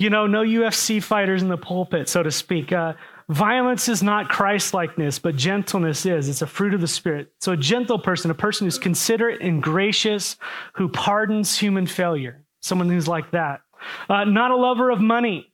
You 0.00 0.08
know, 0.08 0.26
no 0.26 0.40
UFC 0.42 1.02
fighters 1.02 1.42
in 1.42 1.48
the 1.48 1.58
pulpit, 1.58 2.08
so 2.08 2.22
to 2.22 2.30
speak. 2.30 2.72
Uh, 2.72 2.94
violence 3.28 3.86
is 3.86 4.02
not 4.02 4.30
Christ 4.30 4.72
likeness, 4.72 5.18
but 5.18 5.36
gentleness 5.36 6.06
is. 6.06 6.26
It's 6.26 6.40
a 6.40 6.46
fruit 6.46 6.72
of 6.72 6.80
the 6.80 6.88
Spirit. 6.88 7.30
So, 7.38 7.52
a 7.52 7.56
gentle 7.58 7.98
person, 7.98 8.30
a 8.30 8.34
person 8.34 8.66
who's 8.66 8.78
considerate 8.78 9.42
and 9.42 9.62
gracious, 9.62 10.38
who 10.72 10.88
pardons 10.88 11.58
human 11.58 11.86
failure, 11.86 12.42
someone 12.62 12.88
who's 12.88 13.06
like 13.06 13.32
that. 13.32 13.60
Uh, 14.08 14.24
not 14.24 14.50
a 14.50 14.56
lover 14.56 14.88
of 14.88 15.02
money. 15.02 15.52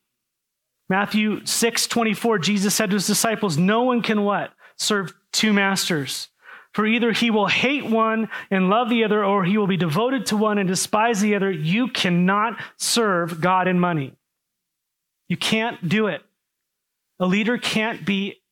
Matthew 0.88 1.44
6 1.44 1.88
24, 1.88 2.38
Jesus 2.38 2.72
said 2.72 2.90
to 2.90 2.94
his 2.94 3.08
disciples, 3.08 3.58
No 3.58 3.82
one 3.82 4.00
can 4.00 4.22
what? 4.22 4.52
Serve 4.76 5.12
two 5.32 5.52
masters. 5.52 6.28
For 6.72 6.86
either 6.86 7.10
he 7.10 7.32
will 7.32 7.48
hate 7.48 7.86
one 7.86 8.28
and 8.52 8.70
love 8.70 8.90
the 8.90 9.02
other, 9.02 9.24
or 9.24 9.42
he 9.42 9.58
will 9.58 9.66
be 9.66 9.76
devoted 9.76 10.26
to 10.26 10.36
one 10.36 10.58
and 10.58 10.68
despise 10.68 11.20
the 11.20 11.34
other. 11.34 11.50
You 11.50 11.88
cannot 11.88 12.60
serve 12.76 13.40
God 13.40 13.66
and 13.66 13.80
money. 13.80 14.14
You 15.28 15.36
can't 15.36 15.88
do 15.88 16.06
it. 16.06 16.22
A 17.18 17.26
leader 17.26 17.58
can't 17.58 18.04
be 18.04 18.42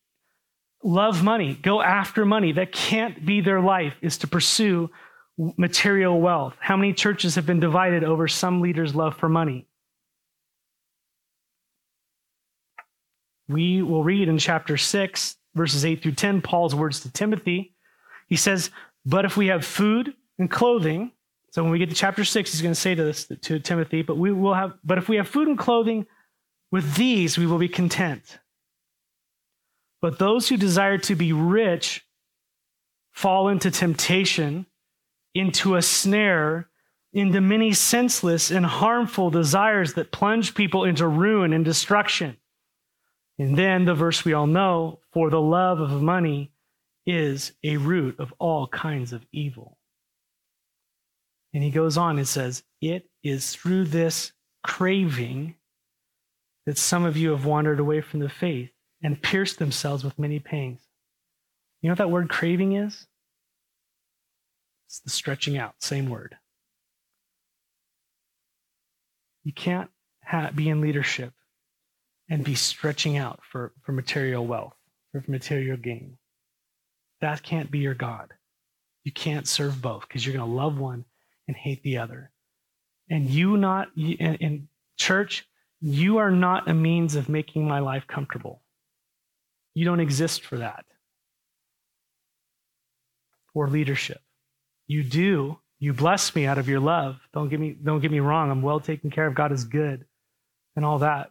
love 0.83 1.23
money, 1.23 1.55
go 1.55 1.81
after 1.81 2.25
money. 2.25 2.53
That 2.53 2.73
can't 2.73 3.25
be 3.25 3.41
their 3.41 3.61
life, 3.61 3.95
is 4.03 4.19
to 4.19 4.27
pursue 4.27 4.91
material 5.57 6.21
wealth. 6.21 6.55
How 6.61 6.77
many 6.77 6.93
churches 6.93 7.35
have 7.35 7.47
been 7.47 7.61
divided 7.61 8.05
over 8.05 8.29
some 8.29 8.61
leader's 8.61 8.95
love 8.95 9.17
for 9.17 9.29
money? 9.29 9.67
We 13.49 13.83
will 13.83 14.05
read 14.05 14.29
in 14.29 14.39
chapter 14.39 14.77
6, 14.77 15.37
verses 15.55 15.85
8 15.85 16.03
through 16.03 16.13
10, 16.13 16.41
Paul's 16.41 16.75
words 16.75 17.01
to 17.01 17.13
Timothy. 17.13 17.75
He 18.29 18.37
says, 18.37 18.71
But 19.05 19.25
if 19.25 19.37
we 19.37 19.49
have 19.49 19.65
food 19.65 20.15
and 20.39 20.51
clothing, 20.51 21.13
so 21.51 21.63
when 21.63 21.71
we 21.71 21.79
get 21.79 21.91
to 21.91 21.95
chapter 21.95 22.25
6, 22.25 22.51
he's 22.51 22.63
going 22.63 22.75
to 22.75 22.81
say 22.81 22.95
to 22.95 23.05
this 23.05 23.27
to 23.43 23.61
Timothy, 23.61 24.03
but 24.03 24.17
we 24.17 24.33
will 24.33 24.55
have 24.55 24.75
but 24.83 24.99
if 24.99 25.09
we 25.09 25.17
have 25.17 25.29
food 25.29 25.47
and 25.47 25.59
clothing, 25.59 26.07
with 26.75 26.97
these 26.97 27.39
we 27.39 27.47
will 27.47 27.59
be 27.59 27.69
content. 27.69 28.41
But 30.03 30.19
those 30.19 30.49
who 30.49 30.57
desire 30.57 30.99
to 30.99 31.15
be 31.15 31.33
rich 31.33 32.05
fall 33.13 33.47
into 33.47 33.71
temptation, 33.71 34.67
into 35.37 35.77
a 35.77 35.83
snare, 35.83 36.69
into 37.13 37.41
many 37.41 37.73
senseless 37.75 38.51
and 38.51 38.67
harmful 38.67 39.31
desires 39.31 39.95
that 39.95 40.11
plunge 40.11 40.57
people 40.57 40.83
into 40.83 41.07
ruin 41.07 41.53
and 41.53 41.65
destruction. 41.65 42.39
And 43.39 43.57
then 43.57 43.85
the 43.85 43.95
verse 43.95 44.25
we 44.25 44.33
all 44.33 44.49
know 44.49 44.99
for 45.13 45.31
the 45.31 45.41
love 45.41 45.79
of 45.79 46.03
money 46.03 46.51
is 47.07 47.53
a 47.63 47.77
root 47.77 48.19
of 48.19 48.35
all 48.41 48.67
kinds 48.67 49.13
of 49.13 49.25
evil. 49.31 49.79
And 51.53 51.63
he 51.63 51.71
goes 51.71 51.97
on 51.97 52.19
and 52.19 52.27
says, 52.27 52.65
It 52.81 53.09
is 53.23 53.55
through 53.55 53.85
this 53.85 54.33
craving 54.65 55.55
that 56.67 56.79
some 56.79 57.05
of 57.05 57.17
you 57.17 57.31
have 57.31 57.45
wandered 57.45 57.81
away 57.81 58.01
from 58.01 58.21
the 58.21 58.29
faith 58.29 58.71
and 59.03 59.23
pierced 59.23 59.59
themselves 59.59 60.03
with 60.03 60.19
many 60.19 60.39
pangs. 60.39 60.81
You 61.81 61.89
know 61.89 61.93
what 61.93 61.99
that 61.99 62.11
word 62.11 62.31
craving 62.31 62.73
is? 62.75 63.07
It's 64.87 65.01
the 65.01 65.11
stretching 65.11 65.59
out, 65.59 65.75
same 65.81 66.09
word. 66.09 66.37
You 69.43 69.53
can't 69.53 69.91
ha- 70.25 70.51
be 70.55 70.69
in 70.71 70.81
leadership 70.81 71.35
and 72.31 72.45
be 72.45 72.55
stretching 72.55 73.19
out 73.19 73.41
for, 73.51 73.73
for 73.83 73.93
material 73.93 74.47
wealth, 74.47 74.75
for 75.13 75.23
material 75.29 75.77
gain. 75.77 76.17
That 77.21 77.43
can't 77.43 77.71
be 77.71 77.81
your 77.81 77.95
God. 77.95 78.33
You 79.05 79.13
can't 79.13 79.47
serve 79.47 79.83
both 79.83 80.09
because 80.09 80.25
you're 80.25 80.37
going 80.37 80.49
to 80.49 80.57
love 80.57 80.79
one 80.79 81.05
and 81.47 81.57
hate 81.57 81.83
the 81.83 81.99
other. 81.99 82.31
And 83.11 83.29
you 83.29 83.59
not, 83.59 83.89
in, 83.97 84.37
in 84.37 84.69
church, 84.97 85.47
you 85.87 86.17
are 86.17 86.31
not 86.31 86.67
a 86.67 86.73
means 86.73 87.15
of 87.15 87.29
making 87.29 87.69
my 87.69 87.79
life 87.79 88.07
comfortable. 88.07 88.63
You 89.75 89.85
don't 89.85 90.01
exist 90.01 90.43
for 90.43 90.57
that. 90.57 90.87
Or 93.53 93.69
leadership. 93.69 94.23
You 94.87 95.03
do. 95.03 95.59
You 95.81 95.93
bless 95.93 96.35
me 96.35 96.47
out 96.47 96.57
of 96.57 96.71
your 96.71 96.81
love. 96.81 97.17
Don't 97.35 97.51
get 97.51 97.61
me, 97.61 97.77
don't 97.85 98.01
get 98.01 98.11
me 98.11 98.21
wrong. 98.21 98.51
I'm 98.51 98.63
well 98.63 98.81
taken 98.81 99.11
care 99.11 99.27
of. 99.27 99.35
God 99.35 99.53
is 99.53 99.65
good 99.65 100.07
and 100.75 100.87
all 100.87 101.01
that. 101.01 101.31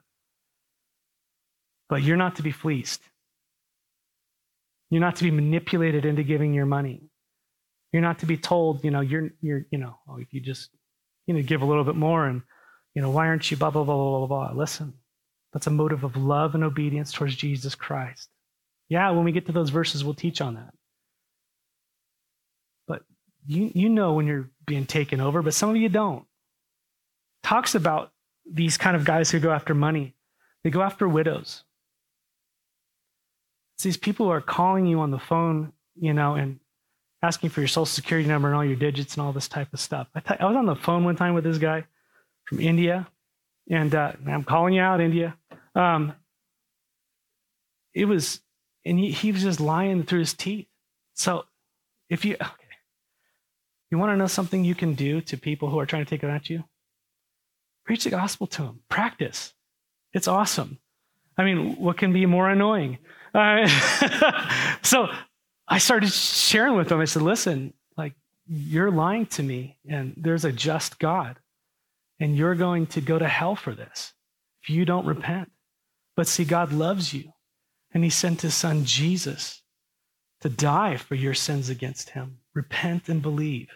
But 1.89 2.03
you're 2.03 2.15
not 2.15 2.35
to 2.35 2.43
be 2.43 2.51
fleeced. 2.51 3.01
You're 4.91 5.01
not 5.01 5.15
to 5.15 5.23
be 5.23 5.31
manipulated 5.31 6.05
into 6.05 6.21
giving 6.21 6.53
your 6.53 6.67
money. 6.67 7.09
You're 7.91 8.03
not 8.03 8.19
to 8.19 8.27
be 8.27 8.37
told, 8.37 8.83
you 8.83 8.91
know, 8.91 9.01
you're, 9.01 9.31
you're, 9.41 9.65
you 9.71 9.79
know, 9.79 9.97
oh, 10.07 10.17
if 10.17 10.31
you 10.31 10.41
just, 10.41 10.69
you 11.25 11.33
know, 11.33 11.41
give 11.41 11.63
a 11.63 11.65
little 11.65 11.83
bit 11.83 11.95
more 11.95 12.27
and, 12.27 12.43
you 12.95 13.01
know, 13.01 13.09
why 13.09 13.27
aren't 13.27 13.49
you 13.49 13.57
blah, 13.57 13.71
blah, 13.71 13.83
blah, 13.83 13.95
blah, 13.95 14.25
blah, 14.25 14.27
blah. 14.27 14.57
Listen, 14.57 14.93
that's 15.51 15.67
a 15.67 15.71
motive 15.71 16.03
of 16.03 16.15
love 16.15 16.55
and 16.55 16.63
obedience 16.63 17.11
towards 17.11 17.35
Jesus 17.35 17.75
Christ. 17.75 18.29
Yeah, 18.89 19.09
when 19.11 19.23
we 19.23 19.31
get 19.31 19.47
to 19.47 19.51
those 19.51 19.69
verses, 19.69 20.03
we'll 20.03 20.13
teach 20.13 20.41
on 20.41 20.55
that. 20.55 20.73
But 22.87 23.03
you, 23.47 23.71
you 23.73 23.89
know 23.89 24.13
when 24.13 24.27
you're 24.27 24.49
being 24.65 24.85
taken 24.85 25.19
over, 25.19 25.41
but 25.41 25.53
some 25.53 25.69
of 25.69 25.77
you 25.77 25.89
don't. 25.89 26.25
Talks 27.41 27.75
about 27.75 28.11
these 28.49 28.77
kind 28.77 28.95
of 28.95 29.05
guys 29.05 29.31
who 29.31 29.39
go 29.39 29.51
after 29.51 29.73
money. 29.73 30.15
They 30.63 30.69
go 30.69 30.81
after 30.81 31.07
widows. 31.07 31.63
It's 33.75 33.83
these 33.83 33.97
people 33.97 34.27
who 34.27 34.31
are 34.31 34.41
calling 34.41 34.85
you 34.85 34.99
on 34.99 35.11
the 35.11 35.19
phone, 35.19 35.73
you 35.95 36.13
know, 36.13 36.35
and 36.35 36.59
asking 37.21 37.49
for 37.49 37.61
your 37.61 37.67
social 37.67 37.85
security 37.85 38.27
number 38.27 38.49
and 38.49 38.55
all 38.55 38.65
your 38.65 38.75
digits 38.75 39.15
and 39.15 39.25
all 39.25 39.33
this 39.33 39.47
type 39.47 39.73
of 39.73 39.79
stuff. 39.79 40.07
I, 40.15 40.37
I 40.39 40.45
was 40.45 40.55
on 40.55 40.65
the 40.65 40.75
phone 40.75 41.03
one 41.03 41.15
time 41.15 41.33
with 41.33 41.43
this 41.43 41.57
guy 41.57 41.85
from 42.53 42.61
India, 42.61 43.07
and 43.69 43.95
uh, 43.95 44.13
I'm 44.27 44.43
calling 44.43 44.75
you 44.75 44.81
out, 44.81 45.01
India. 45.01 45.35
Um, 45.73 46.13
it 47.93 48.05
was, 48.05 48.41
and 48.85 48.99
he, 48.99 49.11
he 49.11 49.31
was 49.31 49.41
just 49.41 49.59
lying 49.59 50.03
through 50.03 50.19
his 50.19 50.33
teeth. 50.33 50.67
So 51.15 51.45
if 52.09 52.25
you, 52.25 52.35
okay, 52.35 52.51
you 53.89 53.97
want 53.97 54.11
to 54.11 54.17
know 54.17 54.27
something 54.27 54.63
you 54.63 54.75
can 54.75 54.93
do 54.93 55.21
to 55.21 55.37
people 55.37 55.69
who 55.69 55.79
are 55.79 55.85
trying 55.85 56.05
to 56.05 56.09
take 56.09 56.23
it 56.23 56.29
at 56.29 56.49
you? 56.49 56.63
Preach 57.85 58.03
the 58.03 58.11
gospel 58.11 58.47
to 58.47 58.61
them. 58.61 58.81
Practice. 58.87 59.53
It's 60.13 60.27
awesome. 60.27 60.77
I 61.37 61.43
mean, 61.43 61.75
what 61.77 61.97
can 61.97 62.13
be 62.13 62.27
more 62.27 62.49
annoying? 62.49 62.99
Uh, 63.33 63.67
so 64.83 65.07
I 65.67 65.79
started 65.79 66.11
sharing 66.11 66.75
with 66.75 66.89
them. 66.89 66.99
I 66.99 67.05
said, 67.05 67.23
listen, 67.23 67.73
like, 67.97 68.13
you're 68.45 68.91
lying 68.91 69.25
to 69.27 69.43
me, 69.43 69.79
and 69.89 70.13
there's 70.17 70.45
a 70.45 70.51
just 70.51 70.99
God, 70.99 71.37
and 72.19 72.35
you're 72.35 72.55
going 72.55 72.87
to 72.87 73.01
go 73.01 73.17
to 73.19 73.27
hell 73.27 73.55
for 73.55 73.73
this 73.73 74.13
if 74.61 74.69
you 74.69 74.85
don't 74.85 75.05
repent. 75.05 75.51
But 76.15 76.27
see, 76.27 76.45
God 76.45 76.71
loves 76.71 77.13
you, 77.13 77.33
and 77.93 78.03
He 78.03 78.09
sent 78.09 78.41
His 78.41 78.53
Son 78.53 78.85
Jesus 78.85 79.61
to 80.41 80.49
die 80.49 80.97
for 80.97 81.15
your 81.15 81.33
sins 81.33 81.69
against 81.69 82.11
Him. 82.11 82.39
Repent 82.53 83.09
and 83.09 83.21
believe. 83.21 83.69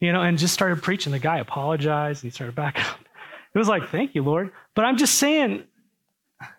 You 0.00 0.12
know, 0.12 0.22
and 0.22 0.38
just 0.38 0.54
started 0.54 0.82
preaching. 0.82 1.12
The 1.12 1.18
guy 1.18 1.38
apologized, 1.38 2.24
and 2.24 2.32
he 2.32 2.34
started 2.34 2.56
back 2.56 2.78
up. 2.90 2.98
It 3.54 3.58
was 3.58 3.68
like, 3.68 3.88
thank 3.88 4.14
you, 4.14 4.22
Lord. 4.22 4.50
But 4.74 4.86
I'm 4.86 4.96
just 4.96 5.16
saying, 5.16 5.64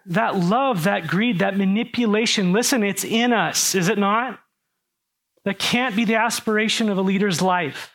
that 0.08 0.36
love, 0.36 0.84
that 0.84 1.08
greed, 1.08 1.40
that 1.40 1.58
manipulation, 1.58 2.54
listen, 2.54 2.84
it's 2.84 3.04
in 3.04 3.34
us, 3.34 3.76
is 3.76 3.88
it 3.88 3.98
not? 3.98 4.40
That 5.46 5.58
can't 5.58 5.96
be 5.96 6.06
the 6.06 6.16
aspiration 6.16 6.90
of 6.90 6.98
a 6.98 7.02
leader's 7.02 7.42
life. 7.42 7.92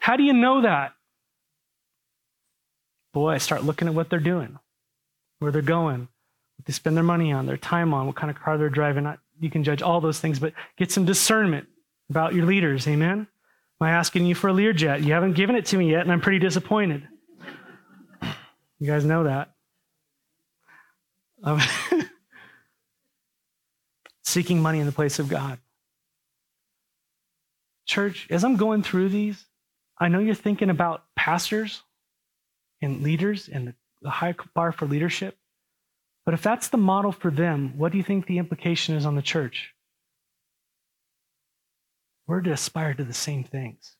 How 0.00 0.16
do 0.16 0.22
you 0.22 0.32
know 0.32 0.62
that? 0.62 0.92
Boy, 3.12 3.30
I 3.30 3.38
start 3.38 3.64
looking 3.64 3.88
at 3.88 3.94
what 3.94 4.10
they're 4.10 4.20
doing, 4.20 4.58
where 5.40 5.50
they're 5.50 5.62
going, 5.62 6.08
what 6.56 6.66
they 6.66 6.72
spend 6.72 6.96
their 6.96 7.04
money 7.04 7.32
on, 7.32 7.46
their 7.46 7.56
time 7.56 7.92
on, 7.92 8.06
what 8.06 8.16
kind 8.16 8.30
of 8.30 8.40
car 8.40 8.56
they're 8.56 8.68
driving. 8.68 9.12
You 9.40 9.50
can 9.50 9.64
judge 9.64 9.82
all 9.82 10.00
those 10.00 10.20
things, 10.20 10.38
but 10.38 10.52
get 10.76 10.92
some 10.92 11.04
discernment 11.04 11.66
about 12.08 12.34
your 12.34 12.46
leaders. 12.46 12.86
Amen? 12.86 13.26
Am 13.80 13.86
I 13.86 13.90
asking 13.90 14.26
you 14.26 14.34
for 14.34 14.50
a 14.50 14.52
Learjet? 14.52 15.02
You 15.02 15.12
haven't 15.14 15.32
given 15.32 15.56
it 15.56 15.66
to 15.66 15.78
me 15.78 15.90
yet, 15.90 16.02
and 16.02 16.12
I'm 16.12 16.20
pretty 16.20 16.38
disappointed. 16.38 17.06
You 18.78 18.86
guys 18.86 19.04
know 19.04 19.24
that. 19.24 19.52
Um, 21.42 21.60
seeking 24.24 24.60
money 24.60 24.80
in 24.80 24.86
the 24.86 24.92
place 24.92 25.18
of 25.18 25.28
God. 25.28 25.58
Church, 27.86 28.26
as 28.30 28.44
I'm 28.44 28.56
going 28.56 28.82
through 28.82 29.08
these, 29.10 29.44
I 29.98 30.08
know 30.08 30.18
you're 30.18 30.34
thinking 30.34 30.70
about 30.70 31.04
pastors 31.16 31.82
and 32.82 33.02
leaders 33.02 33.48
and 33.48 33.74
the 34.02 34.10
high 34.10 34.34
bar 34.54 34.72
for 34.72 34.86
leadership. 34.86 35.36
But 36.24 36.34
if 36.34 36.42
that's 36.42 36.68
the 36.68 36.76
model 36.76 37.12
for 37.12 37.30
them, 37.30 37.76
what 37.76 37.92
do 37.92 37.98
you 37.98 38.04
think 38.04 38.26
the 38.26 38.38
implication 38.38 38.94
is 38.94 39.06
on 39.06 39.16
the 39.16 39.22
church? 39.22 39.74
We're 42.26 42.40
to 42.42 42.52
aspire 42.52 42.94
to 42.94 43.04
the 43.04 43.12
same 43.12 43.44
things. 43.44 43.96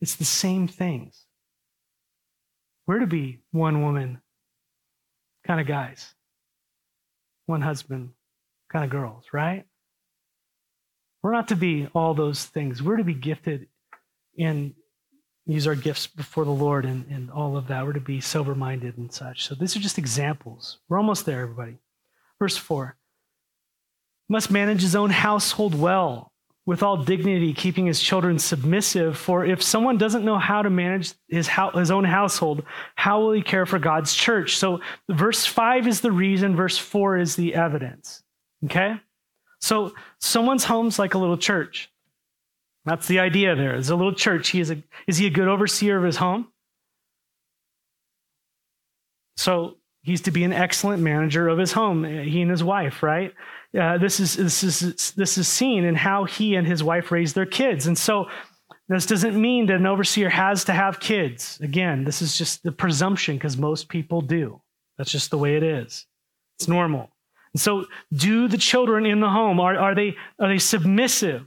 It's 0.00 0.14
the 0.14 0.24
same 0.24 0.68
things. 0.68 1.26
We're 2.86 3.00
to 3.00 3.06
be 3.06 3.40
one 3.50 3.82
woman 3.82 4.20
kind 5.46 5.60
of 5.60 5.66
guys, 5.66 6.14
one 7.46 7.62
husband 7.62 8.10
kind 8.70 8.84
of 8.84 8.90
girls, 8.90 9.24
right? 9.32 9.64
We're 11.22 11.32
not 11.32 11.48
to 11.48 11.56
be 11.56 11.88
all 11.94 12.14
those 12.14 12.44
things. 12.44 12.82
We're 12.82 12.96
to 12.96 13.04
be 13.04 13.14
gifted 13.14 13.66
and 14.38 14.74
use 15.52 15.66
our 15.66 15.74
gifts 15.74 16.06
before 16.06 16.44
the 16.44 16.50
Lord 16.50 16.84
and, 16.84 17.06
and 17.10 17.30
all 17.30 17.56
of 17.56 17.66
that. 17.68 17.84
We're 17.84 17.92
to 17.92 18.00
be 18.00 18.20
sober 18.20 18.54
minded 18.54 18.98
and 18.98 19.12
such. 19.12 19.46
So 19.46 19.54
these 19.54 19.76
are 19.76 19.80
just 19.80 19.98
examples. 19.98 20.78
We're 20.88 20.98
almost 20.98 21.26
there, 21.26 21.40
everybody. 21.40 21.78
Verse 22.38 22.56
4 22.56 22.96
must 24.30 24.50
manage 24.50 24.80
his 24.80 24.94
own 24.94 25.10
household 25.10 25.74
well 25.74 26.32
with 26.64 26.84
all 26.84 26.96
dignity, 26.96 27.52
keeping 27.52 27.86
his 27.86 28.00
children 28.00 28.38
submissive. 28.38 29.18
For 29.18 29.44
if 29.44 29.60
someone 29.60 29.98
doesn't 29.98 30.24
know 30.24 30.38
how 30.38 30.62
to 30.62 30.70
manage 30.70 31.14
his, 31.28 31.48
ho- 31.48 31.72
his 31.76 31.90
own 31.90 32.04
household, 32.04 32.62
how 32.94 33.20
will 33.20 33.32
he 33.32 33.42
care 33.42 33.66
for 33.66 33.80
God's 33.80 34.14
church? 34.14 34.56
So, 34.56 34.80
verse 35.08 35.44
5 35.44 35.88
is 35.88 36.00
the 36.00 36.12
reason, 36.12 36.54
verse 36.54 36.78
4 36.78 37.18
is 37.18 37.34
the 37.34 37.56
evidence. 37.56 38.22
Okay? 38.66 38.94
So, 39.60 39.94
someone's 40.20 40.64
home's 40.64 40.98
like 40.98 41.14
a 41.14 41.18
little 41.18 41.36
church. 41.36 41.90
That's 42.84 43.06
the 43.06 43.20
idea 43.20 43.54
there. 43.56 43.74
It's 43.74 43.90
a 43.90 43.96
little 43.96 44.14
church. 44.14 44.48
He 44.48 44.60
is, 44.60 44.70
a, 44.70 44.82
is 45.06 45.18
he 45.18 45.26
a 45.26 45.30
good 45.30 45.48
overseer 45.48 45.98
of 45.98 46.04
his 46.04 46.16
home? 46.16 46.48
So, 49.36 49.76
he's 50.02 50.22
to 50.22 50.30
be 50.30 50.44
an 50.44 50.52
excellent 50.52 51.02
manager 51.02 51.48
of 51.48 51.58
his 51.58 51.72
home, 51.72 52.04
he 52.04 52.40
and 52.40 52.50
his 52.50 52.64
wife, 52.64 53.02
right? 53.02 53.32
uh, 53.78 53.98
this 53.98 54.18
is 54.18 54.36
this 54.36 54.62
is 54.62 55.12
this 55.12 55.38
is 55.38 55.46
seen 55.46 55.84
in 55.84 55.94
how 55.94 56.24
he 56.24 56.56
and 56.56 56.66
his 56.66 56.82
wife 56.82 57.12
raise 57.12 57.34
their 57.34 57.46
kids. 57.46 57.86
And 57.86 57.96
so 57.96 58.28
this 58.88 59.06
doesn't 59.06 59.40
mean 59.40 59.66
that 59.66 59.76
an 59.76 59.86
overseer 59.86 60.28
has 60.28 60.64
to 60.64 60.72
have 60.72 60.98
kids. 60.98 61.58
Again, 61.62 62.04
this 62.04 62.20
is 62.20 62.36
just 62.36 62.62
the 62.64 62.72
presumption 62.72 63.36
because 63.36 63.56
most 63.56 63.88
people 63.88 64.20
do. 64.20 64.60
That's 64.98 65.12
just 65.12 65.30
the 65.30 65.38
way 65.38 65.56
it 65.56 65.62
is. 65.62 66.06
It's 66.58 66.66
normal. 66.66 67.10
And 67.54 67.60
so, 67.60 67.86
do 68.12 68.48
the 68.48 68.58
children 68.58 69.06
in 69.06 69.20
the 69.20 69.30
home, 69.30 69.60
are, 69.60 69.76
are, 69.76 69.94
they, 69.94 70.16
are 70.38 70.48
they 70.48 70.58
submissive? 70.58 71.44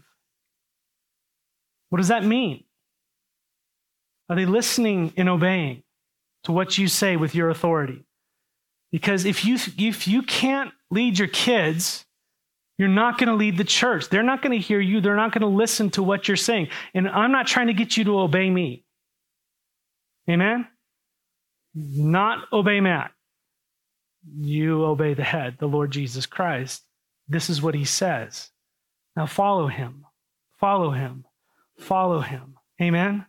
What 1.94 1.98
does 1.98 2.08
that 2.08 2.26
mean? 2.26 2.64
Are 4.28 4.36
they 4.36 4.48
listening 4.48 5.14
and 5.16 5.30
obeying 5.30 5.84
to 6.44 6.52
what 6.52 6.76
you 6.76 6.88
say 6.88 7.18
with 7.18 7.36
your 7.36 7.52
authority? 7.52 8.04
Because 8.92 9.26
if 9.26 9.46
you, 9.46 9.60
if 9.78 10.08
you 10.08 10.24
can't 10.24 10.72
lead 10.90 11.20
your 11.20 11.28
kids, 11.28 12.04
you're 12.80 12.88
not 12.88 13.20
going 13.20 13.28
to 13.28 13.36
lead 13.36 13.60
the 13.60 13.64
church. 13.64 14.10
They're 14.10 14.24
not 14.24 14.42
going 14.42 14.60
to 14.60 14.68
hear 14.68 14.80
you. 14.80 15.02
They're 15.02 15.16
not 15.16 15.34
going 15.34 15.44
to 15.44 15.56
listen 15.56 15.92
to 15.92 16.02
what 16.02 16.28
you're 16.28 16.36
saying. 16.36 16.70
And 16.96 17.08
I'm 17.08 17.32
not 17.32 17.46
trying 17.46 17.68
to 17.68 17.74
get 17.74 17.96
you 17.96 18.06
to 18.06 18.22
obey 18.22 18.50
me. 18.50 18.86
Amen? 20.28 20.68
Not 21.76 22.48
obey 22.52 22.80
Matt. 22.80 23.12
You 24.36 24.84
obey 24.84 25.14
the 25.14 25.24
head, 25.24 25.58
the 25.60 25.68
Lord 25.68 25.92
Jesus 25.92 26.26
Christ. 26.26 26.82
This 27.28 27.52
is 27.52 27.62
what 27.62 27.76
he 27.76 27.86
says. 27.86 28.50
Now 29.16 29.28
follow 29.28 29.68
him. 29.68 30.08
Follow 30.60 30.90
him. 30.90 31.26
Follow 31.78 32.22
him. 32.22 32.58
Amen? 32.82 33.26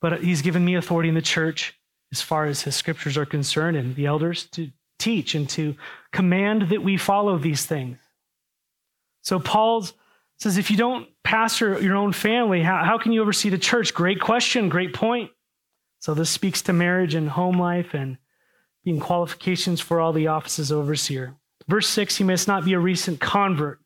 But 0.00 0.22
he's 0.22 0.42
given 0.42 0.64
me 0.64 0.74
authority 0.74 1.08
in 1.08 1.14
the 1.14 1.22
church 1.22 1.78
as 2.12 2.22
far 2.22 2.46
as 2.46 2.62
his 2.62 2.74
scriptures 2.74 3.16
are 3.16 3.26
concerned 3.26 3.76
and 3.76 3.94
the 3.94 4.06
elders 4.06 4.46
to 4.52 4.70
teach 4.98 5.34
and 5.34 5.48
to 5.50 5.74
command 6.12 6.68
that 6.70 6.82
we 6.82 6.96
follow 6.96 7.38
these 7.38 7.66
things. 7.66 7.98
So 9.22 9.38
Paul 9.38 9.86
says, 10.38 10.56
if 10.56 10.70
you 10.70 10.76
don't 10.76 11.08
pastor 11.22 11.80
your 11.80 11.96
own 11.96 12.12
family, 12.12 12.62
how, 12.62 12.84
how 12.84 12.98
can 12.98 13.12
you 13.12 13.20
oversee 13.22 13.50
the 13.50 13.58
church? 13.58 13.94
Great 13.94 14.20
question, 14.20 14.68
great 14.68 14.94
point. 14.94 15.30
So 15.98 16.14
this 16.14 16.30
speaks 16.30 16.62
to 16.62 16.72
marriage 16.72 17.14
and 17.14 17.28
home 17.28 17.58
life 17.58 17.92
and 17.92 18.16
being 18.84 19.00
qualifications 19.00 19.80
for 19.80 20.00
all 20.00 20.12
the 20.12 20.28
offices 20.28 20.72
overseer. 20.72 21.34
Verse 21.68 21.88
6 21.88 22.16
He 22.16 22.24
must 22.24 22.48
not 22.48 22.64
be 22.64 22.72
a 22.72 22.78
recent 22.78 23.20
convert, 23.20 23.79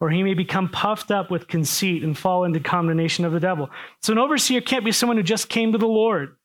or 0.00 0.10
he 0.10 0.22
may 0.22 0.34
become 0.34 0.68
puffed 0.68 1.10
up 1.10 1.30
with 1.30 1.48
conceit 1.48 2.02
and 2.02 2.16
fall 2.16 2.44
into 2.44 2.60
condemnation 2.60 3.24
of 3.24 3.32
the 3.32 3.40
devil. 3.40 3.70
So 4.02 4.12
an 4.12 4.18
overseer 4.18 4.60
can't 4.60 4.84
be 4.84 4.92
someone 4.92 5.16
who 5.16 5.22
just 5.22 5.48
came 5.48 5.72
to 5.72 5.78
the 5.78 5.86
Lord. 5.86 6.36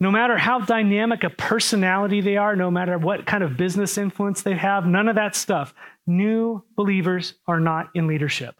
No 0.00 0.10
matter 0.10 0.36
how 0.36 0.60
dynamic 0.60 1.24
a 1.24 1.30
personality 1.30 2.20
they 2.20 2.36
are, 2.36 2.54
no 2.54 2.70
matter 2.70 2.98
what 2.98 3.26
kind 3.26 3.42
of 3.42 3.56
business 3.56 3.98
influence 3.98 4.42
they 4.42 4.54
have, 4.54 4.86
none 4.86 5.08
of 5.08 5.16
that 5.16 5.34
stuff. 5.34 5.74
New 6.06 6.62
believers 6.76 7.34
are 7.46 7.58
not 7.58 7.88
in 7.94 8.06
leadership. 8.06 8.54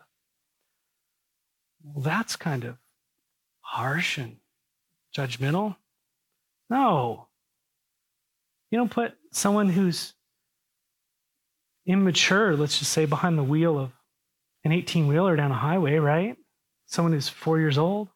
Well, 1.85 2.03
that's 2.03 2.35
kind 2.35 2.65
of 2.65 2.77
harsh 3.61 4.19
and 4.19 4.37
judgmental. 5.17 5.77
No. 6.71 7.29
You 8.71 8.79
don't 8.79 8.91
put 8.91 9.15
someone 9.33 9.69
who's 9.69 10.15
immature, 11.87 12.57
let's 12.57 12.79
just 12.79 12.93
say, 12.93 13.07
behind 13.07 13.39
the 13.39 13.45
wheel 13.45 13.79
of 13.79 13.93
an 14.65 14.73
18 14.73 15.07
wheeler 15.07 15.37
down 15.37 15.51
a 15.51 15.57
highway, 15.57 15.97
right? 15.97 16.37
Someone 16.87 17.13
who's 17.13 17.29
four 17.29 17.59
years 17.59 17.79
old. 17.79 18.09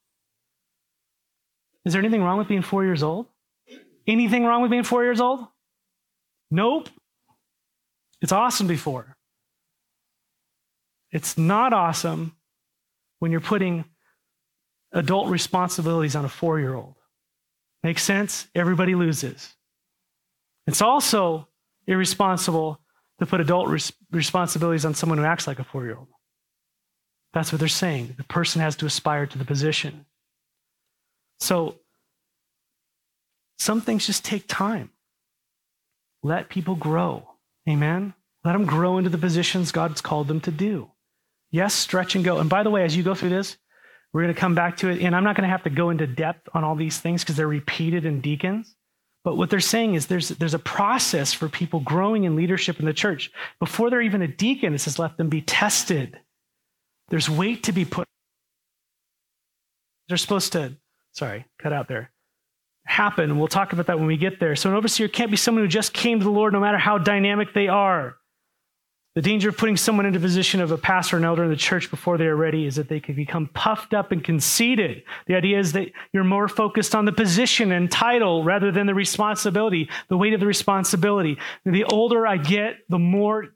Is 1.85 1.93
there 1.93 2.01
anything 2.01 2.23
wrong 2.23 2.39
with 2.39 2.49
being 2.49 2.63
four 2.63 2.85
years 2.85 3.03
old? 3.03 3.27
Anything 4.07 4.45
wrong 4.45 4.63
with 4.63 4.71
being 4.71 4.85
four 4.85 5.05
years 5.05 5.21
old? 5.21 5.47
Nope. 6.51 6.89
It's 8.21 8.33
awesome 8.33 8.67
before. 8.67 9.17
It's 11.11 11.37
not 11.37 11.73
awesome 11.73 12.37
when 13.19 13.31
you're 13.31 13.41
putting 13.41 13.85
adult 14.93 15.29
responsibilities 15.29 16.17
on 16.17 16.25
a 16.25 16.29
four 16.29 16.59
year 16.59 16.75
old. 16.75 16.95
Makes 17.83 18.03
sense? 18.03 18.47
Everybody 18.55 18.95
loses. 18.95 19.55
It's 20.67 20.81
also 20.81 21.49
irresponsible 21.87 22.81
to 23.19 23.27
put 23.27 23.41
adult 23.41 23.69
res- 23.69 23.93
responsibilities 24.11 24.85
on 24.85 24.95
someone 24.95 25.19
who 25.19 25.25
acts 25.25 25.47
like 25.47 25.59
a 25.59 25.65
four 25.65 25.85
year 25.85 25.97
old. 25.97 26.09
That's 27.33 27.53
what 27.53 27.59
they're 27.59 27.69
saying. 27.69 28.15
The 28.17 28.25
person 28.25 28.61
has 28.61 28.77
to 28.77 28.87
aspire 28.87 29.27
to 29.27 29.39
the 29.39 29.45
position. 29.45 30.07
So, 31.41 31.77
some 33.59 33.81
things 33.81 34.07
just 34.07 34.25
take 34.25 34.47
time. 34.49 34.91
Let 36.23 36.49
people 36.49 36.75
grow. 36.75 37.29
Amen? 37.69 38.15
Let 38.45 38.53
them 38.53 38.67
grow 38.67 38.99
into 38.99 39.11
the 39.11 39.19
positions 39.19 39.73
God's 39.73 40.01
called 40.01 40.29
them 40.29 40.41
to 40.41 40.51
do. 40.51 40.91
Yes, 41.51 41.75
stretch 41.75 42.15
and 42.15 42.25
go. 42.25 42.39
And 42.39 42.51
by 42.51 42.63
the 42.63 42.71
way, 42.71 42.85
as 42.85 42.97
you 42.97 43.03
go 43.03 43.15
through 43.15 43.29
this, 43.31 43.57
we're 44.13 44.23
going 44.23 44.35
to 44.35 44.41
come 44.41 44.55
back 44.55 44.79
to 44.79 44.89
it. 44.89 45.01
And 45.03 45.15
I'm 45.15 45.25
not 45.25 45.37
going 45.37 45.47
to 45.47 45.53
have 45.53 45.63
to 45.65 45.71
go 45.71 45.91
into 45.91 46.07
depth 46.07 46.49
on 46.55 46.65
all 46.65 46.75
these 46.75 46.99
things 46.99 47.23
because 47.23 47.37
they're 47.37 47.47
repeated 47.47 48.05
in 48.05 48.21
deacons. 48.21 48.75
But 49.25 49.37
what 49.37 49.51
they're 49.51 49.61
saying 49.61 49.95
is 49.95 50.07
there's, 50.07 50.31
there's 50.31 50.55
a 50.55 50.59
process 50.59 51.33
for 51.33 51.49
people 51.49 51.81
growing 51.81 52.25
in 52.25 52.35
leadership 52.35 52.81
in 52.81 52.87
the 52.87 52.93
church. 52.93 53.31
Before 53.61 53.89
they're 53.89 54.03
even 54.03 54.23
a 54.23 54.29
deacon, 54.29 54.75
it 54.75 54.81
says 54.81 54.99
let 54.99 55.17
them 55.17 55.29
be 55.29 55.43
tested. 55.43 56.19
There's 57.13 57.29
weight 57.29 57.65
to 57.65 57.73
be 57.73 57.85
put. 57.85 58.09
They're 60.09 60.17
supposed 60.17 60.53
to, 60.53 60.73
sorry, 61.13 61.45
cut 61.59 61.71
out 61.71 61.87
there, 61.87 62.11
happen. 62.87 63.39
We'll 63.39 63.49
talk 63.49 63.75
about 63.75 63.89
that 63.89 63.99
when 63.99 64.07
we 64.07 64.17
get 64.17 64.41
there. 64.41 64.57
So 64.57 64.71
an 64.71 64.77
overseer 64.77 65.09
can't 65.09 65.31
be 65.31 65.37
someone 65.37 65.63
who 65.63 65.69
just 65.69 65.93
came 65.93 66.21
to 66.21 66.25
the 66.25 66.31
Lord 66.31 66.55
no 66.55 66.61
matter 66.61 66.79
how 66.79 66.97
dynamic 66.97 67.53
they 67.53 67.69
are. 67.69 68.17
The 69.15 69.21
danger 69.21 69.51
of 69.51 69.59
putting 69.59 69.77
someone 69.77 70.07
into 70.07 70.21
position 70.21 70.63
of 70.63 70.71
a 70.71 70.79
pastor 70.79 71.17
and 71.17 71.27
elder 71.27 71.45
in 71.45 71.51
the 71.51 71.57
church 71.57 71.91
before 71.91 72.17
they 72.17 72.25
are 72.25 72.35
ready 72.35 72.65
is 72.65 72.77
that 72.77 72.89
they 72.89 72.99
can 72.99 73.15
become 73.15 73.47
puffed 73.49 73.93
up 73.93 74.11
and 74.11 74.25
conceited. 74.25 75.03
The 75.27 75.35
idea 75.35 75.59
is 75.59 75.73
that 75.73 75.93
you're 76.15 76.25
more 76.25 76.49
focused 76.49 76.95
on 76.95 77.05
the 77.05 77.13
position 77.13 77.73
and 77.73 77.91
title 77.91 78.43
rather 78.43 78.73
than 78.73 78.87
the 78.87 78.95
responsibility, 78.95 79.91
the 80.09 80.17
weight 80.17 80.33
of 80.33 80.41
the 80.41 80.47
responsibility. 80.47 81.37
The 81.67 81.85
older 81.85 82.27
I 82.27 82.39
get, 82.39 82.77
the 82.89 82.99
more 82.99 83.49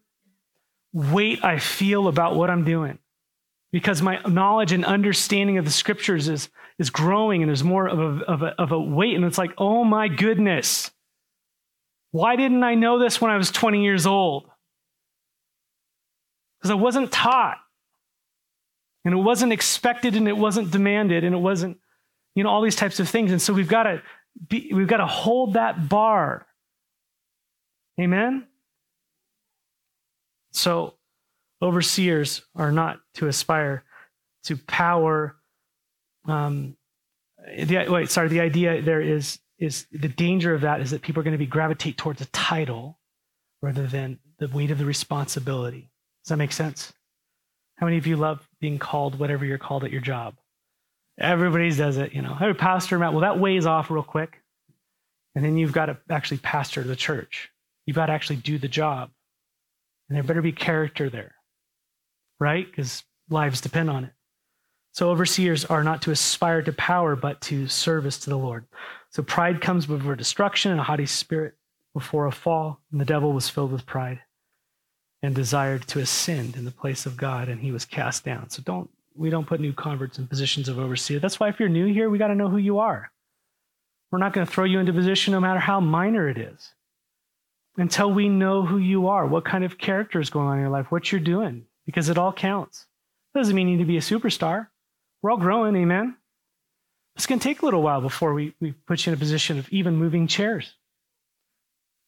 weight 0.92 1.42
I 1.42 1.58
feel 1.58 2.06
about 2.06 2.36
what 2.36 2.50
I'm 2.50 2.64
doing 2.64 2.98
because 3.76 4.00
my 4.00 4.18
knowledge 4.26 4.72
and 4.72 4.86
understanding 4.86 5.58
of 5.58 5.66
the 5.66 5.70
scriptures 5.70 6.30
is, 6.30 6.48
is 6.78 6.88
growing 6.88 7.42
and 7.42 7.50
there's 7.50 7.62
more 7.62 7.86
of 7.86 7.98
a, 7.98 8.24
of, 8.24 8.40
a, 8.40 8.54
of 8.58 8.72
a 8.72 8.80
weight. 8.80 9.14
And 9.14 9.22
it's 9.22 9.36
like, 9.36 9.52
oh 9.58 9.84
my 9.84 10.08
goodness, 10.08 10.90
why 12.10 12.36
didn't 12.36 12.62
I 12.62 12.74
know 12.74 12.98
this 12.98 13.20
when 13.20 13.30
I 13.30 13.36
was 13.36 13.50
20 13.50 13.84
years 13.84 14.06
old? 14.06 14.48
Because 16.58 16.70
I 16.70 16.74
wasn't 16.74 17.12
taught. 17.12 17.58
And 19.04 19.12
it 19.12 19.18
wasn't 19.18 19.52
expected 19.52 20.16
and 20.16 20.26
it 20.26 20.38
wasn't 20.38 20.70
demanded 20.70 21.22
and 21.22 21.34
it 21.34 21.38
wasn't, 21.38 21.76
you 22.34 22.44
know, 22.44 22.48
all 22.48 22.62
these 22.62 22.76
types 22.76 22.98
of 22.98 23.10
things. 23.10 23.30
And 23.30 23.42
so 23.42 23.52
we've 23.52 23.68
got 23.68 23.82
to 23.82 24.02
be, 24.48 24.70
we've 24.72 24.88
got 24.88 24.96
to 24.96 25.06
hold 25.06 25.52
that 25.52 25.86
bar. 25.86 26.46
Amen? 28.00 28.46
So 30.52 30.94
overseers 31.62 32.42
are 32.54 32.72
not 32.72 33.00
to 33.14 33.28
aspire 33.28 33.84
to 34.44 34.56
power. 34.56 35.36
Um, 36.26 36.76
the, 37.58 37.86
wait, 37.88 38.10
sorry, 38.10 38.28
the 38.28 38.40
idea 38.40 38.82
there 38.82 39.00
is 39.00 39.38
is 39.58 39.86
the 39.90 40.08
danger 40.08 40.54
of 40.54 40.60
that 40.60 40.80
is 40.80 40.90
that 40.90 41.00
people 41.00 41.20
are 41.20 41.24
going 41.24 41.32
to 41.32 41.38
be 41.38 41.46
gravitate 41.46 41.96
towards 41.96 42.20
a 42.20 42.26
title 42.26 42.98
rather 43.62 43.86
than 43.86 44.18
the 44.38 44.48
weight 44.48 44.70
of 44.70 44.78
the 44.78 44.84
responsibility. 44.84 45.90
Does 46.22 46.30
that 46.30 46.36
make 46.36 46.52
sense? 46.52 46.92
How 47.76 47.86
many 47.86 47.98
of 47.98 48.06
you 48.06 48.16
love 48.16 48.46
being 48.60 48.78
called 48.78 49.18
whatever 49.18 49.44
you're 49.44 49.58
called 49.58 49.84
at 49.84 49.90
your 49.90 50.00
job? 50.00 50.34
Everybody 51.18 51.74
does 51.74 51.96
it, 51.96 52.12
you 52.12 52.20
know. 52.20 52.34
Hey, 52.34 52.52
pastor, 52.52 52.98
Matt. 52.98 53.12
Well, 53.12 53.22
that 53.22 53.38
weighs 53.38 53.64
off 53.64 53.90
real 53.90 54.02
quick. 54.02 54.42
And 55.34 55.44
then 55.44 55.56
you've 55.56 55.72
got 55.72 55.86
to 55.86 55.96
actually 56.10 56.38
pastor 56.38 56.82
the 56.82 56.96
church. 56.96 57.50
You've 57.86 57.96
got 57.96 58.06
to 58.06 58.12
actually 58.12 58.36
do 58.36 58.58
the 58.58 58.68
job. 58.68 59.10
And 60.08 60.16
there 60.16 60.22
better 60.22 60.42
be 60.42 60.52
character 60.52 61.08
there, 61.08 61.35
right? 62.38 62.66
Because 62.68 63.04
lives 63.28 63.60
depend 63.60 63.90
on 63.90 64.04
it. 64.04 64.12
So 64.92 65.10
overseers 65.10 65.64
are 65.66 65.84
not 65.84 66.02
to 66.02 66.10
aspire 66.10 66.62
to 66.62 66.72
power, 66.72 67.16
but 67.16 67.40
to 67.42 67.68
service 67.68 68.18
to 68.20 68.30
the 68.30 68.38
Lord. 68.38 68.64
So 69.10 69.22
pride 69.22 69.60
comes 69.60 69.86
before 69.86 70.16
destruction 70.16 70.70
and 70.70 70.80
a 70.80 70.84
haughty 70.84 71.06
spirit 71.06 71.54
before 71.92 72.26
a 72.26 72.32
fall. 72.32 72.80
And 72.90 73.00
the 73.00 73.04
devil 73.04 73.32
was 73.32 73.48
filled 73.48 73.72
with 73.72 73.84
pride 73.84 74.20
and 75.22 75.34
desired 75.34 75.86
to 75.88 75.98
ascend 75.98 76.56
in 76.56 76.64
the 76.64 76.70
place 76.70 77.04
of 77.04 77.16
God, 77.16 77.48
and 77.48 77.60
he 77.60 77.72
was 77.72 77.84
cast 77.84 78.24
down. 78.24 78.48
So 78.50 78.62
don't 78.64 78.88
we 79.14 79.30
don't 79.30 79.46
put 79.46 79.60
new 79.60 79.72
converts 79.72 80.18
in 80.18 80.26
positions 80.26 80.68
of 80.68 80.78
overseer. 80.78 81.18
That's 81.18 81.40
why 81.40 81.48
if 81.48 81.58
you're 81.58 81.68
new 81.68 81.86
here, 81.86 82.10
we 82.10 82.18
got 82.18 82.28
to 82.28 82.34
know 82.34 82.48
who 82.48 82.58
you 82.58 82.78
are. 82.78 83.10
We're 84.10 84.18
not 84.18 84.32
going 84.32 84.46
to 84.46 84.52
throw 84.52 84.64
you 84.64 84.78
into 84.78 84.92
position 84.92 85.32
no 85.32 85.40
matter 85.40 85.58
how 85.58 85.80
minor 85.80 86.28
it 86.28 86.38
is. 86.38 86.72
Until 87.78 88.12
we 88.12 88.28
know 88.28 88.64
who 88.64 88.78
you 88.78 89.08
are, 89.08 89.26
what 89.26 89.44
kind 89.44 89.64
of 89.64 89.78
character 89.78 90.20
is 90.20 90.30
going 90.30 90.46
on 90.48 90.54
in 90.56 90.60
your 90.60 90.70
life, 90.70 90.90
what 90.90 91.10
you're 91.10 91.20
doing, 91.20 91.64
because 91.86 92.08
it 92.08 92.18
all 92.18 92.32
counts. 92.32 92.86
Doesn't 93.34 93.54
mean 93.54 93.68
you 93.68 93.76
need 93.76 93.82
to 93.82 93.88
be 93.88 93.96
a 93.96 94.00
superstar. 94.00 94.68
We're 95.22 95.30
all 95.30 95.36
growing, 95.38 95.76
amen? 95.76 96.16
It's 97.16 97.26
going 97.26 97.38
to 97.38 97.42
take 97.42 97.62
a 97.62 97.64
little 97.64 97.82
while 97.82 98.00
before 98.00 98.34
we, 98.34 98.54
we 98.60 98.72
put 98.72 99.06
you 99.06 99.10
in 99.10 99.16
a 99.16 99.18
position 99.18 99.58
of 99.58 99.68
even 99.70 99.96
moving 99.96 100.26
chairs. 100.26 100.74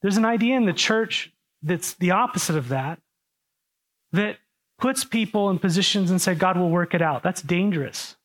There's 0.03 0.17
an 0.17 0.25
idea 0.25 0.57
in 0.57 0.67
the 0.67 0.73
church 0.73 1.33
that's 1.63 1.95
the 1.95 2.11
opposite 2.11 2.57
of 2.57 2.69
that, 2.69 3.01
that 4.13 4.37
puts 4.79 5.05
people 5.05 5.51
in 5.51 5.59
positions 5.59 6.11
and 6.11 6.21
say, 6.21 6.35
God 6.35 6.57
will 6.57 6.71
work 6.71 6.95
it 6.95 7.03
out. 7.03 7.23
That's 7.23 7.43
dangerous. 7.43 8.17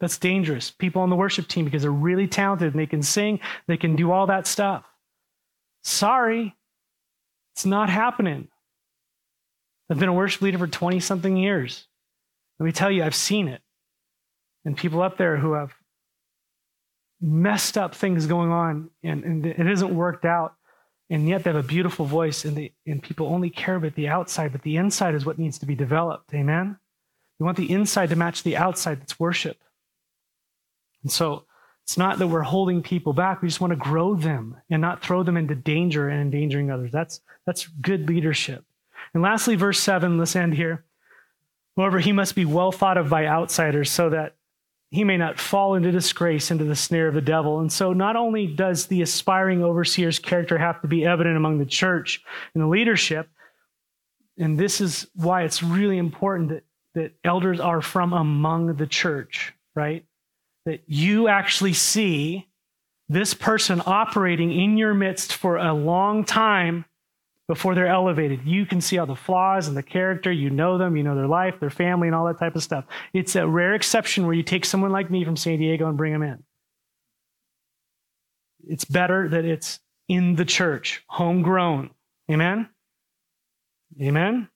That's 0.00 0.18
dangerous. 0.18 0.70
People 0.70 1.02
on 1.02 1.10
the 1.10 1.16
worship 1.16 1.48
team, 1.48 1.64
because 1.64 1.82
they're 1.82 1.90
really 1.90 2.26
talented 2.26 2.72
and 2.72 2.80
they 2.80 2.86
can 2.86 3.02
sing, 3.02 3.40
they 3.66 3.76
can 3.76 3.96
do 3.96 4.10
all 4.10 4.26
that 4.26 4.46
stuff. 4.46 4.84
Sorry. 5.82 6.54
It's 7.54 7.66
not 7.66 7.88
happening. 7.90 8.48
I've 9.88 9.98
been 9.98 10.08
a 10.08 10.14
worship 10.14 10.42
leader 10.42 10.58
for 10.58 10.66
20 10.66 11.00
something 11.00 11.36
years. 11.36 11.86
Let 12.58 12.66
me 12.66 12.72
tell 12.72 12.90
you, 12.90 13.04
I've 13.04 13.14
seen 13.14 13.48
it. 13.48 13.60
And 14.64 14.76
people 14.76 15.02
up 15.02 15.16
there 15.16 15.36
who 15.36 15.52
have 15.52 15.72
messed 17.20 17.78
up 17.78 17.94
things 17.94 18.26
going 18.26 18.50
on 18.50 18.90
and, 19.02 19.24
and 19.24 19.46
it 19.46 19.58
hasn't 19.58 19.92
worked 19.92 20.24
out. 20.24 20.54
And 21.08 21.28
yet 21.28 21.44
they 21.44 21.50
have 21.50 21.64
a 21.64 21.66
beautiful 21.66 22.04
voice 22.04 22.44
and, 22.44 22.56
they, 22.56 22.72
and 22.84 23.00
people 23.00 23.28
only 23.28 23.48
care 23.48 23.76
about 23.76 23.94
the 23.94 24.08
outside, 24.08 24.50
but 24.50 24.62
the 24.62 24.76
inside 24.76 25.14
is 25.14 25.24
what 25.24 25.38
needs 25.38 25.58
to 25.60 25.66
be 25.66 25.76
developed. 25.76 26.34
Amen? 26.34 26.76
We 27.38 27.44
want 27.44 27.56
the 27.56 27.70
inside 27.70 28.08
to 28.08 28.16
match 28.16 28.42
the 28.42 28.56
outside. 28.56 29.00
That's 29.00 29.20
worship. 29.20 29.58
And 31.04 31.12
so 31.12 31.44
it's 31.84 31.96
not 31.96 32.18
that 32.18 32.26
we're 32.26 32.42
holding 32.42 32.82
people 32.82 33.12
back. 33.12 33.40
We 33.40 33.48
just 33.48 33.60
want 33.60 33.70
to 33.70 33.76
grow 33.76 34.16
them 34.16 34.56
and 34.68 34.82
not 34.82 35.02
throw 35.02 35.22
them 35.22 35.36
into 35.36 35.54
danger 35.54 36.08
and 36.08 36.20
endangering 36.20 36.72
others. 36.72 36.90
That's, 36.90 37.20
that's 37.46 37.68
good 37.68 38.08
leadership. 38.08 38.64
And 39.16 39.22
lastly, 39.22 39.54
verse 39.54 39.80
7, 39.80 40.18
let's 40.18 40.36
end 40.36 40.52
here. 40.52 40.84
Moreover, 41.74 42.00
he 42.00 42.12
must 42.12 42.34
be 42.34 42.44
well 42.44 42.70
thought 42.70 42.98
of 42.98 43.08
by 43.08 43.24
outsiders 43.24 43.90
so 43.90 44.10
that 44.10 44.36
he 44.90 45.04
may 45.04 45.16
not 45.16 45.40
fall 45.40 45.74
into 45.74 45.90
disgrace, 45.90 46.50
into 46.50 46.64
the 46.64 46.76
snare 46.76 47.08
of 47.08 47.14
the 47.14 47.22
devil. 47.22 47.60
And 47.60 47.72
so, 47.72 47.94
not 47.94 48.16
only 48.16 48.46
does 48.46 48.84
the 48.84 49.00
aspiring 49.00 49.64
overseer's 49.64 50.18
character 50.18 50.58
have 50.58 50.82
to 50.82 50.86
be 50.86 51.06
evident 51.06 51.34
among 51.34 51.56
the 51.56 51.64
church 51.64 52.22
and 52.52 52.62
the 52.62 52.68
leadership, 52.68 53.30
and 54.36 54.58
this 54.58 54.82
is 54.82 55.06
why 55.14 55.44
it's 55.44 55.62
really 55.62 55.96
important 55.96 56.50
that, 56.50 56.64
that 56.94 57.14
elders 57.24 57.58
are 57.58 57.80
from 57.80 58.12
among 58.12 58.76
the 58.76 58.86
church, 58.86 59.54
right? 59.74 60.04
That 60.66 60.82
you 60.88 61.28
actually 61.28 61.72
see 61.72 62.48
this 63.08 63.32
person 63.32 63.80
operating 63.86 64.52
in 64.52 64.76
your 64.76 64.92
midst 64.92 65.32
for 65.32 65.56
a 65.56 65.72
long 65.72 66.22
time 66.22 66.84
before 67.48 67.74
they're 67.74 67.86
elevated. 67.86 68.40
You 68.44 68.66
can 68.66 68.80
see 68.80 68.98
all 68.98 69.06
the 69.06 69.14
flaws 69.14 69.68
and 69.68 69.76
the 69.76 69.82
character. 69.82 70.32
You 70.32 70.50
know 70.50 70.78
them, 70.78 70.96
you 70.96 71.02
know 71.02 71.14
their 71.14 71.28
life, 71.28 71.60
their 71.60 71.70
family, 71.70 72.08
and 72.08 72.14
all 72.14 72.26
that 72.26 72.38
type 72.38 72.56
of 72.56 72.62
stuff. 72.62 72.84
It's 73.12 73.36
a 73.36 73.46
rare 73.46 73.74
exception 73.74 74.26
where 74.26 74.34
you 74.34 74.42
take 74.42 74.64
someone 74.64 74.90
like 74.90 75.10
me 75.10 75.24
from 75.24 75.36
San 75.36 75.58
Diego 75.58 75.88
and 75.88 75.96
bring 75.96 76.12
them 76.12 76.22
in. 76.22 76.42
It's 78.68 78.84
better 78.84 79.28
that 79.28 79.44
it's 79.44 79.78
in 80.08 80.34
the 80.34 80.44
church, 80.44 81.04
homegrown. 81.08 81.90
Amen? 82.30 82.68
Amen? 84.00 84.48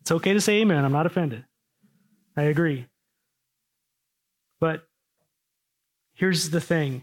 It's 0.00 0.10
okay 0.10 0.32
to 0.32 0.40
say 0.40 0.60
amen. 0.60 0.84
I'm 0.84 0.92
not 0.92 1.06
offended. 1.06 1.44
I 2.36 2.44
agree. 2.44 2.86
But 4.60 4.86
here's 6.14 6.50
the 6.50 6.60
thing 6.60 7.02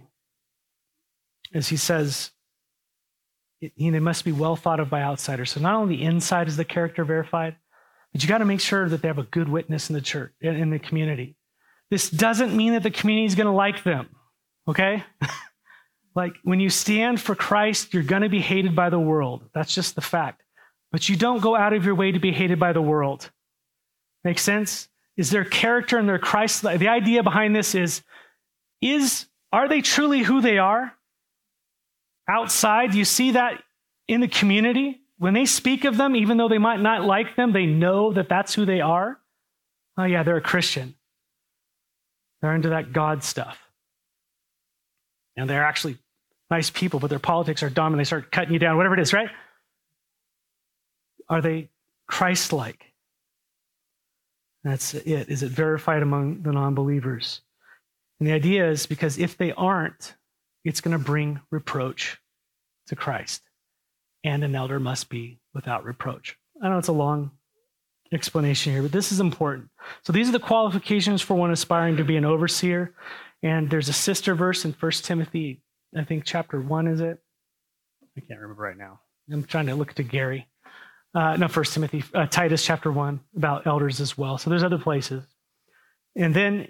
as 1.53 1.69
he 1.69 1.77
says, 1.77 2.31
you 3.59 3.91
know, 3.91 3.99
must 3.99 4.25
be 4.25 4.31
well 4.31 4.55
thought 4.55 4.79
of 4.79 4.89
by 4.89 5.01
outsiders. 5.01 5.51
So 5.51 5.59
not 5.59 5.75
only 5.75 5.97
the 5.97 6.03
inside 6.03 6.47
is 6.47 6.57
the 6.57 6.65
character 6.65 7.03
verified, 7.03 7.55
but 8.11 8.23
you 8.23 8.29
got 8.29 8.39
to 8.39 8.45
make 8.45 8.61
sure 8.61 8.87
that 8.87 9.01
they 9.01 9.07
have 9.07 9.17
a 9.17 9.23
good 9.23 9.49
witness 9.49 9.89
in 9.89 9.93
the 9.93 10.01
church, 10.01 10.33
in 10.41 10.69
the 10.69 10.79
community. 10.79 11.35
This 11.91 12.09
doesn't 12.09 12.55
mean 12.55 12.73
that 12.73 12.83
the 12.83 12.91
community 12.91 13.25
is 13.25 13.35
going 13.35 13.47
to 13.47 13.53
like 13.53 13.83
them, 13.83 14.09
okay? 14.67 15.03
like 16.15 16.33
when 16.43 16.59
you 16.59 16.69
stand 16.69 17.21
for 17.21 17.35
Christ, 17.35 17.93
you're 17.93 18.03
going 18.03 18.23
to 18.23 18.29
be 18.29 18.41
hated 18.41 18.75
by 18.75 18.89
the 18.89 18.99
world. 18.99 19.49
That's 19.53 19.73
just 19.73 19.95
the 19.95 20.01
fact. 20.01 20.41
But 20.91 21.09
you 21.09 21.15
don't 21.15 21.41
go 21.41 21.55
out 21.55 21.73
of 21.73 21.85
your 21.85 21.95
way 21.95 22.11
to 22.11 22.19
be 22.19 22.31
hated 22.31 22.59
by 22.59 22.73
the 22.73 22.81
world. 22.81 23.29
Make 24.23 24.39
sense? 24.39 24.87
Is 25.17 25.29
their 25.29 25.45
character 25.45 25.97
and 25.97 26.07
their 26.07 26.19
Christ? 26.19 26.61
The 26.61 26.87
idea 26.87 27.21
behind 27.21 27.55
this 27.55 27.75
is, 27.75 28.01
is 28.81 29.27
are 29.51 29.69
they 29.69 29.81
truly 29.81 30.23
who 30.23 30.41
they 30.41 30.57
are? 30.57 30.93
Outside. 32.29 32.93
You 32.93 33.05
see 33.05 33.31
that 33.31 33.61
in 34.07 34.21
the 34.21 34.27
community. 34.27 35.01
When 35.17 35.33
they 35.33 35.45
speak 35.45 35.85
of 35.85 35.97
them, 35.97 36.15
even 36.15 36.37
though 36.37 36.49
they 36.49 36.57
might 36.57 36.81
not 36.81 37.03
like 37.03 37.35
them, 37.35 37.53
they 37.53 37.65
know 37.65 38.11
that 38.13 38.27
that's 38.27 38.53
who 38.53 38.65
they 38.65 38.81
are. 38.81 39.17
Oh, 39.97 40.03
yeah, 40.03 40.23
they're 40.23 40.37
a 40.37 40.41
Christian. 40.41 40.95
They're 42.41 42.53
into 42.53 42.69
that 42.69 42.91
God 42.91 43.23
stuff. 43.23 43.57
And 45.37 45.49
they're 45.49 45.63
actually 45.63 45.97
nice 46.51 46.69
people, 46.69 46.99
but 46.99 47.09
their 47.09 47.19
politics 47.19 47.63
are 47.63 47.69
dumb 47.69 47.93
and 47.93 47.99
they 47.99 48.03
start 48.05 48.31
cutting 48.31 48.53
you 48.53 48.59
down, 48.59 48.77
whatever 48.77 48.95
it 48.95 49.01
is, 49.01 49.13
right? 49.13 49.29
Are 51.29 51.41
they 51.41 51.69
Christ 52.07 52.53
like? 52.53 52.93
That's 54.63 54.93
it. 54.93 55.29
Is 55.29 55.43
it 55.43 55.51
verified 55.51 56.01
among 56.01 56.41
the 56.41 56.51
non 56.51 56.75
believers? 56.75 57.41
And 58.19 58.27
the 58.27 58.33
idea 58.33 58.69
is 58.69 58.85
because 58.85 59.17
if 59.17 59.37
they 59.37 59.51
aren't, 59.51 60.15
it's 60.65 60.81
going 60.81 60.97
to 60.97 61.03
bring 61.03 61.39
reproach 61.51 62.17
to 62.87 62.95
Christ. 62.95 63.43
And 64.23 64.43
an 64.43 64.55
elder 64.55 64.79
must 64.79 65.07
be 65.07 65.39
without 65.53 65.85
reproach. 65.85 66.37
I 66.61 66.69
know 66.69 66.79
it's 66.79 66.87
a 66.87 66.93
long 66.93 67.31
explanation 68.11 68.73
here, 68.73 68.81
but 68.81 68.91
this 68.91 69.11
is 69.11 69.19
important. 69.19 69.69
So 70.03 70.11
these 70.11 70.27
are 70.27 70.33
the 70.33 70.39
qualifications 70.39 71.21
for 71.21 71.35
one 71.35 71.51
aspiring 71.51 71.97
to 71.97 72.03
be 72.03 72.17
an 72.17 72.25
overseer. 72.25 72.93
And 73.43 73.69
there's 73.69 73.89
a 73.89 73.93
sister 73.93 74.33
verse 74.33 74.65
in 74.65 74.73
1 74.73 74.91
Timothy, 74.91 75.61
I 75.95 76.03
think 76.03 76.23
chapter 76.25 76.59
1 76.59 76.87
is 76.87 76.99
it? 76.99 77.19
I 78.17 78.21
can't 78.21 78.39
remember 78.39 78.63
right 78.63 78.77
now. 78.77 79.01
I'm 79.31 79.43
trying 79.43 79.67
to 79.67 79.75
look 79.75 79.93
to 79.93 80.03
Gary. 80.03 80.47
Uh, 81.13 81.37
no, 81.37 81.47
First 81.47 81.73
Timothy, 81.73 82.03
uh, 82.13 82.25
Titus 82.25 82.65
chapter 82.65 82.91
1 82.91 83.19
about 83.37 83.67
elders 83.67 84.01
as 84.01 84.17
well. 84.17 84.37
So 84.37 84.49
there's 84.49 84.63
other 84.63 84.77
places. 84.77 85.23
And 86.15 86.33
then 86.33 86.69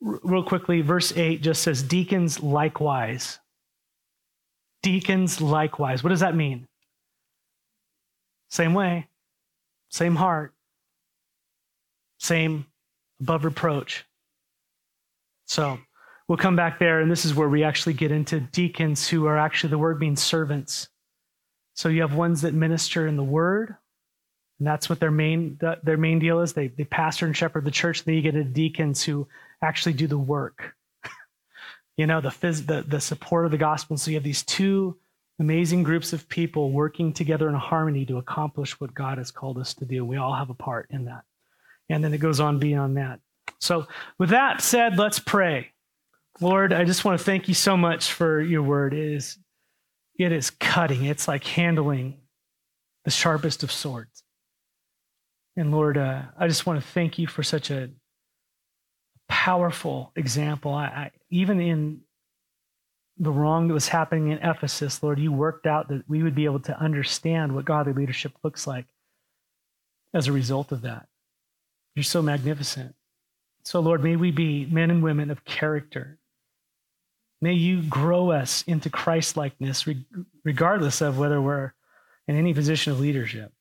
real 0.00 0.42
quickly, 0.42 0.80
verse 0.80 1.12
8 1.16 1.42
just 1.42 1.62
says, 1.62 1.82
deacons 1.82 2.42
likewise. 2.42 3.38
Deacons 4.82 5.40
likewise. 5.40 6.04
What 6.04 6.10
does 6.10 6.20
that 6.20 6.36
mean? 6.36 6.68
Same 8.50 8.74
way, 8.74 9.08
same 9.88 10.14
heart, 10.14 10.54
same 12.18 12.66
above 13.20 13.44
reproach. 13.44 14.04
So 15.46 15.78
we'll 16.28 16.38
come 16.38 16.54
back 16.54 16.78
there, 16.78 17.00
and 17.00 17.10
this 17.10 17.24
is 17.24 17.34
where 17.34 17.48
we 17.48 17.64
actually 17.64 17.94
get 17.94 18.12
into 18.12 18.40
deacons 18.40 19.08
who 19.08 19.26
are 19.26 19.38
actually 19.38 19.70
the 19.70 19.78
word 19.78 19.98
means 19.98 20.22
servants. 20.22 20.88
So 21.74 21.88
you 21.88 22.02
have 22.02 22.14
ones 22.14 22.42
that 22.42 22.54
minister 22.54 23.06
in 23.06 23.16
the 23.16 23.24
word, 23.24 23.74
and 24.58 24.68
that's 24.68 24.88
what 24.88 25.00
their 25.00 25.10
main 25.10 25.58
their 25.82 25.96
main 25.96 26.18
deal 26.20 26.40
is. 26.40 26.52
They 26.52 26.68
they 26.68 26.84
pastor 26.84 27.26
and 27.26 27.36
shepherd 27.36 27.64
the 27.64 27.70
church. 27.70 28.04
Then 28.04 28.14
you 28.14 28.22
get 28.22 28.36
a 28.36 28.44
deacons 28.44 29.02
who 29.02 29.26
actually 29.62 29.94
do 29.94 30.06
the 30.06 30.18
work. 30.18 30.74
you 31.96 32.06
know, 32.06 32.20
the, 32.20 32.30
phys- 32.30 32.66
the, 32.66 32.82
the 32.82 33.00
support 33.00 33.44
of 33.44 33.50
the 33.50 33.58
gospel. 33.58 33.96
So 33.96 34.10
you 34.10 34.16
have 34.16 34.24
these 34.24 34.42
two 34.42 34.96
amazing 35.38 35.82
groups 35.82 36.12
of 36.12 36.28
people 36.28 36.70
working 36.70 37.12
together 37.12 37.48
in 37.48 37.54
harmony 37.54 38.06
to 38.06 38.18
accomplish 38.18 38.78
what 38.80 38.94
God 38.94 39.18
has 39.18 39.30
called 39.30 39.58
us 39.58 39.74
to 39.74 39.84
do. 39.84 40.04
We 40.04 40.16
all 40.16 40.34
have 40.34 40.50
a 40.50 40.54
part 40.54 40.88
in 40.90 41.06
that. 41.06 41.22
And 41.88 42.02
then 42.02 42.14
it 42.14 42.18
goes 42.18 42.40
on 42.40 42.58
beyond 42.58 42.96
that. 42.96 43.20
So, 43.58 43.86
with 44.18 44.30
that 44.30 44.60
said, 44.60 44.98
let's 44.98 45.18
pray. 45.18 45.70
Lord, 46.40 46.72
I 46.72 46.84
just 46.84 47.04
want 47.04 47.18
to 47.18 47.24
thank 47.24 47.48
you 47.48 47.54
so 47.54 47.76
much 47.76 48.12
for 48.12 48.40
your 48.40 48.62
word. 48.62 48.92
It 48.92 49.14
is, 49.14 49.38
it 50.18 50.32
is 50.32 50.50
cutting, 50.50 51.04
it's 51.04 51.28
like 51.28 51.44
handling 51.44 52.18
the 53.04 53.10
sharpest 53.10 53.62
of 53.62 53.70
swords. 53.70 54.24
And 55.56 55.70
Lord, 55.70 55.96
uh, 55.96 56.22
I 56.38 56.48
just 56.48 56.66
want 56.66 56.80
to 56.80 56.86
thank 56.86 57.18
you 57.18 57.26
for 57.26 57.42
such 57.42 57.70
a 57.70 57.90
powerful 59.28 60.12
example. 60.16 60.72
I, 60.72 60.84
I, 60.84 61.10
even 61.30 61.60
in 61.60 62.00
the 63.18 63.30
wrong 63.30 63.68
that 63.68 63.74
was 63.74 63.88
happening 63.88 64.30
in 64.30 64.38
Ephesus, 64.38 65.02
Lord, 65.02 65.18
you 65.18 65.32
worked 65.32 65.66
out 65.66 65.88
that 65.88 66.04
we 66.08 66.22
would 66.22 66.34
be 66.34 66.44
able 66.44 66.60
to 66.60 66.78
understand 66.78 67.54
what 67.54 67.64
godly 67.64 67.92
leadership 67.92 68.32
looks 68.42 68.66
like 68.66 68.86
as 70.12 70.26
a 70.26 70.32
result 70.32 70.72
of 70.72 70.82
that. 70.82 71.06
You're 71.94 72.02
so 72.02 72.22
magnificent. 72.22 72.94
So, 73.64 73.80
Lord, 73.80 74.02
may 74.02 74.16
we 74.16 74.30
be 74.30 74.66
men 74.66 74.90
and 74.90 75.02
women 75.02 75.30
of 75.30 75.44
character. 75.44 76.18
May 77.40 77.54
you 77.54 77.82
grow 77.82 78.30
us 78.30 78.62
into 78.66 78.90
Christ 78.90 79.36
likeness, 79.36 79.86
regardless 80.44 81.00
of 81.00 81.18
whether 81.18 81.40
we're 81.40 81.72
in 82.26 82.36
any 82.36 82.54
position 82.54 82.92
of 82.92 83.00
leadership. 83.00 83.52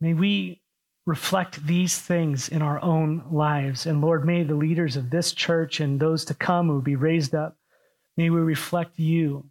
May 0.00 0.14
we 0.14 0.60
reflect 1.08 1.66
these 1.66 1.98
things 1.98 2.50
in 2.50 2.60
our 2.60 2.78
own 2.82 3.24
lives. 3.30 3.86
And 3.86 4.02
Lord, 4.02 4.26
may 4.26 4.42
the 4.42 4.54
leaders 4.54 4.94
of 4.94 5.08
this 5.08 5.32
church 5.32 5.80
and 5.80 5.98
those 5.98 6.26
to 6.26 6.34
come 6.34 6.68
who 6.68 6.82
be 6.82 6.96
raised 6.96 7.34
up, 7.34 7.56
may 8.18 8.28
we 8.28 8.40
reflect 8.40 8.98
you 8.98 9.48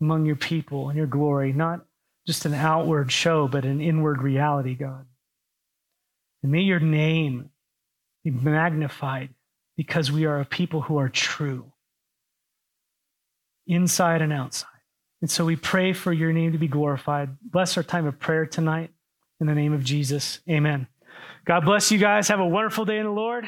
among 0.00 0.24
your 0.24 0.36
people 0.36 0.88
and 0.88 0.96
your 0.96 1.06
glory, 1.06 1.52
not 1.52 1.84
just 2.26 2.46
an 2.46 2.54
outward 2.54 3.12
show, 3.12 3.46
but 3.46 3.66
an 3.66 3.82
inward 3.82 4.22
reality, 4.22 4.74
God. 4.74 5.04
And 6.42 6.50
may 6.50 6.62
your 6.62 6.80
name 6.80 7.50
be 8.24 8.30
magnified 8.30 9.34
because 9.76 10.10
we 10.10 10.24
are 10.24 10.40
a 10.40 10.46
people 10.46 10.80
who 10.80 10.96
are 10.96 11.10
true, 11.10 11.72
inside 13.66 14.22
and 14.22 14.32
outside. 14.32 14.70
And 15.20 15.30
so 15.30 15.44
we 15.44 15.56
pray 15.56 15.92
for 15.92 16.12
your 16.12 16.32
name 16.32 16.52
to 16.52 16.58
be 16.58 16.68
glorified. 16.68 17.36
Bless 17.42 17.76
our 17.76 17.82
time 17.82 18.06
of 18.06 18.18
prayer 18.18 18.46
tonight. 18.46 18.92
In 19.40 19.46
the 19.46 19.54
name 19.54 19.72
of 19.72 19.84
Jesus, 19.84 20.40
amen. 20.48 20.86
God 21.44 21.64
bless 21.64 21.92
you 21.92 21.98
guys. 21.98 22.28
Have 22.28 22.40
a 22.40 22.46
wonderful 22.46 22.84
day 22.84 22.98
in 22.98 23.04
the 23.04 23.10
Lord. 23.10 23.46